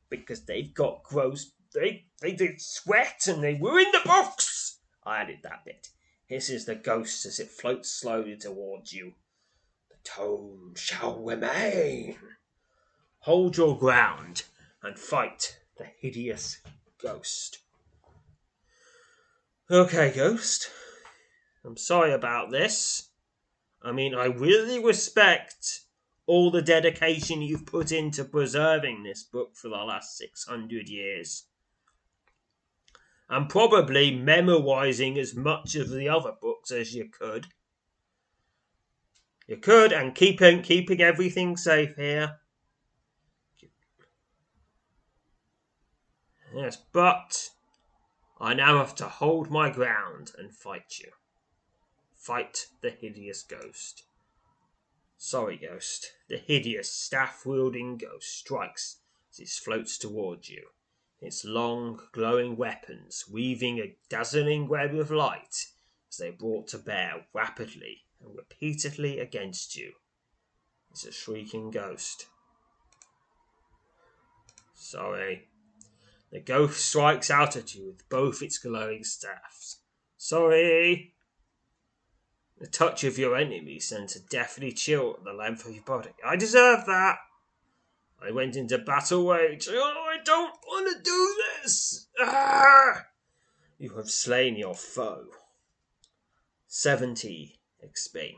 because 0.09 0.45
they've 0.45 0.73
got 0.73 1.03
gross. 1.03 1.51
They, 1.73 2.05
they 2.21 2.33
did 2.33 2.61
sweat 2.61 3.27
and 3.27 3.43
they 3.43 3.55
ruined 3.55 3.93
the 3.93 4.01
books. 4.05 4.79
I 5.03 5.21
added 5.21 5.39
that 5.43 5.65
bit. 5.65 5.89
Hisses 6.25 6.65
the 6.65 6.75
ghost 6.75 7.25
as 7.25 7.39
it 7.39 7.49
floats 7.49 7.89
slowly 7.89 8.35
towards 8.37 8.93
you. 8.93 9.13
The 9.89 9.97
tome 10.03 10.73
shall 10.75 11.19
remain. 11.19 12.17
Hold 13.19 13.57
your 13.57 13.77
ground 13.77 14.43
and 14.83 14.99
fight 14.99 15.57
the 15.77 15.85
hideous 15.99 16.59
ghost. 17.01 17.59
Okay, 19.71 20.11
Ghost. 20.11 20.69
I'm 21.65 21.77
sorry 21.77 22.11
about 22.11 22.51
this. 22.51 23.09
I 23.81 23.91
mean, 23.91 24.13
I 24.15 24.25
really 24.25 24.83
respect 24.83 25.81
all 26.25 26.51
the 26.51 26.61
dedication 26.61 27.41
you've 27.41 27.65
put 27.65 27.91
into 27.91 28.23
preserving 28.23 29.03
this 29.03 29.23
book 29.23 29.55
for 29.55 29.69
the 29.69 29.75
last 29.75 30.17
600 30.17 30.87
years. 30.87 31.45
And 33.29 33.49
probably 33.49 34.15
memorizing 34.15 35.17
as 35.17 35.35
much 35.35 35.75
of 35.75 35.89
the 35.89 36.09
other 36.09 36.33
books 36.39 36.71
as 36.71 36.93
you 36.93 37.09
could. 37.09 37.47
You 39.47 39.57
could, 39.57 39.91
and 39.91 40.15
keeping 40.15 40.61
keeping 40.61 41.01
everything 41.01 41.57
safe 41.57 41.95
here. 41.95 42.39
Yes, 46.53 46.77
but 46.93 47.49
I 48.39 48.53
now 48.53 48.77
have 48.77 48.95
to 48.95 49.05
hold 49.05 49.49
my 49.49 49.69
ground 49.69 50.31
and 50.37 50.53
fight 50.53 50.99
you. 50.99 51.11
Fight 52.23 52.67
the 52.79 52.89
hideous 52.89 53.43
ghost. 53.43 54.03
Sorry, 55.17 55.57
ghost. 55.57 56.13
The 56.29 56.37
hideous 56.37 56.89
staff 56.89 57.45
wielding 57.45 57.97
ghost 57.97 58.29
strikes 58.37 59.01
as 59.29 59.39
it 59.41 59.49
floats 59.49 59.97
towards 59.97 60.49
you, 60.49 60.69
its 61.19 61.43
long, 61.43 61.99
glowing 62.13 62.55
weapons 62.55 63.25
weaving 63.29 63.79
a 63.79 63.97
dazzling 64.07 64.69
web 64.69 64.95
of 64.95 65.11
light 65.11 65.65
as 66.09 66.17
they 66.17 66.29
are 66.29 66.31
brought 66.31 66.69
to 66.69 66.77
bear 66.77 67.25
rapidly 67.33 68.05
and 68.21 68.33
repeatedly 68.37 69.19
against 69.19 69.75
you. 69.75 69.91
It's 70.91 71.03
a 71.03 71.11
shrieking 71.11 71.71
ghost. 71.71 72.27
Sorry, 74.73 75.49
the 76.31 76.39
ghost 76.39 76.85
strikes 76.85 77.29
out 77.29 77.57
at 77.57 77.75
you 77.75 77.87
with 77.87 78.07
both 78.07 78.41
its 78.41 78.59
glowing 78.59 79.03
staffs. 79.03 79.79
Sorry! 80.15 81.15
The 82.63 82.69
touch 82.69 83.03
of 83.03 83.17
your 83.17 83.35
enemy 83.35 83.77
sends 83.79 84.15
a 84.15 84.21
deathly 84.21 84.71
chill 84.71 85.09
up 85.09 85.25
the 85.25 85.33
length 85.33 85.65
of 85.65 85.75
your 85.75 85.83
body. 85.83 86.11
I 86.25 86.37
deserve 86.37 86.85
that! 86.85 87.17
I 88.21 88.31
went 88.31 88.55
into 88.55 88.77
battle 88.77 89.27
rage. 89.27 89.67
Oh, 89.69 90.07
I 90.09 90.23
don't 90.23 90.55
want 90.65 90.95
to 90.95 91.03
do 91.03 91.35
this! 91.61 92.07
Ah! 92.21 93.07
You 93.77 93.97
have 93.97 94.09
slain 94.09 94.55
your 94.55 94.75
foe. 94.75 95.25
70 96.67 97.59
XP. 97.85 98.35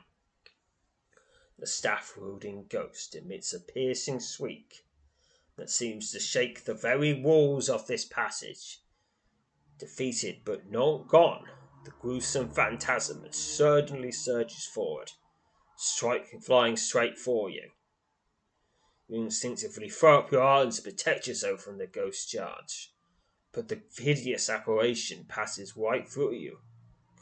The 1.59 1.67
staff 1.67 2.15
wielding 2.17 2.65
ghost 2.67 3.13
emits 3.13 3.53
a 3.53 3.59
piercing 3.59 4.19
squeak 4.19 4.87
that 5.55 5.69
seems 5.69 6.11
to 6.13 6.19
shake 6.19 6.65
the 6.65 6.73
very 6.73 7.13
walls 7.13 7.69
of 7.69 7.85
this 7.85 8.05
passage. 8.05 8.81
Defeated 9.77 10.37
but 10.43 10.71
not 10.71 11.07
gone, 11.07 11.45
the 11.85 11.91
gruesome 12.01 12.49
phantasm 12.49 13.23
suddenly 13.29 14.11
surges 14.11 14.65
forward, 14.65 15.11
striking, 15.77 16.39
flying 16.39 16.75
straight 16.75 17.15
for 17.15 17.47
you. 17.47 17.69
You 19.07 19.21
instinctively 19.21 19.89
throw 19.89 20.19
up 20.19 20.31
your 20.31 20.41
arms 20.41 20.77
to 20.77 20.81
protect 20.81 21.27
yourself 21.27 21.61
from 21.61 21.77
the 21.77 21.85
ghost 21.85 22.27
charge, 22.27 22.91
but 23.51 23.67
the 23.67 23.81
hideous 23.97 24.49
apparition 24.49 25.25
passes 25.25 25.77
right 25.77 26.09
through 26.09 26.33
you, 26.33 26.57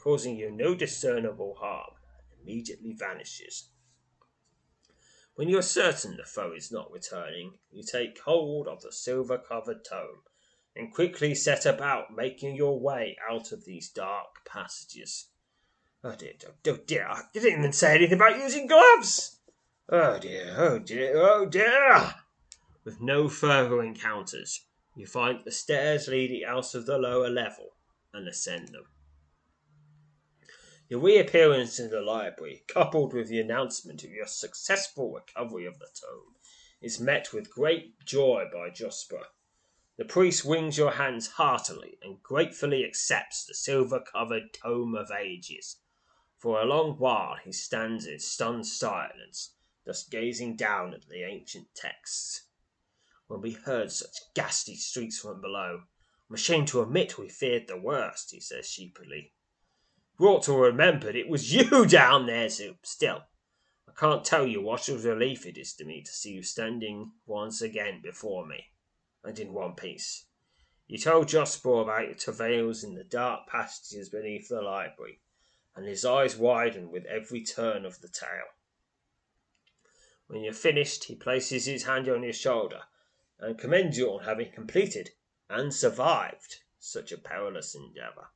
causing 0.00 0.36
you 0.36 0.50
no 0.50 0.74
discernible 0.74 1.56
harm, 1.56 1.92
and 2.32 2.40
immediately 2.40 2.94
vanishes. 2.94 3.68
When 5.34 5.50
you 5.50 5.58
are 5.58 5.62
certain 5.62 6.16
the 6.16 6.24
foe 6.24 6.54
is 6.54 6.72
not 6.72 6.90
returning, 6.90 7.58
you 7.70 7.82
take 7.82 8.18
hold 8.20 8.66
of 8.66 8.80
the 8.80 8.92
silver 8.92 9.36
covered 9.36 9.84
tome 9.84 10.22
and 10.76 10.92
quickly 10.92 11.34
set 11.34 11.66
about 11.66 12.14
making 12.14 12.56
your 12.56 12.80
way 12.80 13.16
out 13.30 13.52
of 13.52 13.64
these 13.64 13.88
dark 13.88 14.44
passages. 14.44 15.28
Oh, 16.02 16.10
oh 16.10 16.16
dear, 16.16 16.32
oh 16.66 16.76
dear, 16.86 17.06
I 17.08 17.22
didn't 17.32 17.58
even 17.58 17.72
say 17.72 17.94
anything 17.94 18.16
about 18.16 18.38
using 18.38 18.66
gloves! 18.66 19.38
Oh 19.88 20.18
dear, 20.18 20.54
oh 20.56 20.78
dear, 20.78 21.16
oh 21.16 21.46
dear! 21.46 22.14
With 22.84 23.00
no 23.00 23.28
further 23.28 23.82
encounters, 23.82 24.66
you 24.96 25.06
find 25.06 25.44
the 25.44 25.50
stairs 25.50 26.08
leading 26.08 26.44
out 26.44 26.74
of 26.74 26.86
the 26.86 26.98
lower 26.98 27.30
level 27.30 27.76
and 28.12 28.28
ascend 28.28 28.68
them. 28.68 28.84
Your 30.88 31.00
reappearance 31.00 31.80
in 31.80 31.90
the 31.90 32.02
library, 32.02 32.64
coupled 32.68 33.14
with 33.14 33.28
the 33.28 33.40
announcement 33.40 34.04
of 34.04 34.10
your 34.10 34.26
successful 34.26 35.10
recovery 35.12 35.64
of 35.64 35.78
the 35.78 35.88
tome, 35.98 36.36
is 36.82 37.00
met 37.00 37.32
with 37.32 37.50
great 37.50 37.98
joy 38.04 38.44
by 38.52 38.68
Josper. 38.68 39.24
The 39.96 40.04
priest 40.04 40.44
wrings 40.44 40.76
your 40.76 40.92
hands 40.92 41.28
heartily 41.28 41.98
and 42.02 42.20
gratefully 42.20 42.84
accepts 42.84 43.44
the 43.44 43.54
silver 43.54 44.00
covered 44.00 44.52
tome 44.52 44.96
of 44.96 45.12
ages. 45.12 45.76
For 46.36 46.60
a 46.60 46.64
long 46.64 46.98
while 46.98 47.36
he 47.36 47.52
stands 47.52 48.04
in 48.04 48.18
stunned 48.18 48.66
silence, 48.66 49.54
thus 49.84 50.02
gazing 50.02 50.56
down 50.56 50.94
at 50.94 51.06
the 51.08 51.22
ancient 51.22 51.74
texts. 51.76 52.48
When 53.28 53.40
we 53.40 53.52
heard 53.52 53.92
such 53.92 54.16
ghastly 54.34 54.76
shrieks 54.76 55.20
from 55.20 55.40
below, 55.40 55.84
I'm 56.28 56.34
ashamed 56.34 56.68
to 56.68 56.82
admit 56.82 57.16
we 57.16 57.28
feared 57.28 57.68
the 57.68 57.78
worst, 57.78 58.32
he 58.32 58.40
says 58.40 58.68
sheepishly. 58.68 59.32
We 60.18 60.26
ought 60.26 60.42
to 60.44 60.52
have 60.52 60.60
remembered 60.60 61.16
it 61.16 61.28
was 61.28 61.54
you 61.54 61.86
down 61.86 62.26
there, 62.26 62.48
Zoop. 62.48 62.84
Still, 62.84 63.24
I 63.88 63.92
can't 63.92 64.24
tell 64.24 64.46
you 64.46 64.60
what 64.60 64.88
a 64.88 64.98
relief 64.98 65.46
it 65.46 65.56
is 65.56 65.72
to 65.74 65.84
me 65.84 66.02
to 66.02 66.10
see 66.10 66.32
you 66.32 66.42
standing 66.42 67.12
once 67.26 67.62
again 67.62 68.00
before 68.02 68.44
me, 68.46 68.66
and 69.24 69.38
in 69.38 69.52
one 69.52 69.74
piece. 69.74 70.26
You 70.86 70.98
told 70.98 71.28
Josper 71.28 71.80
about 71.82 72.06
your 72.06 72.14
travails 72.14 72.84
in 72.84 72.94
the 72.94 73.04
dark 73.04 73.46
passages 73.48 74.10
beneath 74.10 74.48
the 74.48 74.60
library, 74.60 75.20
and 75.74 75.86
his 75.86 76.04
eyes 76.04 76.36
widened 76.36 76.90
with 76.90 77.06
every 77.06 77.42
turn 77.42 77.86
of 77.86 78.00
the 78.00 78.08
tale. 78.08 78.52
When 80.26 80.42
you're 80.42 80.52
finished, 80.52 81.04
he 81.04 81.16
places 81.16 81.64
his 81.64 81.84
hand 81.84 82.08
on 82.08 82.22
your 82.22 82.34
shoulder 82.34 82.82
and 83.38 83.58
commends 83.58 83.96
you 83.96 84.10
on 84.10 84.24
having 84.24 84.52
completed 84.52 85.10
and 85.48 85.74
survived 85.74 86.60
such 86.78 87.10
a 87.10 87.18
perilous 87.18 87.74
endeavour. 87.74 88.28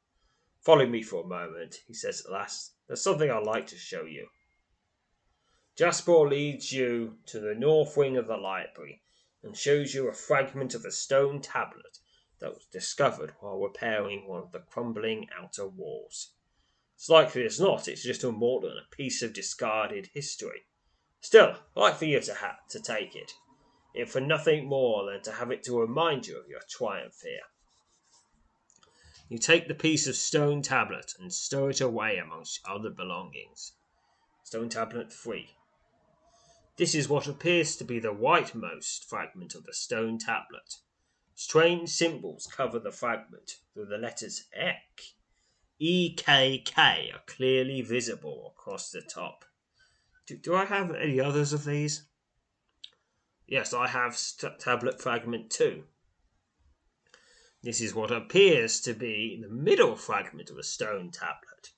Follow 0.60 0.86
me 0.86 1.02
for 1.02 1.22
a 1.22 1.26
moment, 1.26 1.82
he 1.86 1.94
says 1.94 2.22
at 2.24 2.32
last. 2.32 2.72
There's 2.86 3.02
something 3.02 3.30
I'd 3.30 3.44
like 3.44 3.66
to 3.68 3.76
show 3.76 4.04
you. 4.04 4.28
Josper 5.76 6.28
leads 6.28 6.72
you 6.72 7.18
to 7.26 7.40
the 7.40 7.54
north 7.54 7.96
wing 7.96 8.16
of 8.16 8.26
the 8.26 8.36
library 8.36 9.02
and 9.42 9.56
shows 9.56 9.94
you 9.94 10.08
a 10.08 10.12
fragment 10.12 10.74
of 10.74 10.84
a 10.84 10.90
stone 10.90 11.40
tablet 11.40 11.98
that 12.40 12.54
was 12.54 12.66
discovered 12.66 13.34
while 13.40 13.58
repairing 13.58 14.26
one 14.26 14.42
of 14.42 14.52
the 14.52 14.60
crumbling 14.60 15.28
outer 15.38 15.66
walls. 15.66 16.32
It's 16.94 17.08
likely 17.08 17.44
as 17.44 17.60
not 17.60 17.88
it's 17.88 18.02
just 18.02 18.24
a 18.24 18.32
more 18.32 18.60
than 18.60 18.72
a 18.72 18.94
piece 18.96 19.22
of 19.22 19.32
discarded 19.32 20.10
history. 20.14 20.66
Still, 21.20 21.56
I'd 21.76 21.80
like 21.80 21.96
for 21.96 22.04
you 22.04 22.20
to 22.20 22.34
have 22.34 22.66
to 22.70 22.80
take 22.80 23.14
it, 23.14 23.32
if 23.94 24.10
for 24.10 24.20
nothing 24.20 24.66
more 24.66 25.10
than 25.10 25.22
to 25.22 25.32
have 25.32 25.50
it 25.50 25.62
to 25.64 25.78
remind 25.78 26.26
you 26.26 26.38
of 26.38 26.48
your 26.48 26.62
triumph 26.68 27.20
here. 27.22 27.40
You 29.28 29.38
take 29.38 29.68
the 29.68 29.74
piece 29.74 30.06
of 30.06 30.16
stone 30.16 30.62
tablet 30.62 31.12
and 31.18 31.32
stow 31.32 31.68
it 31.68 31.80
away 31.80 32.16
amongst 32.16 32.60
other 32.66 32.90
belongings. 32.90 33.74
Stone 34.42 34.70
tablet 34.70 35.12
3. 35.12 35.54
This 36.78 36.94
is 36.94 37.08
what 37.08 37.26
appears 37.26 37.74
to 37.74 37.84
be 37.84 37.98
the 37.98 38.14
rightmost 38.14 39.04
fragment 39.04 39.56
of 39.56 39.64
the 39.64 39.74
stone 39.74 40.16
tablet. 40.16 40.76
Strange 41.34 41.88
symbols 41.88 42.46
cover 42.46 42.78
the 42.78 42.92
fragment, 42.92 43.56
though 43.74 43.84
the 43.84 43.98
letters 43.98 44.46
Ek, 44.52 45.16
E 45.80 46.14
K 46.14 46.62
K 46.64 47.10
are 47.12 47.22
clearly 47.26 47.80
visible 47.80 48.54
across 48.56 48.92
the 48.92 49.02
top. 49.02 49.44
Do, 50.24 50.36
do 50.36 50.54
I 50.54 50.66
have 50.66 50.94
any 50.94 51.18
others 51.18 51.52
of 51.52 51.64
these? 51.64 52.04
Yes, 53.48 53.74
I 53.74 53.88
have 53.88 54.16
st- 54.16 54.60
tablet 54.60 55.02
fragment 55.02 55.50
2. 55.50 55.84
This 57.60 57.80
is 57.80 57.92
what 57.92 58.12
appears 58.12 58.80
to 58.82 58.94
be 58.94 59.36
the 59.42 59.48
middle 59.48 59.96
fragment 59.96 60.48
of 60.48 60.58
a 60.58 60.62
stone 60.62 61.10
tablet. 61.10 61.72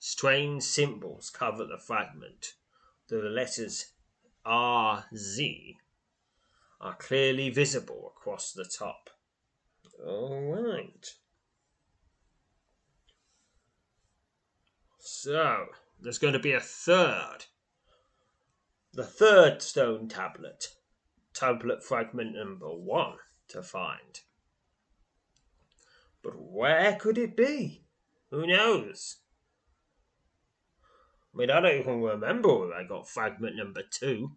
Strange 0.00 0.64
symbols 0.64 1.30
cover 1.30 1.64
the 1.64 1.78
fragment, 1.78 2.54
though 3.06 3.20
the 3.20 3.28
letters 3.28 3.92
R 4.52 5.04
Z 5.14 5.76
are 6.80 6.96
clearly 6.96 7.50
visible 7.50 8.12
across 8.16 8.52
the 8.52 8.64
top. 8.64 9.08
All 10.04 10.40
right. 10.40 11.06
So, 14.98 15.66
there's 16.00 16.18
going 16.18 16.32
to 16.32 16.40
be 16.40 16.52
a 16.52 16.58
third. 16.58 17.44
The 18.92 19.04
third 19.04 19.62
stone 19.62 20.08
tablet, 20.08 20.66
tablet 21.32 21.84
fragment 21.84 22.34
number 22.34 22.66
one, 22.66 23.18
to 23.50 23.62
find. 23.62 24.18
But 26.24 26.34
where 26.36 26.96
could 26.96 27.18
it 27.18 27.36
be? 27.36 27.84
Who 28.32 28.48
knows? 28.48 29.18
I 31.32 31.38
mean, 31.38 31.50
I 31.52 31.60
don't 31.60 31.78
even 31.78 32.02
remember 32.02 32.52
where 32.52 32.74
I 32.74 32.82
got 32.82 33.08
fragment 33.08 33.54
number 33.54 33.82
two. 33.88 34.32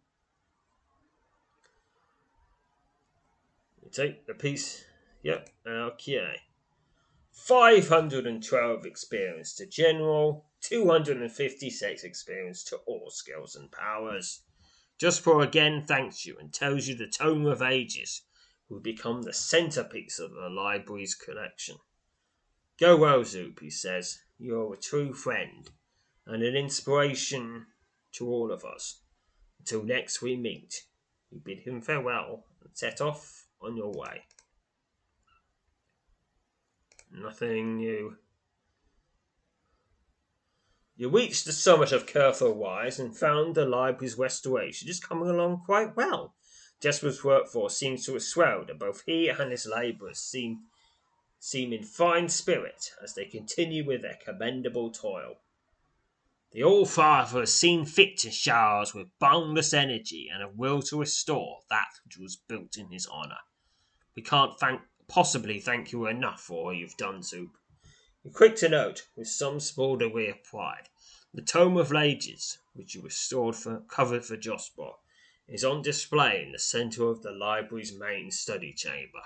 Take 3.94 4.26
the 4.26 4.34
piece. 4.34 4.86
Yep, 5.22 5.50
okay. 5.68 6.42
512 7.32 8.86
experience 8.88 9.54
to 9.56 9.68
general, 9.68 10.46
256 10.62 12.04
experience 12.04 12.64
to 12.64 12.78
all 12.88 13.12
skills 13.12 13.56
and 13.56 13.72
powers. 13.72 14.42
Josper 15.00 15.44
again 15.44 15.84
thanks 15.86 16.26
you 16.26 16.38
and 16.40 16.52
tells 16.52 16.88
you 16.88 16.96
the 16.96 17.06
Tome 17.06 17.46
of 17.46 17.62
Ages 17.62 18.24
will 18.68 18.80
become 18.80 19.22
the 19.22 19.34
centerpiece 19.34 20.18
of 20.18 20.32
the 20.32 20.50
library's 20.50 21.14
collection. 21.14 21.78
Go 22.80 22.98
well, 22.98 23.24
Zoop, 23.24 23.60
he 23.60 23.70
says. 23.70 24.22
You're 24.40 24.74
a 24.74 24.78
true 24.78 25.14
friend 25.14 25.70
and 26.26 26.42
an 26.42 26.56
inspiration 26.56 27.68
to 28.14 28.28
all 28.28 28.52
of 28.52 28.66
us. 28.66 29.02
Until 29.60 29.84
next 29.84 30.24
we 30.24 30.36
meet, 30.36 30.86
you 31.30 31.40
bid 31.40 31.60
him 31.60 31.80
farewell 31.80 32.46
and 32.64 32.72
set 32.74 33.00
off 33.00 33.43
on 33.64 33.78
your 33.78 33.92
way. 33.92 34.26
Nothing 37.12 37.78
new. 37.78 38.18
You 40.96 41.10
reached 41.10 41.46
the 41.46 41.52
summit 41.52 41.92
of 41.92 42.06
Curthor 42.06 42.54
Wise 42.54 43.00
and 43.00 43.18
found 43.18 43.56
the 43.56 43.66
library's 43.66 44.18
restoration 44.18 44.90
is 44.90 45.00
coming 45.00 45.30
along 45.30 45.64
quite 45.66 45.96
well. 45.96 46.36
Josper's 46.80 47.24
workforce 47.24 47.78
seems 47.78 48.06
to 48.06 48.14
have 48.14 48.24
swelled, 48.24 48.70
and 48.70 48.80
both 48.80 49.04
he 49.06 49.30
and 49.30 49.52
his 49.52 49.66
labourers 49.66 50.20
seem 50.20 50.64
seem 51.40 51.74
in 51.74 51.84
fine 51.84 52.30
spirit 52.30 52.92
as 53.04 53.16
they 53.16 53.26
continue 53.26 53.86
with 53.86 54.02
their 54.02 54.18
commendable 54.24 54.92
toil. 54.92 55.42
The 56.52 56.64
All 56.64 56.86
Father 56.86 57.42
has 57.42 57.52
seen 57.52 57.86
fit 57.86 58.18
to 58.20 58.32
shower 58.32 58.82
us 58.82 58.94
with 58.94 59.18
boundless 59.20 59.74
energy 59.74 60.30
and 60.32 60.44
a 60.44 60.48
will 60.48 60.82
to 60.84 61.00
restore 61.00 61.60
that 61.70 62.00
which 62.06 62.18
was 62.18 62.38
built 62.38 62.78
in 62.78 62.92
his 62.92 63.08
honour. 63.08 63.40
We 64.16 64.22
can't 64.22 64.60
thank, 64.60 64.82
possibly 65.08 65.60
thank 65.60 65.92
you 65.92 66.06
enough 66.08 66.42
for 66.42 66.66
all 66.66 66.74
you've 66.74 66.98
done, 66.98 67.24
Zoop. 67.24 67.58
You're 68.24 68.34
quick 68.34 68.56
to 68.58 68.70
note, 68.70 69.08
with 69.16 69.28
some 69.28 69.60
small 69.60 69.98
degree 69.98 70.30
of 70.30 70.44
pride, 70.44 70.90
the 71.34 71.42
Tome 71.42 71.78
of 71.78 71.92
Ages, 71.94 72.60
which 72.74 72.96
you 72.96 73.02
restored 73.02 73.56
for 73.56 73.82
covered 73.82 74.24
for 74.24 74.38
Josper, 74.38 74.94
is 75.48 75.64
on 75.64 75.82
display 75.82 76.44
in 76.46 76.52
the 76.52 76.60
centre 76.60 77.10
of 77.10 77.22
the 77.22 77.32
library's 77.32 77.94
main 77.98 78.32
study 78.32 78.72
chamber. 78.72 79.24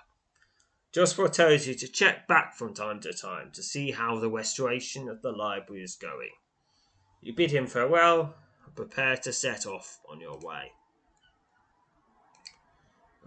Josper 0.94 1.32
tells 1.32 1.68
you 1.68 1.76
to 1.76 1.88
check 1.88 2.28
back 2.28 2.56
from 2.56 2.74
time 2.74 3.02
to 3.02 3.14
time 3.14 3.52
to 3.52 3.62
see 3.62 3.92
how 3.92 4.18
the 4.18 4.30
restoration 4.30 5.10
of 5.10 5.22
the 5.22 5.32
library 5.32 5.84
is 5.84 5.96
going. 5.96 6.32
You 7.22 7.34
bid 7.34 7.52
him 7.52 7.68
farewell 7.68 8.36
and 8.66 8.74
prepare 8.74 9.18
to 9.18 9.34
set 9.34 9.66
off 9.66 10.00
on 10.10 10.22
your 10.22 10.40
way. 10.40 10.72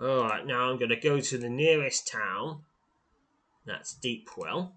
Alright, 0.02 0.46
now 0.46 0.70
I'm 0.70 0.78
going 0.78 0.88
to 0.88 0.96
go 0.96 1.20
to 1.20 1.38
the 1.38 1.50
nearest 1.50 2.08
town. 2.08 2.62
That's 3.66 3.94
Deepwell. 4.02 4.72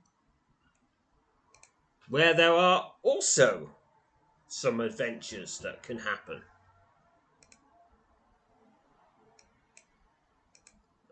Where 2.10 2.34
there 2.34 2.54
are 2.54 2.92
also 3.04 3.70
some 4.48 4.82
adventures 4.82 5.60
that 5.60 5.82
can 5.82 6.00
happen. 6.00 6.42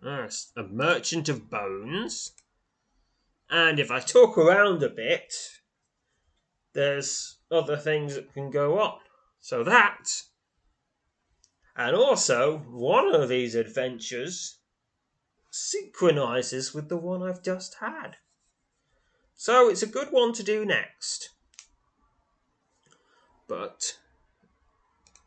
Yes, 0.04 0.52
a 0.58 0.64
merchant 0.64 1.30
of 1.30 1.50
bones. 1.50 2.34
And 3.50 3.80
if 3.80 3.92
I 3.92 4.00
talk 4.00 4.38
around 4.38 4.84
a 4.84 4.90
bit, 4.90 5.34
there's 6.74 7.38
other 7.50 7.78
things 7.78 8.16
that 8.16 8.34
can 8.34 8.50
go 8.50 8.80
on. 8.80 9.00
So 9.40 9.64
that. 9.64 10.24
And 11.76 11.96
also, 11.96 12.60
one 12.70 13.16
of 13.16 13.30
these 13.30 13.56
adventures 13.56 14.58
synchronizes 15.50 16.74
with 16.74 16.90
the 16.90 16.98
one 16.98 17.24
I've 17.24 17.44
just 17.44 17.76
had. 17.76 18.18
So 19.36 19.70
it's 19.70 19.84
a 19.84 19.88
good 19.88 20.12
one 20.12 20.34
to 20.34 20.44
do 20.44 20.66
next. 20.66 21.30
But 23.48 23.98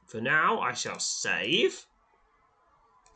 for 0.07 0.20
now, 0.20 0.61
I 0.61 0.72
shall 0.72 0.99
save. 0.99 1.86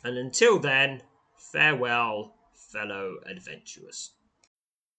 And 0.02 0.16
until 0.18 0.58
then, 0.58 1.02
farewell, 1.36 2.34
fellow 2.52 3.16
adventurers. 3.26 4.10